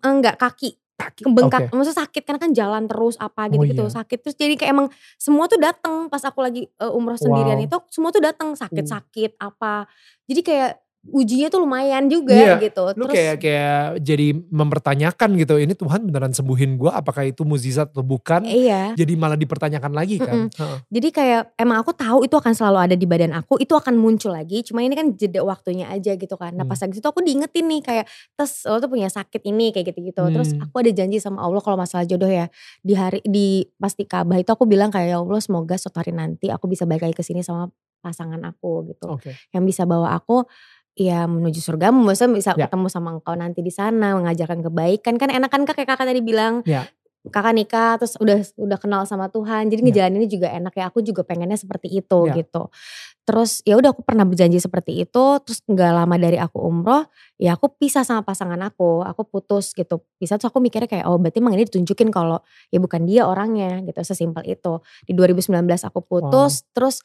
enggak 0.03 0.37
kaki 0.41 0.71
sakit. 0.97 1.25
Bengkak, 1.29 1.61
okay. 1.69 1.73
maksudnya 1.77 1.99
sakit 2.09 2.23
karena 2.25 2.41
kan 2.41 2.53
jalan 2.57 2.83
terus 2.89 3.17
apa 3.21 3.53
gitu-gitu 3.53 3.85
oh, 3.85 3.91
iya. 3.93 3.97
sakit 4.01 4.19
terus 4.25 4.37
jadi 4.37 4.55
kayak 4.57 4.73
emang 4.73 4.89
semua 5.21 5.45
tuh 5.45 5.61
datang 5.61 6.09
pas 6.09 6.25
aku 6.25 6.41
lagi 6.41 6.65
uh, 6.81 6.97
umroh 6.97 7.21
sendirian 7.21 7.61
wow. 7.61 7.67
itu 7.69 7.77
semua 7.93 8.11
tuh 8.11 8.25
datang 8.25 8.57
sakit-sakit 8.57 9.37
apa 9.37 9.85
jadi 10.25 10.41
kayak 10.41 10.73
ujinya 11.13 11.49
tuh 11.49 11.63
lumayan 11.63 12.11
juga 12.11 12.35
iya, 12.35 12.55
gitu. 12.59 12.83
Lu 12.95 13.07
Terus, 13.07 13.15
kayak 13.15 13.37
kayak 13.43 13.81
jadi 14.03 14.29
mempertanyakan 14.35 15.31
gitu, 15.39 15.55
ini 15.59 15.75
Tuhan 15.75 16.01
beneran 16.07 16.33
sembuhin 16.35 16.79
gue, 16.79 16.91
apakah 16.91 17.27
itu 17.27 17.47
mukjizat 17.47 17.95
atau 17.95 18.03
bukan? 18.03 18.43
Iya. 18.47 18.95
Jadi 18.99 19.13
malah 19.15 19.39
dipertanyakan 19.39 19.93
lagi 19.95 20.19
kan. 20.19 20.47
Mm 20.47 20.51
-mm. 20.51 20.77
Jadi 20.91 21.09
kayak 21.15 21.43
emang 21.57 21.83
aku 21.83 21.93
tahu 21.95 22.27
itu 22.27 22.35
akan 22.35 22.53
selalu 22.53 22.79
ada 22.91 22.97
di 22.99 23.07
badan 23.07 23.33
aku, 23.35 23.59
itu 23.63 23.73
akan 23.73 23.95
muncul 23.99 24.35
lagi. 24.35 24.63
Cuma 24.67 24.83
ini 24.83 24.95
kan 24.95 25.15
jeda 25.15 25.43
waktunya 25.47 25.87
aja 25.91 26.15
gitu 26.15 26.35
kan. 26.35 26.55
Nah 26.55 26.65
pas 26.67 26.79
hmm. 26.79 26.91
lagi 26.91 26.99
itu 26.99 27.09
aku 27.09 27.21
diingetin 27.23 27.65
nih 27.67 27.81
kayak, 27.83 28.05
terus 28.35 28.67
lo 28.67 28.79
tuh 28.83 28.91
punya 28.91 29.09
sakit 29.11 29.43
ini 29.47 29.71
kayak 29.71 29.95
gitu-gitu. 29.95 30.23
Hmm. 30.23 30.35
Terus 30.35 30.51
aku 30.59 30.75
ada 30.83 30.91
janji 30.93 31.23
sama 31.23 31.43
Allah 31.43 31.63
kalau 31.63 31.79
masalah 31.79 32.05
jodoh 32.09 32.29
ya 32.29 32.51
di 32.83 32.95
hari 32.95 33.21
di 33.27 33.67
pasti 33.77 34.07
Ka'bah 34.07 34.39
itu 34.39 34.51
aku 34.51 34.65
bilang 34.67 34.91
kayak 34.91 35.15
ya 35.15 35.19
Allah 35.19 35.41
semoga 35.43 35.75
suatu 35.79 36.03
hari 36.03 36.13
nanti 36.15 36.51
aku 36.51 36.67
bisa 36.71 36.89
balik 36.89 37.07
lagi 37.07 37.17
ke 37.17 37.25
sini 37.27 37.43
sama 37.43 37.71
pasangan 38.07 38.39
aku 38.47 38.87
gitu. 38.95 39.07
Okay. 39.19 39.35
Yang 39.51 39.75
bisa 39.75 39.83
bawa 39.83 40.15
aku 40.15 40.47
ya 40.97 41.29
menuju 41.29 41.61
surga, 41.61 41.93
maksudnya 41.93 42.33
bisa 42.41 42.51
ya. 42.57 42.67
ketemu 42.67 42.89
sama 42.89 43.13
engkau 43.13 43.37
nanti 43.37 43.61
di 43.61 43.69
sana, 43.69 44.17
mengajarkan 44.17 44.65
kebaikan 44.65 45.21
kan 45.21 45.29
enak 45.29 45.53
kan 45.53 45.63
kak 45.69 45.77
kayak 45.77 45.93
kakak 45.95 46.09
tadi 46.09 46.25
bilang. 46.25 46.65
Ya. 46.65 46.89
Kakak 47.27 47.59
nikah 47.59 47.99
terus 47.99 48.15
udah 48.23 48.39
udah 48.55 48.79
kenal 48.79 49.03
sama 49.03 49.27
Tuhan. 49.27 49.67
Jadi 49.67 49.83
ya. 49.91 50.07
ini 50.07 50.31
juga 50.31 50.47
enak 50.47 50.79
ya. 50.79 50.87
Aku 50.95 51.03
juga 51.03 51.27
pengennya 51.27 51.59
seperti 51.59 51.91
itu 51.99 52.31
ya. 52.31 52.39
gitu. 52.39 52.71
Terus 53.27 53.67
ya 53.67 53.75
udah 53.75 53.91
aku 53.91 54.07
pernah 54.07 54.23
berjanji 54.23 54.63
seperti 54.63 55.03
itu, 55.03 55.25
terus 55.43 55.59
nggak 55.67 55.91
lama 55.91 56.15
dari 56.15 56.39
aku 56.39 56.63
umroh, 56.63 57.11
ya 57.35 57.59
aku 57.59 57.75
pisah 57.75 58.07
sama 58.07 58.23
pasangan 58.23 58.63
aku, 58.63 59.03
aku 59.03 59.27
putus 59.27 59.75
gitu. 59.75 60.07
Pisah 60.23 60.39
terus 60.39 60.55
aku 60.55 60.63
mikirnya 60.63 60.87
kayak 60.87 61.11
oh 61.11 61.19
berarti 61.19 61.43
emang 61.43 61.59
ini 61.59 61.67
ditunjukin 61.67 62.15
kalau 62.15 62.39
ya 62.71 62.79
bukan 62.79 63.03
dia 63.03 63.27
orangnya 63.27 63.83
gitu, 63.83 63.99
sesimpel 64.07 64.47
itu. 64.47 64.79
Di 65.03 65.11
2019 65.11 65.51
aku 65.91 65.99
putus, 66.07 66.63
wow. 66.63 66.71
terus 66.71 67.03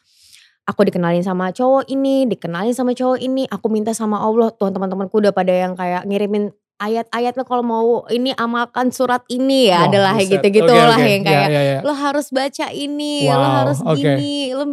aku 0.66 0.82
dikenalin 0.88 1.26
sama 1.26 1.50
cowok 1.50 1.90
ini, 1.90 2.30
dikenalin 2.30 2.74
sama 2.76 2.94
cowok 2.94 3.20
ini, 3.20 3.50
aku 3.50 3.68
minta 3.68 3.92
sama 3.92 4.22
Allah, 4.22 4.54
tuh 4.54 4.70
teman-temanku 4.70 5.18
udah 5.18 5.34
pada 5.34 5.52
yang 5.52 5.74
kayak 5.74 6.06
ngirimin 6.06 6.54
ayat-ayat 6.82 7.38
lo 7.38 7.46
kalau 7.46 7.62
mau 7.62 7.88
ini 8.10 8.34
amalkan 8.34 8.90
surat 8.90 9.22
ini 9.30 9.70
ya 9.70 9.86
oh, 9.86 9.88
adalah 9.94 10.18
gitu-gitu 10.18 10.66
okay, 10.66 10.82
lah 10.82 10.98
okay. 10.98 11.12
yang 11.14 11.24
kayak 11.30 11.48
yeah, 11.48 11.54
yeah, 11.54 11.64
yeah. 11.78 11.82
lo 11.86 11.94
harus 11.94 12.34
baca 12.34 12.68
ini, 12.74 13.30
wow, 13.30 13.38
lo 13.38 13.48
harus 13.62 13.80
okay. 13.86 14.18
gini, 14.18 14.36
lo 14.58 14.64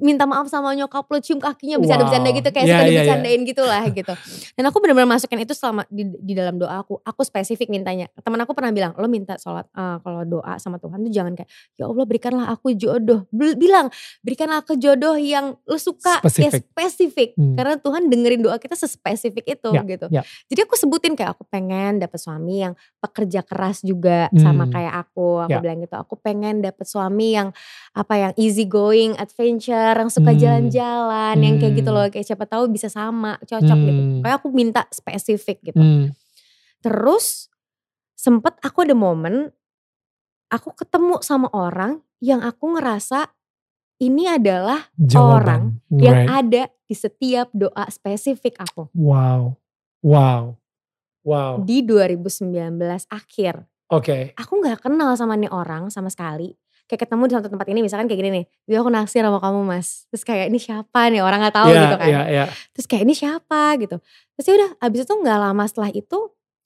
minta 0.00 0.24
maaf 0.24 0.48
sama 0.48 0.72
nyokap 0.72 1.04
lo 1.06 1.20
cium 1.20 1.38
kakinya 1.38 1.76
bisa 1.76 1.94
wow. 1.94 2.00
bercanda 2.04 2.28
gitu 2.32 2.48
kayak 2.48 2.66
yeah, 2.66 2.74
suka 2.74 2.82
yeah, 2.82 2.90
dibercandain 2.90 3.40
yeah. 3.40 3.50
gitu 3.52 3.62
lah 3.62 3.84
gitu. 3.92 4.12
Dan 4.56 4.64
aku 4.66 4.76
benar-benar 4.80 5.08
masukin 5.14 5.40
itu 5.44 5.52
selama 5.52 5.84
di, 5.92 6.08
di 6.18 6.32
dalam 6.32 6.56
doa 6.56 6.80
aku. 6.80 6.98
Aku 7.04 7.20
spesifik 7.22 7.68
mintanya. 7.68 8.08
Teman 8.24 8.40
aku 8.42 8.56
pernah 8.56 8.72
bilang, 8.72 8.96
lo 8.96 9.06
minta 9.06 9.36
sholat 9.36 9.68
uh, 9.76 10.00
kalau 10.00 10.24
doa 10.24 10.56
sama 10.56 10.80
Tuhan 10.80 11.04
tuh 11.04 11.12
jangan 11.12 11.32
kayak 11.36 11.48
ya 11.76 11.84
Allah 11.86 12.04
berikanlah 12.08 12.46
aku 12.50 12.72
jodoh. 12.74 13.28
Bilang 13.32 13.92
berikanlah 14.24 14.64
aku 14.64 14.80
jodoh 14.80 15.20
yang 15.20 15.54
lo 15.68 15.76
suka 15.76 16.24
spesifik. 16.24 16.64
ya 16.64 16.72
spesifik. 16.72 17.30
Hmm. 17.36 17.54
Karena 17.54 17.74
Tuhan 17.76 18.02
dengerin 18.08 18.40
doa 18.40 18.56
kita 18.56 18.74
sespesifik 18.74 19.44
itu 19.44 19.70
yeah, 19.70 19.84
gitu. 19.84 20.06
Yeah. 20.08 20.24
Jadi 20.48 20.60
aku 20.64 20.74
sebutin 20.80 21.12
kayak 21.14 21.36
aku 21.36 21.44
pengen 21.46 22.00
dapet 22.00 22.16
suami 22.16 22.64
yang 22.64 22.74
pekerja 22.98 23.44
keras 23.44 23.84
juga 23.84 24.32
hmm. 24.32 24.40
sama 24.40 24.64
kayak 24.72 25.06
aku. 25.06 25.44
Aku 25.44 25.52
yeah. 25.52 25.62
bilang 25.62 25.78
gitu. 25.84 25.96
Aku 26.00 26.14
pengen 26.16 26.64
dapet 26.64 26.88
suami 26.88 27.36
yang 27.36 27.52
apa 27.90 28.14
yang 28.14 28.32
easy 28.38 28.70
going, 28.70 29.18
adventure 29.18 29.98
yang 29.98 30.10
suka 30.10 30.30
hmm. 30.30 30.40
jalan-jalan, 30.40 31.34
hmm. 31.34 31.44
yang 31.44 31.54
kayak 31.58 31.74
gitu 31.74 31.90
loh. 31.90 32.06
Kayak 32.06 32.26
siapa 32.30 32.46
tahu 32.46 32.70
bisa 32.70 32.86
sama, 32.86 33.34
cocok 33.42 33.78
gitu. 33.82 33.90
hmm. 33.90 33.98
gitu. 33.98 34.22
Kayak 34.22 34.36
aku 34.38 34.48
minta 34.54 34.82
spesifik 34.94 35.58
gitu. 35.66 35.82
Hmm. 35.82 36.14
Terus 36.80 37.50
sempet 38.14 38.56
aku 38.62 38.86
ada 38.86 38.94
momen, 38.94 39.50
aku 40.54 40.70
ketemu 40.78 41.18
sama 41.26 41.50
orang 41.50 41.98
yang 42.22 42.46
aku 42.46 42.78
ngerasa 42.78 43.26
ini 44.00 44.30
adalah 44.30 44.88
Jawaban. 44.96 45.34
orang 45.36 45.62
right. 45.92 46.00
yang 46.00 46.18
ada 46.30 46.62
di 46.86 46.94
setiap 46.94 47.50
doa 47.52 47.84
spesifik 47.90 48.56
aku. 48.62 48.88
Wow, 48.94 49.58
wow, 50.00 50.56
wow. 51.26 51.52
Di 51.60 51.82
2019 51.84 52.54
akhir. 53.10 53.66
Oke. 53.90 54.06
Okay. 54.06 54.22
Aku 54.38 54.62
gak 54.62 54.86
kenal 54.86 55.12
sama 55.18 55.34
nih 55.34 55.50
orang 55.50 55.90
sama 55.90 56.08
sekali 56.08 56.54
kayak 56.90 57.06
ketemu 57.06 57.22
di 57.30 57.34
satu 57.38 57.46
tempat 57.46 57.66
ini 57.70 57.86
misalkan 57.86 58.10
kayak 58.10 58.18
gini 58.18 58.30
nih, 58.34 58.44
gue 58.66 58.76
aku 58.82 58.90
naksir 58.90 59.22
sama 59.22 59.38
kamu 59.38 59.62
mas, 59.62 60.10
terus 60.10 60.26
kayak 60.26 60.50
ini 60.50 60.58
siapa 60.58 61.06
nih 61.06 61.22
orang 61.22 61.38
nggak 61.46 61.54
tahu 61.54 61.70
yeah, 61.70 61.82
gitu 61.86 61.96
kan, 62.02 62.08
yeah, 62.10 62.24
yeah. 62.26 62.46
terus 62.74 62.86
kayak 62.90 63.06
ini 63.06 63.14
siapa 63.14 63.78
gitu, 63.78 64.02
terus 64.34 64.44
ya 64.50 64.54
udah 64.58 64.70
abis 64.82 65.06
itu 65.06 65.14
nggak 65.14 65.38
lama 65.38 65.64
setelah 65.70 65.90
itu 65.94 66.18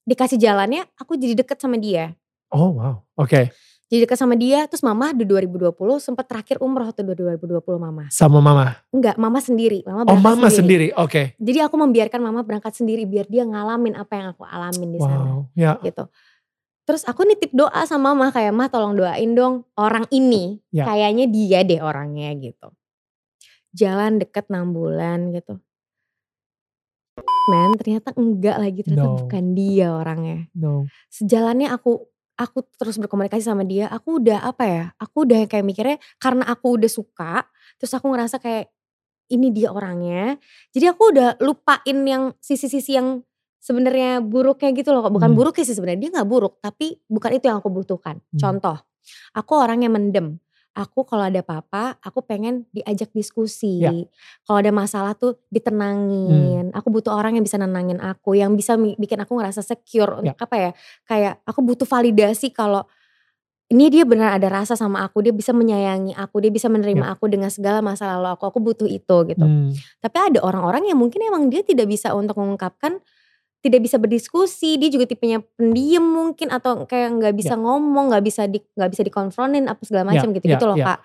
dikasih 0.09 0.41
jalannya 0.41 0.89
aku 0.97 1.21
jadi 1.21 1.45
deket 1.45 1.61
sama 1.61 1.77
dia. 1.77 2.17
Oh 2.49 2.73
wow, 2.73 3.05
oke. 3.21 3.53
Jadi 3.93 4.09
deket 4.09 4.17
sama 4.17 4.33
dia, 4.33 4.65
terus 4.65 4.81
mama 4.81 5.13
di 5.13 5.29
2020 5.29 5.71
sempat 6.01 6.25
terakhir 6.25 6.57
umroh 6.59 6.89
tuh 6.91 7.05
2020 7.05 7.61
mama. 7.77 8.09
Sama 8.09 8.41
mama? 8.41 8.81
Enggak, 8.89 9.21
mama 9.21 9.39
sendiri. 9.45 9.85
Mama 9.85 10.09
Oh 10.09 10.17
mama 10.17 10.49
sendiri, 10.49 10.91
oke. 10.97 11.37
Jadi 11.37 11.59
aku 11.61 11.77
membiarkan 11.77 12.19
mama 12.19 12.41
berangkat 12.41 12.75
sendiri 12.75 13.05
biar 13.05 13.29
dia 13.29 13.45
ngalamin 13.45 13.95
apa 13.95 14.13
yang 14.17 14.27
aku 14.33 14.43
alamin 14.49 14.89
di 14.89 14.99
sana. 14.99 15.29
Wow, 15.29 15.41
ya. 15.53 15.77
Gitu. 15.85 16.01
Terus 16.85 17.03
aku 17.09 17.25
nitip 17.25 17.51
doa 17.57 17.89
sama 17.89 18.13
mama 18.13 18.29
kayak 18.29 18.53
mah 18.53 18.69
tolong 18.69 18.93
doain 18.93 19.33
dong 19.33 19.65
orang 19.81 20.05
ini. 20.13 20.61
Ya. 20.69 20.85
Kayaknya 20.85 21.27
dia 21.33 21.59
deh 21.65 21.81
orangnya 21.81 22.31
gitu. 22.37 22.69
Jalan 23.75 24.21
deket 24.21 24.53
6 24.53 24.71
bulan 24.71 25.33
gitu. 25.33 25.59
Men 27.49 27.77
ternyata 27.77 28.13
enggak 28.17 28.57
lagi 28.57 28.81
ternyata 28.85 29.09
No. 29.09 29.17
bukan 29.25 29.45
dia 29.57 29.89
orangnya. 29.93 30.49
No. 30.57 30.89
Sejalannya 31.13 31.73
aku 31.73 32.05
aku 32.35 32.67
terus 32.77 32.99
berkomunikasi 32.99 33.45
sama 33.47 33.63
dia, 33.63 33.87
aku 33.89 34.19
udah 34.19 34.43
apa 34.45 34.65
ya? 34.67 34.85
Aku 34.99 35.25
udah 35.25 35.47
kayak 35.47 35.65
mikirnya 35.65 35.97
karena 36.19 36.45
aku 36.51 36.77
udah 36.81 36.91
suka, 36.91 37.47
terus 37.79 37.93
aku 37.95 38.11
ngerasa 38.11 38.43
kayak 38.43 38.71
ini 39.31 39.55
dia 39.55 39.71
orangnya. 39.71 40.37
Jadi 40.75 40.87
aku 40.91 41.15
udah 41.15 41.39
lupain 41.41 41.99
yang 42.05 42.35
sisi-sisi 42.43 42.99
yang 42.99 43.23
sebenarnya 43.65 44.21
buruknya 44.21 44.77
gitu 44.77 44.93
loh. 44.93 45.09
Bukan 45.09 45.33
Hmm. 45.33 45.39
buruk 45.41 45.57
sih 45.57 45.73
sebenarnya, 45.73 46.01
dia 46.05 46.11
nggak 46.21 46.29
buruk, 46.29 46.61
tapi 46.61 47.01
bukan 47.09 47.31
itu 47.33 47.49
yang 47.49 47.65
aku 47.65 47.73
butuhkan. 47.73 48.21
Hmm. 48.21 48.37
Contoh, 48.37 48.77
aku 49.33 49.53
orang 49.57 49.81
yang 49.81 49.97
mendem. 49.97 50.37
Aku 50.75 51.07
kalau 51.07 51.31
ada 51.31 51.39
apa-apa, 51.39 52.03
aku 52.03 52.27
pengen 52.27 52.67
diajak 52.75 53.15
diskusi. 53.15 53.79
Ya. 53.79 53.95
Kalau 54.43 54.59
ada 54.59 54.75
masalah 54.75 55.15
tuh 55.15 55.39
ditenangin. 55.47 56.75
Aku 56.75 56.91
butuh 56.91 57.15
orang 57.15 57.39
yang 57.39 57.47
bisa 57.47 57.55
nenangin 57.63 58.03
aku, 58.03 58.35
yang 58.35 58.59
bisa 58.59 58.75
bikin 58.75 59.23
aku 59.23 59.39
ngerasa 59.39 59.63
secure. 59.63 60.19
Ya. 60.27 60.35
Apa 60.35 60.57
ya? 60.59 60.71
Kayak 61.07 61.39
aku 61.47 61.63
butuh 61.63 61.87
validasi 61.87 62.51
kalau 62.51 62.91
ini 63.71 63.87
dia 63.87 64.03
benar 64.03 64.35
ada 64.35 64.51
rasa 64.51 64.75
sama 64.75 65.07
aku, 65.07 65.23
dia 65.23 65.31
bisa 65.31 65.55
menyayangi 65.55 66.11
aku, 66.19 66.43
dia 66.43 66.51
bisa 66.51 66.67
menerima 66.67 67.07
aku 67.07 67.31
dengan 67.31 67.55
segala 67.55 67.79
masa 67.79 68.11
lalu 68.19 68.35
aku. 68.35 68.45
Aku 68.51 68.59
butuh 68.59 68.91
itu 68.91 69.17
gitu. 69.31 69.47
Hmm. 69.47 69.71
Tapi 70.03 70.17
ada 70.35 70.43
orang-orang 70.43 70.91
yang 70.91 70.99
mungkin 70.99 71.23
emang 71.23 71.55
dia 71.55 71.63
tidak 71.63 71.87
bisa 71.87 72.19
untuk 72.19 72.35
mengungkapkan, 72.35 72.99
tidak 73.65 73.81
bisa 73.81 73.97
berdiskusi, 73.97 74.77
dia 74.77 74.93
juga 74.93 75.09
tipenya 75.09 75.41
pendiam 75.57 76.05
mungkin 76.05 76.53
atau 76.53 76.85
kayak 76.85 77.17
nggak 77.17 77.35
bisa 77.35 77.57
ngomong, 77.57 78.13
nggak 78.13 78.25
bisa 78.29 78.45
di 78.45 78.61
nggak 78.61 78.91
bisa 78.93 79.03
dikonfrontin 79.09 79.65
apa 79.73 79.81
segala 79.89 80.13
Ya, 80.13 80.21
macam 80.21 80.29
gitu-gitu 80.37 80.61
ya, 80.61 80.69
loh 80.69 80.77
ya. 80.77 80.87
kak. 80.93 80.99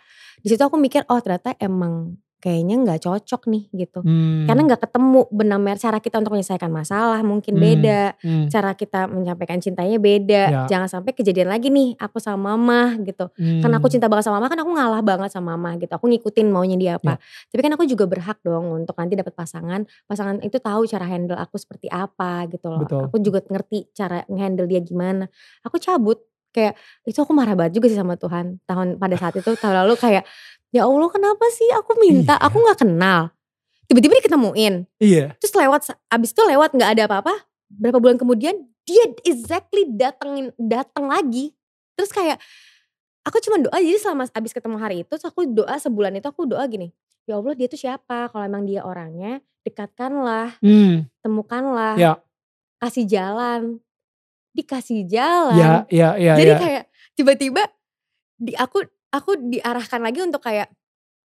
Di 0.43 0.47
situ 0.51 0.63
aku 0.63 0.75
mikir 0.75 1.07
oh 1.07 1.19
ternyata 1.23 1.55
emang 1.55 2.19
kayaknya 2.39 2.75
nggak 2.79 2.99
cocok 3.03 3.51
nih 3.51 3.63
gitu. 3.75 3.99
Hmm. 3.99 4.47
Karena 4.47 4.61
nggak 4.71 4.81
ketemu 4.87 5.21
benar 5.29 5.77
cara 5.77 5.99
kita 5.99 6.15
untuk 6.23 6.33
menyelesaikan 6.39 6.71
masalah 6.71 7.19
mungkin 7.21 7.59
Hmm. 7.59 7.63
beda, 7.63 8.01
Hmm. 8.23 8.47
cara 8.47 8.71
kita 8.73 9.11
menyampaikan 9.11 9.59
cintanya 9.59 9.99
beda. 9.99 10.43
Ya. 10.47 10.61
Jangan 10.71 10.87
sampai 10.87 11.11
kejadian 11.11 11.51
lagi 11.51 11.67
nih 11.67 11.99
aku 11.99 12.17
sama 12.23 12.55
mama 12.55 12.95
gitu. 13.03 13.27
Karena 13.35 13.75
aku 13.77 13.91
Hmm. 13.91 13.95
cinta 13.99 14.07
banget 14.07 14.31
sama 14.31 14.39
mama 14.39 14.47
kan 14.47 14.59
aku 14.63 14.71
ngalah 14.71 15.01
banget 15.03 15.29
sama 15.35 15.59
mama 15.59 15.75
gitu. 15.77 15.91
Aku 15.91 16.07
ngikutin 16.07 16.47
maunya 16.47 16.77
dia 16.79 16.91
apa. 16.95 17.19
Tapi 17.51 17.59
kan 17.59 17.71
aku 17.75 17.83
juga 17.83 18.07
berhak 18.07 18.39
dong 18.41 18.71
untuk 18.71 18.95
nanti 18.95 19.19
dapat 19.19 19.35
pasangan. 19.35 19.83
Pasangan 20.07 20.39
itu 20.39 20.57
tahu 20.63 20.87
cara 20.87 21.05
handle 21.05 21.35
aku 21.35 21.59
seperti 21.59 21.91
apa 21.91 22.47
gitu 22.47 22.71
loh. 22.71 22.87
Betul. 22.87 23.03
Aku 23.11 23.17
juga 23.19 23.39
ngerti 23.43 23.91
cara 23.91 24.23
ngehandle 24.31 24.65
dia 24.71 24.79
gimana. 24.79 25.27
Aku 25.67 25.75
cabut 25.75 26.23
kayak 26.49 26.73
itu 27.05 27.17
aku 27.17 27.31
marah 27.31 27.53
banget 27.53 27.77
juga 27.77 27.87
sih 27.89 27.97
sama 27.97 28.15
Tuhan. 28.15 28.57
Tahun 28.65 28.97
pada 28.97 29.15
saat 29.15 29.33
itu 29.37 29.49
tahun 29.55 29.85
lalu 29.85 29.93
kayak 29.95 30.23
ya 30.69 30.85
Allah 30.85 31.09
kenapa 31.09 31.45
sih 31.49 31.69
aku 31.73 31.97
minta 31.97 32.37
Iya. 32.37 32.45
aku 32.45 32.57
nggak 32.59 32.79
kenal. 32.81 33.21
Tiba-tiba 33.89 34.13
diketemuin. 34.21 34.85
Iya. 35.01 35.33
Terus 35.41 35.53
lewat 35.53 35.81
abis 36.07 36.29
itu 36.31 36.41
lewat 36.45 36.77
nggak 36.77 36.89
ada 36.93 37.03
apa-apa. 37.09 37.33
Berapa 37.69 37.97
bulan 37.97 38.17
kemudian 38.17 38.55
dia 38.85 39.03
exactly 39.23 39.85
datengin 39.89 40.49
datang 40.57 41.09
lagi. 41.09 41.53
Terus 41.97 42.09
kayak 42.09 42.37
aku 43.21 43.37
cuma 43.41 43.61
doa 43.61 43.77
jadi 43.77 43.97
selama 43.97 44.25
abis 44.29 44.53
ketemu 44.53 44.77
hari 44.77 44.95
itu 45.01 45.09
terus 45.09 45.25
aku 45.25 45.45
doa 45.45 45.77
sebulan 45.77 46.17
itu 46.17 46.25
aku 46.29 46.45
doa 46.45 46.65
gini. 46.65 46.89
Ya 47.25 47.37
Allah 47.37 47.53
dia 47.53 47.69
tuh 47.69 47.77
siapa? 47.77 48.29
Kalau 48.29 48.41
emang 48.41 48.65
dia 48.65 48.81
orangnya 48.81 49.37
dekatkanlah, 49.61 50.57
Hmm. 50.63 51.05
temukanlah, 51.21 51.93
Ya. 51.93 52.13
kasih 52.79 53.05
jalan. 53.05 53.77
Dikasih 54.53 55.05
jalan. 55.05 55.57
Ya, 55.57 55.71
ya, 55.89 56.09
ya, 56.17 56.33
Jadi 56.35 56.51
ya. 56.51 56.59
kayak 56.59 56.83
tiba-tiba 57.13 57.63
di 58.39 58.53
aku 58.55 58.83
aku 59.09 59.31
diarahkan 59.49 59.99
lagi 59.99 60.19
untuk 60.23 60.41
kayak 60.41 60.69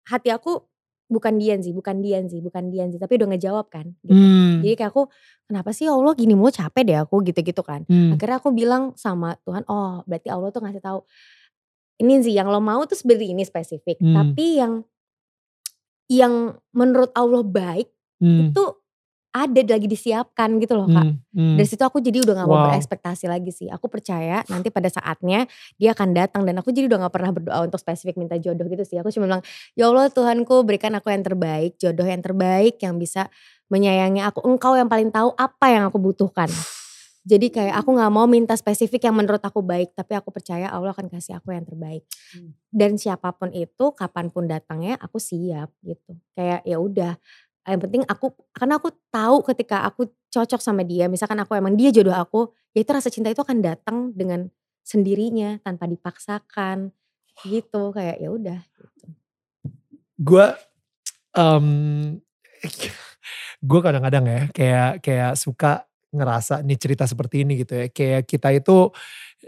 hati 0.07 0.33
aku 0.33 0.63
bukan 1.07 1.37
Dian 1.37 1.61
sih, 1.61 1.71
bukan 1.75 2.01
Dian 2.01 2.25
sih, 2.25 2.41
bukan 2.41 2.73
Dian 2.73 2.89
sih, 2.89 2.97
tapi 2.97 3.21
udah 3.21 3.29
ngejawab 3.35 3.69
kan. 3.69 3.93
Gitu. 4.01 4.17
Hmm. 4.17 4.65
Jadi 4.65 4.73
kayak 4.75 4.91
aku 4.91 5.03
kenapa 5.45 5.69
sih 5.69 5.85
ya 5.85 5.93
Allah 5.93 6.13
gini 6.17 6.33
mulu 6.33 6.49
capek 6.49 6.81
deh 6.83 6.97
aku 6.97 7.21
gitu-gitu 7.21 7.61
kan. 7.61 7.85
Hmm. 7.85 8.17
Akhirnya 8.17 8.41
aku 8.41 8.49
bilang 8.49 8.97
sama 8.97 9.37
Tuhan, 9.45 9.61
oh 9.69 10.01
berarti 10.09 10.27
Allah 10.33 10.49
tuh 10.49 10.61
ngasih 10.65 10.81
tahu 10.81 10.99
ini 12.01 12.25
sih 12.25 12.33
yang 12.33 12.49
lo 12.49 12.57
mau 12.57 12.81
tuh 12.89 12.97
seperti 12.97 13.29
ini 13.31 13.45
spesifik, 13.45 14.01
Hmm. 14.01 14.15
tapi 14.17 14.57
yang 14.57 14.73
yang 16.11 16.33
menurut 16.75 17.13
Allah 17.15 17.41
baik 17.45 17.87
Hmm. 18.23 18.49
itu 18.51 18.63
ada 19.33 19.61
lagi 19.65 19.89
disiapkan 19.89 20.61
gitu 20.61 20.77
loh 20.77 20.85
kak. 20.85 21.09
Hmm. 21.09 21.17
Hmm. 21.33 21.57
Dari 21.57 21.65
situ 21.65 21.81
aku 21.81 21.97
jadi 21.97 22.21
udah 22.21 22.33
gak 22.37 22.47
mau 22.47 22.61
Wow. 22.61 22.65
berekspektasi 22.69 23.25
lagi 23.25 23.49
sih. 23.49 23.65
Aku 23.73 23.89
percaya 23.89 24.45
nanti 24.45 24.69
pada 24.69 24.93
saatnya 24.93 25.49
dia 25.81 25.97
akan 25.97 26.13
datang 26.13 26.45
dan 26.45 26.61
aku 26.61 26.69
jadi 26.69 26.85
udah 26.85 27.09
gak 27.09 27.13
pernah 27.17 27.33
berdoa 27.33 27.65
untuk 27.65 27.81
spesifik 27.81 28.21
minta 28.21 28.37
jodoh 28.37 28.69
gitu 28.69 28.85
sih. 28.85 29.01
Aku 29.01 29.09
cuma 29.09 29.25
bilang, 29.25 29.43
ya 29.73 29.89
Allah 29.89 30.13
Tuhanku 30.13 30.61
berikan 30.61 30.93
aku 30.93 31.09
yang 31.09 31.25
terbaik, 31.25 31.81
jodoh 31.81 32.05
yang 32.05 32.21
terbaik 32.21 32.77
yang 32.77 33.01
bisa 33.01 33.25
menyayangi 33.73 34.21
aku. 34.21 34.45
Engkau 34.45 34.77
yang 34.77 34.85
paling 34.85 35.09
tahu 35.09 35.33
apa 35.33 35.65
yang 35.73 35.89
aku 35.89 35.97
butuhkan. 35.97 36.53
Jadi 37.23 37.55
kayak 37.55 37.79
aku 37.79 37.95
gak 37.95 38.11
mau 38.11 38.27
minta 38.27 38.53
spesifik 38.53 39.07
yang 39.07 39.15
menurut 39.15 39.39
aku 39.39 39.63
baik, 39.63 39.95
tapi 39.95 40.13
aku 40.13 40.29
percaya 40.29 40.67
Allah 40.67 40.91
akan 40.91 41.07
kasih 41.07 41.39
aku 41.39 41.55
yang 41.55 41.63
terbaik. 41.63 42.03
Hmm. 42.35 42.51
Dan 42.67 42.99
siapa 42.99 43.31
pun 43.31 43.49
itu, 43.55 43.95
kapan 43.95 44.27
pun 44.27 44.43
datangnya, 44.43 44.99
aku 44.99 45.23
siap 45.23 45.71
gitu. 45.87 46.19
Kayak 46.35 46.67
ya 46.67 46.77
udah, 46.83 47.15
yang 47.63 47.79
penting 47.79 48.03
aku 48.07 48.35
karena 48.51 48.75
aku 48.75 48.91
tahu 49.07 49.39
ketika 49.47 49.87
aku 49.87 50.11
cocok 50.27 50.59
sama 50.59 50.83
dia 50.83 51.07
misalkan 51.07 51.39
aku 51.39 51.55
emang 51.55 51.79
dia 51.79 51.95
jodoh 51.95 52.11
aku 52.11 52.51
ya 52.75 52.83
itu 52.83 52.91
rasa 52.91 53.07
cinta 53.07 53.31
itu 53.31 53.39
akan 53.39 53.63
datang 53.63 54.11
dengan 54.11 54.51
sendirinya 54.83 55.63
tanpa 55.63 55.87
dipaksakan 55.87 56.91
gitu 57.47 57.95
kayak 57.95 58.19
ya 58.19 58.29
udah 58.29 58.59
gitu. 58.59 59.05
gue 60.19 60.45
um, 61.39 61.67
gue 63.69 63.79
kadang-kadang 63.79 64.25
ya 64.27 64.41
kayak 64.51 64.91
kayak 64.99 65.31
suka 65.39 65.87
ngerasa 66.13 66.61
nih 66.61 66.77
cerita 66.77 67.07
seperti 67.09 67.41
ini 67.47 67.63
gitu 67.65 67.73
ya 67.73 67.87
kayak 67.89 68.29
kita 68.29 68.53
itu 68.53 68.93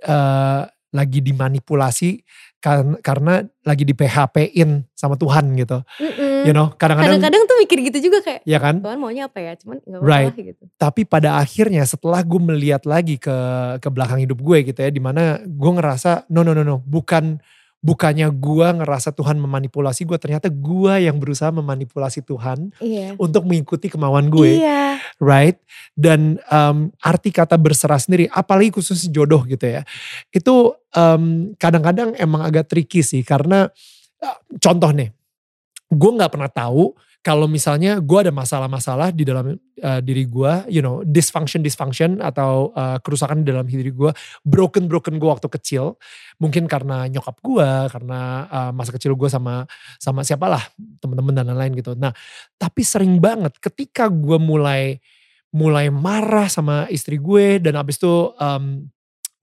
eh, 0.02 0.62
lagi 0.96 1.20
dimanipulasi 1.20 2.24
karena 2.64 2.96
karena 3.04 3.34
lagi 3.68 3.84
di 3.84 3.92
PHP-in 3.94 4.88
sama 4.96 5.20
Tuhan 5.20 5.54
gitu. 5.60 5.84
Mm-mm. 6.00 6.48
you 6.48 6.54
know 6.56 6.72
kadang-kadang 6.80 7.20
kadang-kadang 7.20 7.42
tuh 7.46 7.58
mikir 7.62 7.78
gitu 7.92 8.10
juga 8.10 8.24
kayak 8.24 8.42
ya 8.48 8.58
kan? 8.58 8.80
Tuhan 8.80 8.98
maunya 8.98 9.28
apa 9.28 9.38
ya? 9.44 9.54
Cuman 9.60 9.84
nggak 9.84 10.00
apa-apa 10.00 10.32
Right. 10.32 10.50
gitu. 10.56 10.64
Tapi 10.80 11.02
pada 11.04 11.38
akhirnya 11.38 11.84
setelah 11.84 12.24
gue 12.24 12.42
melihat 12.42 12.88
lagi 12.88 13.20
ke 13.20 13.38
ke 13.84 13.90
belakang 13.92 14.24
hidup 14.24 14.40
gue 14.40 14.72
gitu 14.72 14.80
ya 14.80 14.90
di 14.90 15.02
mana 15.04 15.44
gue 15.44 15.72
ngerasa 15.76 16.32
no 16.32 16.42
no 16.42 16.56
no 16.56 16.64
no 16.64 16.82
bukan 16.82 17.38
bukannya 17.86 18.34
gue 18.34 18.68
ngerasa 18.82 19.14
Tuhan 19.14 19.38
memanipulasi 19.38 20.10
gue 20.10 20.18
ternyata 20.18 20.50
gue 20.50 21.06
yang 21.06 21.22
berusaha 21.22 21.54
memanipulasi 21.54 22.26
Tuhan 22.26 22.74
iya. 22.82 23.14
untuk 23.22 23.46
mengikuti 23.46 23.94
kemauan 23.94 24.34
gue. 24.34 24.58
Iya. 24.58 24.98
Right? 25.22 25.62
Dan 25.94 26.42
um, 26.50 26.90
arti 26.98 27.30
kata 27.30 27.62
berserah 27.62 28.02
sendiri 28.02 28.26
apalagi 28.34 28.74
khusus 28.74 29.06
jodoh 29.14 29.46
gitu 29.46 29.70
ya 29.70 29.86
itu 30.34 30.74
um, 30.96 31.54
kadang-kadang 31.60 32.16
emang 32.18 32.42
agak 32.42 32.72
tricky 32.72 33.04
sih 33.04 33.22
karena 33.22 33.68
uh, 34.24 34.38
contoh 34.58 34.90
nih 34.96 35.12
gue 35.92 36.12
nggak 36.18 36.32
pernah 36.34 36.50
tahu 36.50 36.96
kalau 37.26 37.50
misalnya 37.50 37.98
gue 37.98 38.20
ada 38.22 38.30
masalah-masalah 38.30 39.10
di 39.10 39.26
dalam 39.26 39.58
uh, 39.58 40.02
diri 40.06 40.30
gue, 40.30 40.70
you 40.70 40.86
know, 40.86 41.02
dysfunction 41.02 41.66
dysfunction 41.66 42.22
atau 42.22 42.70
uh, 42.78 43.02
kerusakan 43.02 43.42
di 43.42 43.50
dalam 43.50 43.66
diri 43.66 43.90
gue, 43.90 44.14
broken 44.46 44.86
broken 44.86 45.18
gue 45.18 45.26
waktu 45.26 45.50
kecil, 45.50 45.98
mungkin 46.38 46.70
karena 46.70 47.10
nyokap 47.10 47.42
gue, 47.42 47.70
karena 47.90 48.46
uh, 48.46 48.72
masa 48.78 48.94
kecil 48.94 49.18
gue 49.18 49.26
sama 49.26 49.66
sama 49.98 50.22
siapalah 50.22 50.70
teman-teman 51.02 51.34
dan 51.34 51.50
lain-lain 51.50 51.74
gitu. 51.82 51.98
Nah, 51.98 52.14
tapi 52.62 52.86
sering 52.86 53.18
banget 53.18 53.58
ketika 53.58 54.06
gue 54.06 54.38
mulai 54.38 55.02
mulai 55.50 55.90
marah 55.90 56.46
sama 56.46 56.86
istri 56.94 57.18
gue 57.18 57.58
dan 57.58 57.74
abis 57.74 57.98
itu 57.98 58.38
um, 58.38 58.86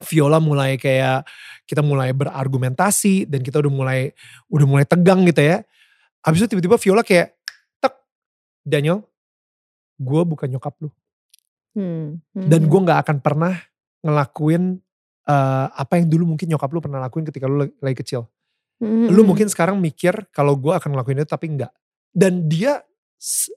Viola 0.02 0.38
mulai 0.42 0.76
kayak 0.76 1.24
kita 1.66 1.80
mulai 1.80 2.10
berargumentasi 2.12 3.30
dan 3.30 3.40
kita 3.40 3.62
udah 3.62 3.72
mulai 3.72 4.00
udah 4.50 4.66
mulai 4.66 4.84
tegang 4.86 5.22
gitu 5.26 5.40
ya. 5.42 5.62
Abis 6.22 6.44
itu 6.44 6.54
tiba-tiba 6.54 6.76
Viola 6.78 7.02
kayak 7.02 7.34
tek 7.78 7.94
Daniel, 8.62 9.02
gue 9.98 10.22
bukan 10.26 10.50
nyokap 10.50 10.74
lu 10.82 10.90
Hmm, 11.72 12.20
hmm, 12.36 12.52
dan 12.52 12.68
gue 12.68 12.80
nggak 12.84 13.00
akan 13.00 13.16
pernah 13.24 13.56
ngelakuin 14.04 14.76
eh, 15.24 15.66
apa 15.72 15.96
yang 15.96 16.12
dulu 16.12 16.36
mungkin 16.36 16.52
nyokap 16.52 16.68
lu 16.68 16.84
pernah 16.84 17.00
lakuin 17.00 17.24
ketika 17.24 17.48
lu 17.48 17.64
lagi, 17.64 17.72
lagi 17.80 17.96
kecil. 18.04 18.28
Hmm, 18.76 19.08
Lu 19.08 19.24
mungkin 19.24 19.48
sekarang 19.48 19.80
mikir 19.80 20.28
kalau 20.36 20.58
gue 20.58 20.68
akan 20.68 20.92
ngelakuin 20.92 21.24
itu 21.24 21.30
tapi 21.32 21.48
enggak. 21.48 21.72
Dan 22.12 22.44
dia 22.44 22.84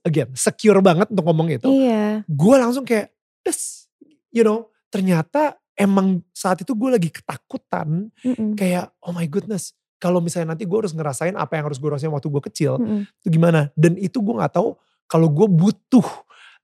again 0.07 0.31
secure 0.37 0.79
banget 0.79 1.11
untuk 1.11 1.25
ngomong 1.27 1.49
itu. 1.51 1.67
iya 1.67 2.21
Gue 2.29 2.55
langsung 2.55 2.85
kayak, 2.87 3.11
des, 3.43 3.89
you 4.31 4.45
know. 4.45 4.69
ternyata 4.93 5.59
emang 5.75 6.23
saat 6.31 6.63
itu 6.63 6.71
gue 6.71 6.89
lagi 6.95 7.09
ketakutan 7.11 8.09
Mm-mm. 8.23 8.55
kayak 8.55 8.91
oh 9.03 9.11
my 9.11 9.27
goodness 9.27 9.75
kalau 9.99 10.19
misalnya 10.19 10.55
nanti 10.55 10.67
gue 10.67 10.77
harus 10.79 10.95
ngerasain 10.95 11.35
apa 11.35 11.55
yang 11.59 11.67
harus 11.67 11.79
gue 11.79 11.89
rasain 11.91 12.11
waktu 12.11 12.27
gue 12.31 12.43
kecil 12.51 12.79
Mm-mm. 12.79 13.07
itu 13.23 13.27
gimana 13.27 13.69
dan 13.75 13.99
itu 13.99 14.19
gue 14.23 14.35
nggak 14.35 14.55
tahu 14.55 14.75
kalau 15.05 15.27
gue 15.29 15.47
butuh 15.47 16.07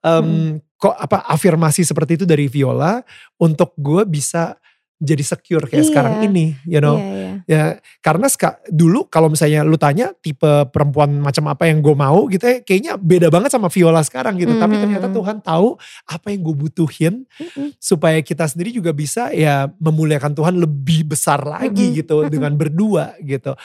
em, 0.02 0.58
kok 0.82 0.96
apa 0.98 1.28
afirmasi 1.30 1.86
seperti 1.86 2.24
itu 2.24 2.26
dari 2.26 2.50
Viola 2.50 3.06
untuk 3.38 3.76
gue 3.78 4.02
bisa 4.10 4.58
jadi 5.02 5.24
secure 5.26 5.66
kayak 5.66 5.82
Iya. 5.82 5.90
sekarang 5.90 6.14
ini 6.22 6.54
you 6.64 6.78
know 6.78 6.94
Iya, 6.94 7.10
iya. 7.10 7.32
ya 7.50 7.64
karena 8.00 8.30
ska- 8.30 8.62
dulu 8.70 9.10
kalau 9.10 9.28
misalnya 9.28 9.66
lu 9.66 9.74
tanya 9.76 10.14
tipe 10.16 10.46
perempuan 10.70 11.18
macam 11.18 11.50
apa 11.50 11.66
yang 11.66 11.82
gue 11.82 11.92
mau 11.92 12.30
gitu 12.30 12.46
ya 12.46 12.62
kayaknya 12.62 12.94
beda 12.96 13.28
banget 13.28 13.50
sama 13.50 13.66
Viola 13.68 14.06
sekarang 14.06 14.38
gitu 14.38 14.54
tapi 14.56 14.78
Mhm. 14.78 14.82
ternyata 14.86 15.08
Tuhan 15.10 15.42
tahu 15.42 15.74
apa 16.06 16.28
yang 16.30 16.42
gue 16.42 16.56
butuhin 16.56 17.26
Mm-mm. 17.26 17.74
supaya 17.76 18.22
kita 18.22 18.46
sendiri 18.46 18.70
juga 18.70 18.94
bisa 18.94 19.34
ya 19.34 19.66
memuliakan 19.76 20.32
Tuhan 20.32 20.56
lebih 20.56 21.10
besar 21.10 21.42
lagi 21.42 21.90
Mhm. 21.90 21.96
gitu 21.98 22.16
dengan 22.30 22.54
berdua 22.54 23.18
gitu. 23.20 23.58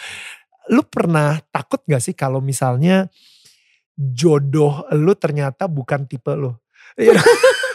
Lu 0.67 0.83
pernah 0.83 1.37
takut 1.47 1.85
gak 1.85 2.01
sih 2.01 2.11
kalau 2.11 2.41
misalnya 2.41 3.07
jodoh 3.95 4.89
lu 4.91 5.13
ternyata 5.15 5.69
bukan 5.69 6.05
tipe 6.05 6.33
lu? 6.33 6.57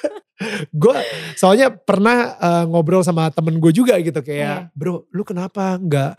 gue 0.72 0.96
soalnya 1.36 1.72
pernah 1.72 2.36
eh, 2.36 2.64
ngobrol 2.68 3.02
sama 3.02 3.30
temen 3.30 3.58
gue 3.58 3.72
juga 3.72 3.98
gitu 4.00 4.20
kayak 4.20 4.72
Iya. 4.72 4.74
bro 4.74 5.06
lu 5.12 5.24
kenapa 5.24 5.78
nggak 5.78 6.12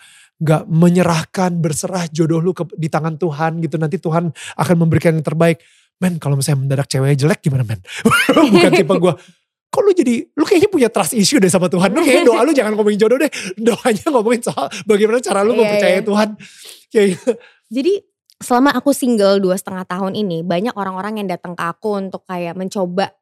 nggak 0.43 0.63
menyerahkan 0.67 1.55
berserah 1.57 2.11
jodoh 2.11 2.43
lu 2.43 2.51
ke, 2.51 2.67
di 2.75 2.91
tangan 2.91 3.15
Tuhan 3.15 3.63
gitu 3.63 3.79
nanti 3.79 3.99
Tuhan 3.99 4.31
akan 4.33 4.77
memberikan 4.79 5.15
yang 5.15 5.23
terbaik 5.23 5.63
men 5.99 6.19
kalau 6.19 6.35
misalnya 6.35 6.67
mendadak 6.67 6.91
cewek 6.91 7.15
jelek 7.15 7.41
gimana 7.41 7.63
men 7.63 7.79
bukan 8.55 8.71
tipe 8.75 8.91
gue 8.91 9.15
kok 9.73 9.81
lu 9.81 9.93
jadi 9.95 10.15
lu 10.35 10.45
kayaknya 10.45 10.69
punya 10.69 10.89
trust 10.93 11.15
issue 11.15 11.41
deh 11.41 11.49
sama 11.49 11.71
Tuhan 11.71 11.95
lu 11.95 12.03
kayaknya 12.03 12.27
doa 12.29 12.43
lu 12.43 12.53
jangan 12.59 12.75
ngomongin 12.75 12.99
jodoh 13.01 13.17
deh 13.17 13.31
doanya 13.57 14.07
ngomongin 14.11 14.43
soal 14.43 14.67
bagaimana 14.85 15.23
cara 15.23 15.41
lu 15.47 15.55
Iya, 15.55 15.61
mempercayai 15.63 15.95
iya. 15.97 16.05
Tuhan 16.05 16.29
kayak 16.93 17.07
gitu. 17.17 17.33
Jadi 17.73 17.93
selama 18.37 18.71
aku 18.75 18.91
single 18.93 19.39
dua 19.39 19.55
setengah 19.57 19.87
tahun 19.87 20.19
ini 20.19 20.43
banyak 20.43 20.75
orang-orang 20.75 21.23
yang 21.23 21.29
datang 21.31 21.55
ke 21.55 21.63
aku 21.63 21.97
untuk 21.97 22.27
kayak 22.27 22.59
mencoba 22.59 23.15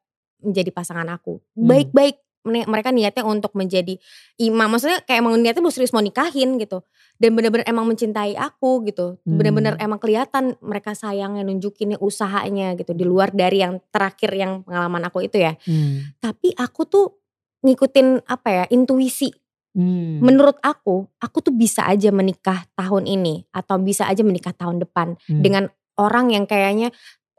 menjadi 0.42 0.70
pasangan 0.72 1.08
aku. 1.08 1.40
Hmm. 1.56 1.68
Baik-baik 1.68 2.16
Mene- 2.40 2.64
mereka 2.64 2.88
niatnya 2.88 3.20
untuk 3.28 3.52
menjadi 3.52 4.00
imam. 4.40 4.64
Maksudnya 4.72 5.04
kayak 5.04 5.20
emang 5.20 5.36
niatnya 5.36 5.60
mau 5.60 5.68
serius 5.68 5.92
mau 5.92 6.00
nikahin 6.00 6.56
gitu. 6.56 6.80
Dan 7.20 7.36
bener-bener 7.36 7.68
emang 7.68 7.84
mencintai 7.84 8.32
aku 8.32 8.80
gitu. 8.88 9.20
Hmm. 9.28 9.36
Bener-bener 9.36 9.76
emang 9.76 10.00
kelihatan 10.00 10.56
mereka 10.64 10.96
sayangnya 10.96 11.44
nunjukinnya 11.44 12.00
usahanya 12.00 12.72
gitu. 12.80 12.96
Di 12.96 13.04
luar 13.04 13.28
dari 13.36 13.60
yang 13.60 13.76
terakhir 13.92 14.32
yang 14.32 14.64
pengalaman 14.64 15.04
aku 15.04 15.28
itu 15.28 15.36
ya. 15.36 15.52
Hmm. 15.68 16.16
Tapi 16.16 16.56
aku 16.56 16.88
tuh 16.88 17.06
ngikutin 17.60 18.24
apa 18.24 18.48
ya 18.48 18.64
intuisi 18.72 19.28
Hmm. 19.70 20.18
menurut 20.18 20.58
aku, 20.66 21.06
aku 21.22 21.38
tuh 21.46 21.54
bisa 21.54 21.86
aja 21.86 22.10
menikah 22.10 22.66
tahun 22.74 23.06
ini 23.06 23.46
atau 23.54 23.78
bisa 23.78 24.10
aja 24.10 24.26
menikah 24.26 24.50
tahun 24.50 24.82
depan 24.82 25.14
Hmm. 25.30 25.46
dengan 25.46 25.70
orang 25.94 26.34
yang 26.34 26.42
kayaknya 26.42 26.90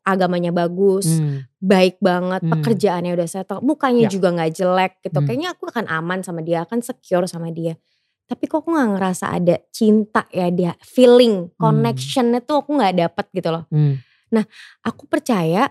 agamanya 0.01 0.49
bagus, 0.49 1.07
Hmm. 1.07 1.45
baik 1.61 2.01
banget, 2.01 2.41
Hmm. 2.41 2.51
pekerjaannya 2.57 3.13
udah 3.13 3.27
settle, 3.29 3.61
mukanya 3.61 4.09
Ya. 4.09 4.11
juga 4.11 4.33
nggak 4.33 4.51
jelek 4.51 4.93
gitu. 5.05 5.17
Hmm. 5.21 5.27
Kayaknya 5.29 5.49
aku 5.53 5.63
akan 5.69 5.85
aman 5.87 6.19
sama 6.25 6.41
dia, 6.41 6.65
akan 6.65 6.81
secure 6.81 7.25
sama 7.29 7.53
dia. 7.53 7.77
Tapi 8.25 8.47
kok 8.47 8.63
aku 8.63 8.71
nggak 8.73 8.89
ngerasa 8.97 9.25
ada 9.29 9.55
cinta 9.69 10.23
ya 10.31 10.47
dia, 10.49 10.71
feeling, 10.81 11.51
connectionnya 11.59 12.39
tuh 12.41 12.63
aku 12.63 12.79
nggak 12.79 12.93
dapet 12.97 13.25
gitu 13.35 13.49
loh. 13.51 13.65
Hmm. 13.69 13.99
Aku 14.81 15.05
percaya 15.11 15.67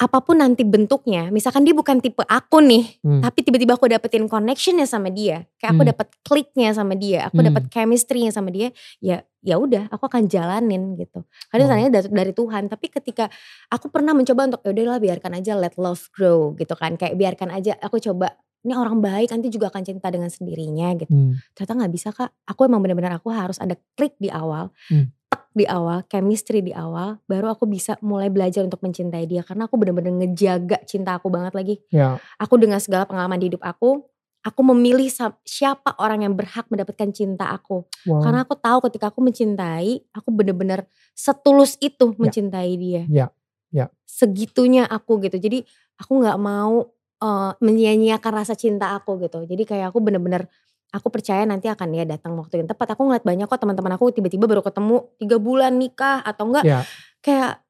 apa 0.00 0.24
pun 0.24 0.40
nanti 0.40 0.64
bentuknya, 0.64 1.28
misalkan 1.28 1.60
dia 1.60 1.76
bukan 1.76 2.00
tipe 2.00 2.24
aku 2.24 2.64
nih, 2.64 2.88
Hmm. 3.04 3.20
tapi 3.20 3.44
tiba-tiba 3.44 3.76
aku 3.76 3.84
dapetin 3.84 4.24
connectionnya 4.24 4.88
sama 4.88 5.12
dia, 5.12 5.44
kayak 5.60 5.76
aku 5.76 5.82
Hmm. 5.84 5.90
dapet 5.92 6.08
kliknya 6.24 6.70
sama 6.72 6.96
dia, 6.96 7.28
aku 7.28 7.44
Hmm. 7.44 7.52
dapet 7.52 7.64
chemistry-nya 7.68 8.32
sama 8.32 8.48
dia, 8.48 8.72
ya 9.04 9.20
ya 9.40 9.56
udah, 9.56 9.88
aku 9.88 10.04
akan 10.04 10.28
jalanin 10.28 10.96
gitu. 11.00 11.24
Karena 11.48 11.64
Wow. 11.68 11.88
dari, 11.88 12.08
dari 12.12 12.32
Tuhan, 12.36 12.68
tapi 12.68 12.92
ketika 12.92 13.28
aku 13.72 13.88
pernah 13.88 14.12
mencoba 14.12 14.52
untuk 14.52 14.60
ya 14.64 14.72
udahlah 14.72 15.00
biarkan 15.00 15.32
aja 15.36 15.52
let 15.56 15.76
love 15.80 16.08
grow 16.12 16.52
gitu 16.56 16.72
kan, 16.76 16.96
kayak 17.00 17.16
biarkan 17.16 17.48
aja 17.52 17.76
aku 17.80 18.00
coba 18.00 18.36
ini 18.60 18.76
orang 18.76 19.00
baik 19.00 19.32
nanti 19.32 19.48
juga 19.48 19.72
akan 19.72 19.80
cinta 19.80 20.12
dengan 20.12 20.28
sendirinya 20.28 20.92
gitu. 20.96 21.12
Hmm. 21.12 21.40
Ternyata 21.56 21.72
nggak 21.76 21.92
bisa 21.92 22.08
kak, 22.12 22.28
aku 22.44 22.68
emang 22.68 22.84
benar-benar 22.84 23.16
aku 23.16 23.32
harus 23.32 23.56
ada 23.56 23.76
klik 23.96 24.12
di 24.20 24.28
awal, 24.28 24.68
Hmm. 24.92 25.08
Di 25.50 25.66
awal, 25.66 26.06
chemistry 26.06 26.62
di 26.62 26.70
awal, 26.70 27.18
baru 27.26 27.50
aku 27.50 27.66
bisa 27.66 27.98
mulai 28.06 28.30
belajar 28.30 28.62
untuk 28.62 28.78
mencintai 28.86 29.26
dia 29.26 29.42
karena 29.42 29.66
aku 29.66 29.74
benar-benar 29.74 30.14
ngejaga 30.14 30.78
cinta 30.86 31.18
aku 31.18 31.26
banget 31.26 31.52
lagi 31.58 31.74
Ya. 31.90 32.22
aku 32.38 32.54
dengan 32.54 32.78
segala 32.78 33.02
pengalaman 33.02 33.38
di 33.42 33.50
hidup 33.50 33.62
aku, 33.66 34.06
aku 34.40 34.60
memilih 34.72 35.10
siapa 35.42 35.98
orang 36.00 36.24
yang 36.24 36.34
berhak 36.38 36.64
mendapatkan 36.70 37.10
cinta 37.12 37.50
aku. 37.50 37.82
Wow. 38.08 38.22
Karena 38.22 38.46
aku 38.46 38.54
tahu 38.56 38.78
ketika 38.88 39.10
aku 39.10 39.20
mencintai, 39.20 40.00
aku 40.14 40.28
benar-benar 40.32 40.86
setulus 41.12 41.74
itu 41.82 42.14
Ya. 42.14 42.16
mencintai 42.16 42.72
dia. 42.78 43.02
Ya, 43.10 43.26
ya. 43.74 43.86
Segitunya 44.06 44.86
aku 44.86 45.18
gitu. 45.26 45.36
Jadi 45.36 45.66
aku 45.98 46.24
nggak 46.24 46.38
mau 46.40 46.88
eh, 47.20 47.52
menyia-nyiakan 47.60 48.32
rasa 48.32 48.56
cinta 48.56 48.96
aku 48.96 49.20
gitu. 49.20 49.44
Jadi 49.44 49.68
kayak 49.68 49.92
aku 49.92 50.00
benar-benar 50.00 50.48
aku 50.90 51.08
percaya 51.08 51.42
nanti 51.42 51.66
akan 51.66 51.88
ya 51.92 52.04
datang 52.04 52.34
waktu 52.34 52.62
yang 52.62 52.68
tepat. 52.68 52.94
Aku 52.94 53.06
ngeliat 53.06 53.22
banyak 53.22 53.46
kok 53.46 53.58
teman-teman 53.58 53.94
aku 53.94 54.10
tiba-tiba 54.10 54.44
baru 54.44 54.60
ketemu 54.60 55.06
tiga 55.16 55.36
bulan 55.38 55.72
nikah 55.74 56.20
atau 56.20 56.50
enggak 56.50 56.64
Ya. 56.66 56.80
kayak 57.20 57.62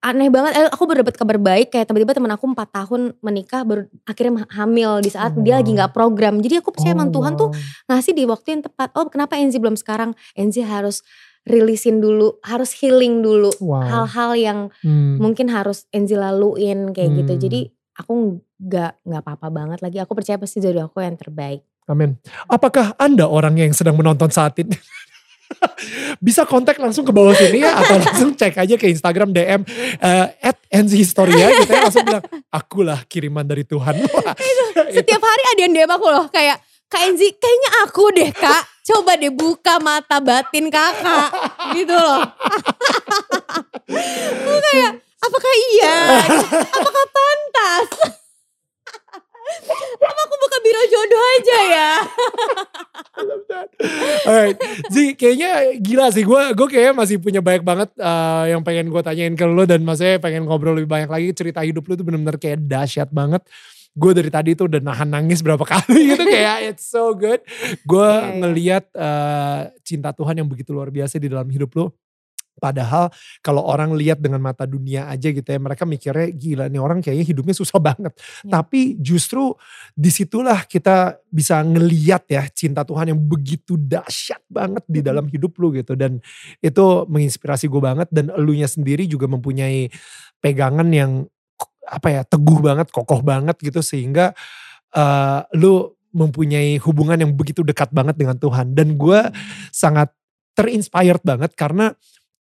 aneh 0.00 0.28
banget. 0.28 0.52
Eh, 0.52 0.68
aku 0.68 0.84
baru 0.84 1.00
dapat 1.00 1.16
kabar 1.16 1.38
baik 1.40 1.72
kayak 1.72 1.88
tiba-tiba 1.88 2.12
teman 2.12 2.28
aku 2.30 2.44
empat 2.44 2.68
tahun 2.70 3.16
menikah 3.18 3.64
baru 3.64 3.88
akhirnya 4.04 4.44
hamil 4.52 5.00
di 5.00 5.08
saat 5.08 5.32
Oh, 5.32 5.40
dia 5.40 5.56
lagi 5.56 5.72
wow. 5.72 5.76
nggak 5.80 5.92
program. 5.92 6.34
Jadi 6.38 6.60
aku 6.60 6.76
percaya 6.76 6.92
Oh, 6.92 6.96
emang 7.00 7.08
Tuhan 7.08 7.32
tuh 7.34 7.48
wow. 7.48 7.88
ngasih 7.88 8.12
di 8.12 8.24
waktu 8.28 8.48
yang 8.52 8.62
tepat. 8.68 8.92
Oh 8.92 9.08
kenapa 9.08 9.40
Enzi 9.40 9.56
belum 9.56 9.80
sekarang? 9.80 10.12
Enzi 10.36 10.60
harus 10.60 11.00
rilisin 11.44 12.00
dulu, 12.00 12.36
harus 12.40 12.72
healing 12.74 13.20
dulu. 13.20 13.52
Wow. 13.60 13.80
Hal-hal 13.84 14.30
yang 14.34 14.58
Hmm. 14.80 15.16
mungkin 15.16 15.48
harus 15.48 15.88
Enzi 15.88 16.16
laluin 16.16 16.92
kayak 16.92 17.24
gitu. 17.24 17.32
Hmm. 17.32 17.40
Jadi 17.40 17.60
aku 17.94 18.12
nggak 18.60 18.92
nggak 19.04 19.20
apa-apa 19.24 19.48
banget 19.48 19.78
lagi. 19.80 20.00
Aku 20.00 20.12
percaya 20.12 20.36
pasti 20.36 20.60
jodoh 20.60 20.84
aku 20.84 21.00
yang 21.00 21.16
terbaik. 21.16 21.64
Amin. 21.84 22.16
Apakah 22.48 22.96
Anda 22.96 23.28
orang 23.28 23.60
yang 23.60 23.72
sedang 23.76 24.00
menonton 24.00 24.32
saat 24.32 24.56
ini? 24.56 24.72
Bisa 26.24 26.48
kontak 26.48 26.80
langsung 26.80 27.04
ke 27.04 27.12
bawah 27.12 27.36
sini 27.36 27.60
ya 27.60 27.76
atau 27.76 28.00
langsung 28.00 28.32
cek 28.32 28.56
aja 28.56 28.74
ke 28.80 28.88
Instagram 28.88 29.36
DM 29.36 29.60
eh, 30.00 30.26
at 30.40 30.56
Historia 30.72 31.52
gitu 31.60 31.70
ya 31.70 31.84
langsung 31.84 32.04
bilang 32.08 32.24
akulah 32.48 33.04
kiriman 33.04 33.44
dari 33.44 33.68
Tuhan. 33.68 34.00
Setiap 34.96 35.20
hari 35.20 35.44
ada 35.52 35.60
yang 35.60 35.72
DM 35.76 35.90
aku 35.92 36.06
loh 36.08 36.26
kayak 36.32 36.56
Kak 36.88 37.10
Enzi 37.10 37.32
kayaknya 37.34 37.70
aku 37.82 38.04
deh 38.14 38.30
kak 38.30 38.62
Coba 38.84 39.16
deh 39.16 39.32
buka 39.32 39.80
mata 39.82 40.20
batin 40.20 40.68
kakak 40.68 41.32
Gitu 41.74 41.90
loh 41.90 42.22
Aku 44.44 44.52
kayak 44.70 44.92
apakah 45.18 45.54
iya 45.72 45.96
Apakah 46.70 47.04
pantas 47.10 47.88
Apa 49.94 50.20
aku 50.24 50.34
buka 50.36 50.58
biro 50.60 50.82
jodoh 50.86 51.22
aja 51.36 51.58
ya 51.64 51.90
Alright, 54.26 54.58
Zi 54.90 55.14
kayaknya 55.14 55.76
gila 55.78 56.10
sih 56.10 56.24
gue 56.24 56.42
gue 56.56 56.66
kayaknya 56.66 56.94
masih 56.96 57.16
punya 57.20 57.38
banyak 57.38 57.62
banget 57.62 57.90
eh, 57.94 58.44
yang 58.50 58.62
pengen 58.66 58.90
gue 58.90 59.02
tanyain 59.04 59.34
ke 59.34 59.46
lo 59.46 59.62
dan 59.64 59.84
maksudnya 59.84 60.18
pengen 60.18 60.48
ngobrol 60.48 60.74
lebih 60.74 60.90
banyak 60.90 61.10
lagi 61.10 61.28
cerita 61.32 61.60
hidup 61.62 61.84
lo 61.86 61.94
tuh 61.94 62.04
bener-bener 62.06 62.36
kayak 62.36 62.64
dahsyat 62.64 63.10
banget. 63.10 63.44
Gue 63.94 64.10
dari 64.10 64.26
tadi 64.26 64.58
tuh 64.58 64.66
udah 64.66 64.82
nahan 64.82 65.06
nangis 65.06 65.38
berapa 65.38 65.62
kali 65.72 66.14
gitu 66.16 66.24
kayak 66.26 66.74
it's 66.74 66.90
so 66.90 67.14
good. 67.14 67.38
Gue 67.86 68.02
Iya, 68.02 68.18
iya. 68.18 68.34
ngeliat 68.42 68.84
eh, 68.90 69.60
cinta 69.86 70.10
Tuhan 70.10 70.34
yang 70.42 70.48
begitu 70.50 70.74
luar 70.74 70.90
biasa 70.90 71.22
di 71.22 71.30
dalam 71.30 71.46
hidup 71.46 71.70
lo. 71.78 71.94
Padahal 72.54 73.10
kalau 73.42 73.66
orang 73.66 73.92
lihat 73.98 74.22
dengan 74.22 74.38
mata 74.38 74.64
dunia 74.64 75.10
aja 75.10 75.30
gitu 75.30 75.44
ya, 75.44 75.58
mereka 75.58 75.82
mikirnya 75.82 76.28
gila 76.30 76.64
nih 76.70 76.80
orang 76.80 76.98
kayaknya 77.02 77.26
hidupnya 77.26 77.54
susah 77.54 77.78
banget. 77.82 78.14
Ya. 78.46 78.60
Tapi 78.60 78.96
justru 79.02 79.54
di 79.94 80.10
situlah 80.10 80.62
kita 80.64 81.18
bisa 81.26 81.60
ngeliat 81.66 82.24
ya 82.30 82.46
cinta 82.50 82.86
Tuhan 82.86 83.10
yang 83.14 83.20
begitu 83.20 83.74
dahsyat 83.74 84.42
banget 84.46 84.84
di 84.86 85.00
dalam 85.02 85.26
hidup 85.26 85.58
lu 85.58 85.74
gitu. 85.74 85.98
Dan 85.98 86.22
itu 86.62 86.84
menginspirasi 87.10 87.66
gue 87.66 87.82
banget 87.82 88.08
dan 88.14 88.30
elunya 88.30 88.70
sendiri 88.70 89.04
juga 89.10 89.26
mempunyai 89.26 89.90
pegangan 90.38 90.86
yang 90.94 91.26
apa 91.84 92.08
ya 92.08 92.22
teguh 92.24 92.64
banget, 92.64 92.88
kokoh 92.88 93.20
banget 93.20 93.60
gitu 93.60 93.84
sehingga 93.84 94.32
eh, 94.94 95.40
lu 95.58 95.92
mempunyai 96.14 96.78
hubungan 96.78 97.18
yang 97.18 97.32
begitu 97.34 97.66
dekat 97.66 97.90
banget 97.90 98.14
dengan 98.14 98.38
Tuhan. 98.38 98.72
Dan 98.72 98.94
gue 98.94 99.20
sangat 99.74 100.14
terinspired 100.54 101.20
banget 101.26 101.52
karena 101.58 101.92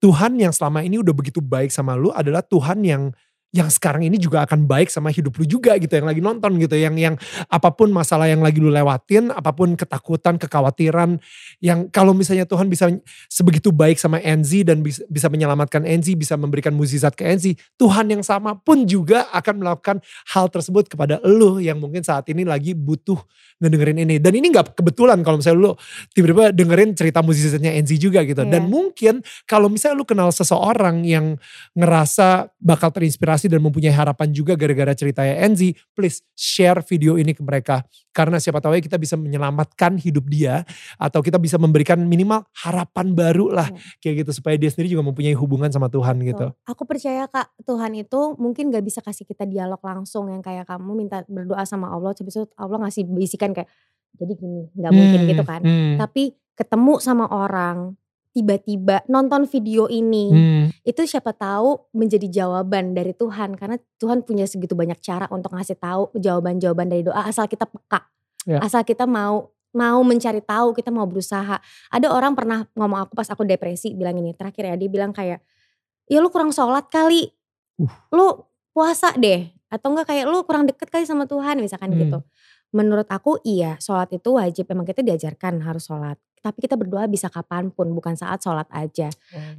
Tuhan 0.04 0.36
yang 0.36 0.52
selama 0.52 0.84
ini 0.84 1.00
udah 1.00 1.16
begitu 1.16 1.40
baik 1.40 1.72
sama 1.72 1.96
lu 1.96 2.12
adalah 2.12 2.44
Tuhan 2.44 2.84
yang 2.84 3.16
yang 3.54 3.70
sekarang 3.70 4.02
ini 4.02 4.18
juga 4.18 4.42
akan 4.50 4.66
baik 4.66 4.90
sama 4.90 5.14
hidup 5.14 5.38
lu 5.38 5.46
juga 5.46 5.78
gitu 5.78 5.94
yang 5.94 6.10
lagi 6.10 6.26
nonton 6.26 6.58
gitu 6.58 6.74
yang 6.74 6.98
yang 6.98 7.14
apa 7.54 7.70
pun 7.70 7.94
masalah 7.94 8.26
yang 8.26 8.42
lagi 8.42 8.58
lu 8.58 8.74
lewatin 8.74 9.30
apa 9.30 9.54
pun 9.54 9.78
ketakutan 9.78 10.42
kekhawatiran 10.42 11.22
yang 11.62 11.86
kalau 11.94 12.18
misalnya 12.18 12.50
Tuhan 12.50 12.66
bisa 12.66 12.90
sebegitu 13.30 13.70
baik 13.70 14.02
sama 14.02 14.18
Enzi 14.26 14.66
dan 14.66 14.82
bisa, 14.82 15.06
bisa 15.06 15.30
menyelamatkan 15.30 15.86
Enzi 15.86 16.18
bisa 16.18 16.34
memberikan 16.34 16.74
mukjizat 16.74 17.14
ke 17.14 17.30
Enzi 17.30 17.54
Tuhan 17.78 18.10
yang 18.10 18.26
sama 18.26 18.58
pun 18.58 18.90
juga 18.90 19.30
akan 19.30 19.62
melakukan 19.62 20.02
hal 20.34 20.50
tersebut 20.50 20.90
kepada 20.90 21.22
lu 21.22 21.62
yang 21.62 21.78
mungkin 21.78 22.02
saat 22.02 22.26
ini 22.34 22.42
lagi 22.42 22.74
butuh 22.74 23.22
ngedengerin 23.62 24.02
ini 24.02 24.18
dan 24.18 24.34
ini 24.34 24.50
nggak 24.50 24.74
kebetulan 24.74 25.22
kalau 25.22 25.38
misalnya 25.38 25.70
lu 25.70 25.72
tiba-tiba 26.18 26.50
dengerin 26.50 26.98
cerita 26.98 27.22
mukjizatnya 27.22 27.78
Enzi 27.78 28.02
juga 28.02 28.26
gitu 28.26 28.42
dan 28.42 28.66
Iya. 28.66 28.72
mungkin 28.74 29.16
kalau 29.46 29.70
misalnya 29.70 30.02
lu 30.02 30.10
kenal 30.10 30.34
seseorang 30.34 31.06
yang 31.06 31.38
ngerasa 31.78 32.50
bakal 32.58 32.90
terinspirasi 32.90 33.43
dan 33.48 33.60
mempunyai 33.60 33.92
harapan 33.92 34.30
juga 34.30 34.54
gara-gara 34.54 34.92
ceritanya 34.92 35.40
Enzi, 35.42 35.72
please 35.92 36.22
share 36.34 36.84
video 36.84 37.16
ini 37.16 37.32
ke 37.32 37.42
mereka. 37.42 37.82
Karena 38.12 38.38
siapa 38.38 38.62
tahu 38.62 38.78
ya 38.78 38.82
kita 38.82 38.98
bisa 38.98 39.18
menyelamatkan 39.18 39.98
hidup 39.98 40.30
dia 40.30 40.62
atau 40.96 41.20
kita 41.20 41.42
bisa 41.42 41.58
memberikan 41.58 41.98
minimal 41.98 42.46
harapan 42.62 43.12
baru 43.12 43.50
lah 43.50 43.68
Iya. 43.68 43.80
kayak 44.00 44.16
gitu 44.22 44.32
supaya 44.38 44.56
dia 44.56 44.70
sendiri 44.70 44.94
juga 44.94 45.02
mempunyai 45.02 45.34
hubungan 45.34 45.70
sama 45.70 45.90
Tuhan 45.90 46.22
gitu. 46.22 46.46
Tuh. 46.46 46.52
Aku 46.70 46.86
percaya 46.86 47.26
kak 47.26 47.50
Tuhan 47.64 47.98
itu 47.98 48.38
mungkin 48.38 48.70
gak 48.70 48.86
bisa 48.86 49.02
kasih 49.02 49.26
kita 49.26 49.44
dialog 49.44 49.82
langsung 49.82 50.30
yang 50.30 50.46
kayak 50.46 50.70
kamu 50.70 50.92
minta 50.94 51.26
berdoa 51.26 51.66
sama 51.66 51.90
Allah. 51.90 52.14
Habis 52.14 52.38
itu 52.38 52.46
Allah 52.54 52.78
ngasih 52.86 53.04
bisikan 53.10 53.50
kayak 53.52 53.66
jadi 54.14 54.34
gini. 54.38 54.70
Gak 54.78 54.94
mungkin 54.94 55.20
Hmm, 55.26 55.30
gitu 55.34 55.44
kan. 55.44 55.62
hmm, 55.66 55.98
Tapi 55.98 56.24
ketemu 56.54 56.94
sama 57.02 57.26
orang 57.34 57.98
tiba-tiba 58.34 59.06
nonton 59.06 59.46
video 59.46 59.86
ini 59.86 60.34
hmm. 60.34 60.66
itu 60.82 61.02
siapa 61.06 61.38
tahu 61.38 61.94
menjadi 61.94 62.44
jawaban 62.44 62.98
dari 62.98 63.14
Tuhan. 63.14 63.54
Karena 63.54 63.78
Tuhan 64.02 64.26
punya 64.26 64.50
segitu 64.50 64.74
banyak 64.74 64.98
cara 65.00 65.30
untuk 65.30 65.54
ngasih 65.54 65.78
tahu 65.78 66.10
jawaban-jawaban 66.18 66.90
dari 66.90 67.06
doa 67.06 67.30
asal 67.30 67.46
kita 67.46 67.70
peka. 67.70 68.10
Ya. 68.44 68.60
asal 68.60 68.84
kita 68.84 69.08
mau 69.08 69.56
mau 69.72 70.04
mencari 70.04 70.44
tahu 70.44 70.76
kita 70.76 70.90
mau 70.92 71.08
berusaha. 71.08 71.62
Ada 71.94 72.12
orang 72.12 72.36
pernah 72.36 72.68
ngomong 72.76 73.08
aku 73.08 73.14
pas 73.16 73.30
aku 73.30 73.46
depresi 73.46 73.94
bilang 73.94 74.18
ini. 74.18 74.34
Terakhir 74.36 74.74
ya 74.74 74.76
dia 74.76 74.90
bilang 74.90 75.14
kayak 75.16 75.40
ya 76.10 76.18
lu 76.20 76.28
kurang 76.34 76.50
sholat 76.52 76.90
kali. 76.90 77.30
Uh. 77.78 77.94
lu 78.12 78.28
puasa 78.74 79.14
deh. 79.16 79.48
Atau 79.70 79.94
enggak 79.94 80.10
kayak 80.10 80.26
lu 80.26 80.42
kurang 80.44 80.66
deket 80.66 80.90
kali 80.90 81.06
sama 81.06 81.30
Tuhan 81.30 81.62
misalkan 81.62 81.94
Hmm. 81.94 82.02
gitu 82.02 82.20
menurut 82.74 83.06
aku 83.06 83.38
iya 83.46 83.78
sholat 83.78 84.10
itu 84.10 84.34
wajib. 84.34 84.66
Emang 84.74 84.84
kita 84.84 85.06
diajarkan 85.06 85.62
harus 85.62 85.86
sholat 85.86 86.18
tapi 86.44 86.60
kita 86.60 86.76
berdoa 86.76 87.08
bisa 87.08 87.32
kapan 87.32 87.72
pun 87.72 87.88
bukan 87.96 88.14
saat 88.14 88.44
sholat 88.44 88.68
aja. 88.68 89.08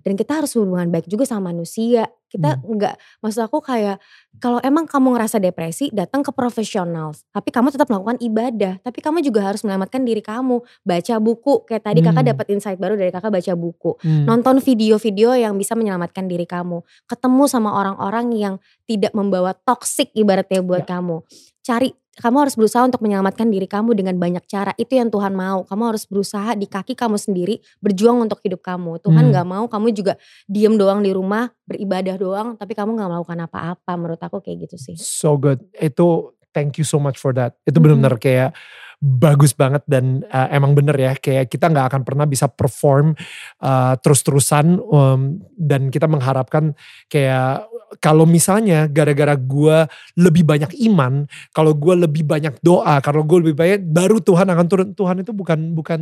Dan 0.05 0.14
kita 0.14 0.37
harus 0.37 0.53
hubungan 0.55 0.93
baik 0.93 1.09
juga 1.09 1.24
sama 1.24 1.49
manusia. 1.49 2.05
Kita 2.28 2.59
Hmm. 2.59 2.76
nggak 2.76 2.95
maksud 3.22 3.47
aku 3.47 3.62
kayak 3.62 4.03
kalau 4.43 4.59
emang 4.61 4.85
kamu 4.85 5.14
ngerasa 5.14 5.39
depresi 5.39 5.89
datang 5.95 6.20
ke 6.20 6.35
profesional. 6.35 7.14
Tapi 7.30 7.49
kamu 7.49 7.70
tetap 7.70 7.87
melakukan 7.89 8.18
ibadah. 8.20 8.82
Tapi 8.82 8.99
kamu 9.01 9.22
juga 9.22 9.41
harus 9.49 9.62
menyelamatkan 9.62 10.03
diri 10.03 10.18
kamu. 10.18 10.61
Baca 10.82 11.14
buku. 11.16 11.62
Kayak 11.64 11.82
tadi 11.87 12.01
kakak 12.03 12.20
Hmm. 12.20 12.30
dapat 12.35 12.47
insight 12.53 12.76
baru 12.76 12.99
dari 12.99 13.09
kakak 13.09 13.32
baca 13.32 13.53
buku. 13.57 13.91
Hmm. 14.03 14.26
nonton 14.26 14.59
video-video 14.59 15.32
yang 15.32 15.55
bisa 15.57 15.72
menyelamatkan 15.72 16.26
diri 16.26 16.45
kamu. 16.45 16.82
Ketemu 17.07 17.43
sama 17.47 17.70
orang-orang 17.72 18.35
yang 18.35 18.55
tidak 18.85 19.14
membawa 19.14 19.55
toksik 19.55 20.11
ibaratnya 20.12 20.61
buat 20.61 20.85
Ya. 20.85 20.99
kamu. 20.99 21.22
Cari 21.64 21.95
kamu 22.18 22.46
harus 22.46 22.54
berusaha 22.54 22.86
untuk 22.86 23.02
menyelamatkan 23.02 23.50
diri 23.50 23.66
kamu 23.66 23.94
dengan 23.94 24.14
banyak 24.16 24.44
cara 24.46 24.70
itu 24.78 24.94
yang 24.94 25.10
Tuhan 25.10 25.34
mau 25.34 25.66
kamu 25.66 25.82
harus 25.94 26.04
berusaha 26.06 26.54
di 26.54 26.66
kaki 26.66 26.94
kamu 26.94 27.18
sendiri 27.18 27.58
berjuang 27.82 28.22
untuk 28.22 28.38
hidup 28.42 28.62
kamu 28.62 29.02
Tuhan 29.02 29.24
Hmm. 29.24 29.30
nggak 29.34 29.46
mau 29.46 29.64
kamu 29.66 29.86
juga 29.90 30.14
diem 30.46 30.74
doang 30.74 31.00
di 31.00 31.10
rumah 31.10 31.50
beribadah 31.64 32.14
doang 32.14 32.48
tapi 32.54 32.72
kamu 32.72 32.94
nggak 32.94 33.08
melakukan 33.10 33.38
apa-apa 33.46 33.92
menurut 33.96 34.20
aku 34.20 34.38
kayak 34.38 34.68
gitu 34.70 34.76
sih 34.78 34.96
So 34.96 35.34
good. 35.34 35.64
Itu 35.74 36.34
thank 36.54 36.78
you 36.78 36.86
so 36.86 37.02
much 37.02 37.18
for 37.18 37.34
that. 37.34 37.58
Itu 37.66 37.78
Mhm. 37.78 37.82
benar-benar 37.82 38.16
kayak 38.18 38.50
bagus 39.02 39.52
banget 39.52 39.84
dan 39.84 40.24
uh, 40.32 40.48
emang 40.48 40.72
bener 40.72 40.96
ya 40.96 41.12
kayak 41.12 41.52
kita 41.52 41.68
nggak 41.68 41.92
akan 41.92 42.02
pernah 42.06 42.24
bisa 42.24 42.48
perform 42.48 43.12
uh, 43.60 43.98
terus-terusan 44.00 44.80
um, 44.80 45.44
dan 45.58 45.92
kita 45.92 46.08
mengharapkan 46.08 46.72
kayak 47.10 47.68
kalau 47.99 48.24
misalnya 48.24 48.87
gara-gara 48.87 49.35
gue 49.35 49.76
lebih 50.14 50.43
banyak 50.43 50.72
iman, 50.89 51.24
kalau 51.51 51.72
gue 51.72 51.95
lebih 52.05 52.22
banyak 52.22 52.57
doa, 52.61 52.99
kalau 53.01 53.22
gue 53.22 53.39
lebih 53.49 53.57
banyak 53.57 53.80
baru 53.85 54.18
Tuhan 54.18 54.47
akan 54.49 54.66
turun. 54.66 54.89
Tuhan 54.93 55.16
itu 55.22 55.30
bukan 55.30 55.72
bukan 55.72 56.01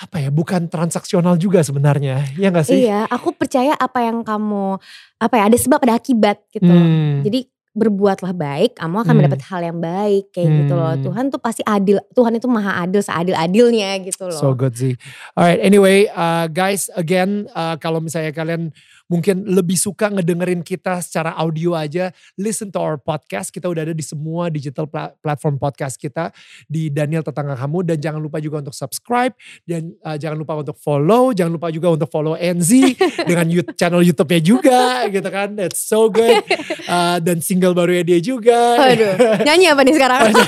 apa 0.00 0.16
ya, 0.16 0.32
bukan 0.32 0.64
transaksional 0.66 1.36
juga 1.36 1.60
sebenarnya, 1.60 2.24
ya 2.40 2.48
nggak 2.48 2.64
sih? 2.64 2.88
iya 2.88 3.04
aku 3.04 3.36
percaya 3.36 3.76
apa 3.76 4.00
yang 4.00 4.24
kamu 4.24 4.80
apa 5.20 5.34
ya 5.36 5.44
ada 5.52 5.56
sebab 5.60 5.76
ada 5.84 6.00
akibat 6.00 6.40
gitu. 6.48 6.64
Hmm. 6.72 7.20
jadi 7.20 7.44
berbuatlah 7.70 8.34
baik 8.34 8.82
kamu 8.82 8.96
akan 8.96 9.06
Hmm. 9.06 9.18
mendapat 9.20 9.40
hal 9.46 9.60
yang 9.62 9.78
baik 9.78 10.34
kayak 10.34 10.48
gitu 10.50 10.72
loh 10.74 10.90
Hmm. 10.90 11.04
Tuhan 11.06 11.24
tuh 11.30 11.38
pasti 11.38 11.62
adil 11.62 12.02
Tuhan 12.10 12.32
itu 12.34 12.48
maha 12.48 12.82
adil 12.82 12.98
seadil 12.98 13.36
adilnya 13.36 13.94
gitu 14.02 14.26
loh 14.26 14.34
So 14.34 14.56
good 14.56 14.74
sih. 14.74 14.98
Alright, 15.36 15.60
anyway, 15.60 16.10
uh, 16.10 16.50
guys, 16.50 16.90
again, 16.96 17.46
uh, 17.52 17.76
kalau 17.76 18.02
misalnya 18.02 18.32
kalian 18.32 18.72
mungkin 19.10 19.42
lebih 19.50 19.74
suka 19.74 20.08
ngedengerin 20.14 20.62
kita 20.62 21.02
secara 21.02 21.34
audio 21.34 21.74
aja, 21.74 22.14
listen 22.38 22.70
to 22.70 22.78
our 22.78 22.94
podcast. 22.96 23.50
Kita 23.50 23.66
udah 23.66 23.90
ada 23.90 23.94
di 23.94 24.06
semua 24.06 24.46
digital 24.48 24.86
pla- 24.86 25.10
platform 25.18 25.58
podcast 25.58 25.98
kita 25.98 26.30
di 26.70 26.88
Daniel 26.94 27.26
Tetangga 27.26 27.58
Kamu 27.58 27.82
dan 27.82 27.98
jangan 27.98 28.22
lupa 28.22 28.38
juga 28.38 28.62
untuk 28.62 28.72
subscribe 28.72 29.34
dan 29.66 29.90
uh, 30.06 30.14
jangan 30.14 30.38
lupa 30.38 30.62
untuk 30.62 30.78
follow, 30.78 31.34
jangan 31.34 31.58
lupa 31.58 31.74
juga 31.74 31.90
untuk 31.90 32.06
follow 32.06 32.38
Enzi 32.38 32.94
dengan 33.30 33.50
YouTube, 33.50 33.74
channel 33.74 34.06
YouTube-nya 34.06 34.40
juga, 34.40 34.80
gitu 35.10 35.26
kan. 35.26 35.58
That's 35.58 35.82
so 35.82 36.06
good. 36.06 36.46
Uh, 36.86 37.18
dan 37.26 37.42
single 37.42 37.74
barunya 37.74 38.06
dia 38.06 38.22
juga. 38.22 38.78
Aduh, 38.78 39.42
nyanyi 39.42 39.74
apa 39.74 39.82
nih 39.82 39.94
sekarang? 39.98 40.30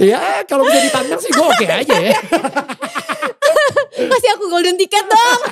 ya 0.00 0.40
kalau 0.48 0.64
bisa 0.64 0.80
ditantang 0.88 1.20
sih 1.20 1.30
gue 1.32 1.46
oke 1.46 1.66
aja 1.68 1.96
ya. 2.00 2.16
Kasih 3.96 4.30
aku 4.32 4.44
golden 4.46 4.76
ticket 4.76 5.04
dong. 5.04 5.40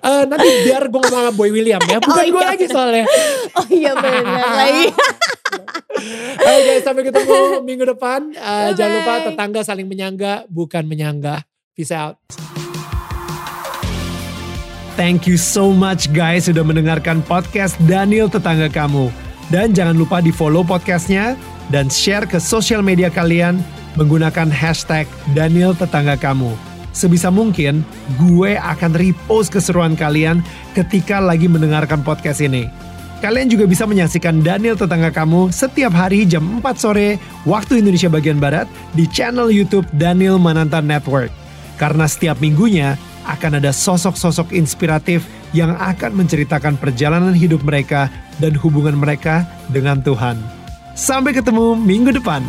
Eh, 0.00 0.24
nanti 0.24 0.46
biar 0.64 0.84
gue 0.84 0.94
ngomong 0.94 1.10
sama 1.10 1.32
Boy 1.32 1.50
William 1.50 1.82
ya. 1.82 1.98
Bukan 1.98 2.16
Oh, 2.16 2.24
gue 2.24 2.38
iya. 2.38 2.48
lagi 2.48 2.64
soalnya. 2.64 3.04
Oh 3.58 3.66
iya 3.68 3.92
benar 3.92 4.24
lagi. 4.62 4.86
Oke 6.34 6.60
guys, 6.64 6.82
sampai 6.82 7.02
ketemu 7.04 7.36
minggu 7.60 7.84
depan. 7.86 8.32
Eh, 8.32 8.68
jangan 8.72 8.92
lupa 8.94 9.12
Bye-bye. 9.12 9.26
tetangga 9.28 9.60
saling 9.60 9.84
menyangga, 9.84 10.48
bukan 10.48 10.84
menyanggah. 10.84 11.44
Peace 11.72 11.92
out. 11.92 12.16
Thank 14.94 15.26
you 15.26 15.34
so 15.34 15.68
much 15.68 16.08
guys 16.08 16.46
sudah 16.46 16.62
mendengarkan 16.62 17.20
podcast 17.20 17.74
Daniel 17.82 18.30
Tetangga 18.30 18.70
Kamu. 18.70 19.10
Dan 19.46 19.74
jangan 19.74 19.92
lupa 19.94 20.22
di 20.22 20.30
follow 20.30 20.62
podcastnya 20.62 21.34
dan 21.68 21.90
share 21.90 22.24
ke 22.24 22.38
sosial 22.38 22.80
media 22.80 23.10
kalian 23.10 23.60
menggunakan 23.98 24.50
hashtag 24.50 25.06
Daniel 25.34 25.74
Tetangga 25.74 26.14
Kamu. 26.18 26.54
Sebisa 26.94 27.26
mungkin 27.26 27.82
gue 28.22 28.54
akan 28.54 28.94
repost 28.94 29.50
keseruan 29.50 29.98
kalian 29.98 30.46
ketika 30.78 31.18
lagi 31.18 31.50
mendengarkan 31.50 32.06
podcast 32.06 32.38
ini. 32.38 32.70
Kalian 33.18 33.48
juga 33.48 33.64
bisa 33.64 33.88
menyaksikan 33.88 34.44
Daniel 34.44 34.76
Tetangga 34.76 35.10
Kamu 35.10 35.48
setiap 35.48 35.90
hari 35.96 36.28
jam 36.28 36.60
4 36.60 36.76
sore 36.76 37.16
waktu 37.48 37.82
Indonesia 37.82 38.12
bagian 38.12 38.38
Barat 38.38 38.68
di 38.92 39.08
channel 39.08 39.48
YouTube 39.48 39.88
Daniel 39.96 40.36
Mananta 40.38 40.78
Network. 40.84 41.32
Karena 41.74 42.06
setiap 42.06 42.38
minggunya 42.38 42.94
akan 43.24 43.58
ada 43.58 43.72
sosok-sosok 43.72 44.52
inspiratif 44.52 45.24
yang 45.56 45.72
akan 45.78 46.14
menceritakan 46.14 46.76
perjalanan 46.76 47.32
hidup 47.32 47.64
mereka 47.64 48.12
dan 48.38 48.54
hubungan 48.60 48.98
mereka 48.98 49.48
dengan 49.72 50.04
Tuhan. 50.04 50.36
Sampai 50.94 51.34
ketemu 51.34 51.74
minggu 51.74 52.14
depan. 52.14 52.44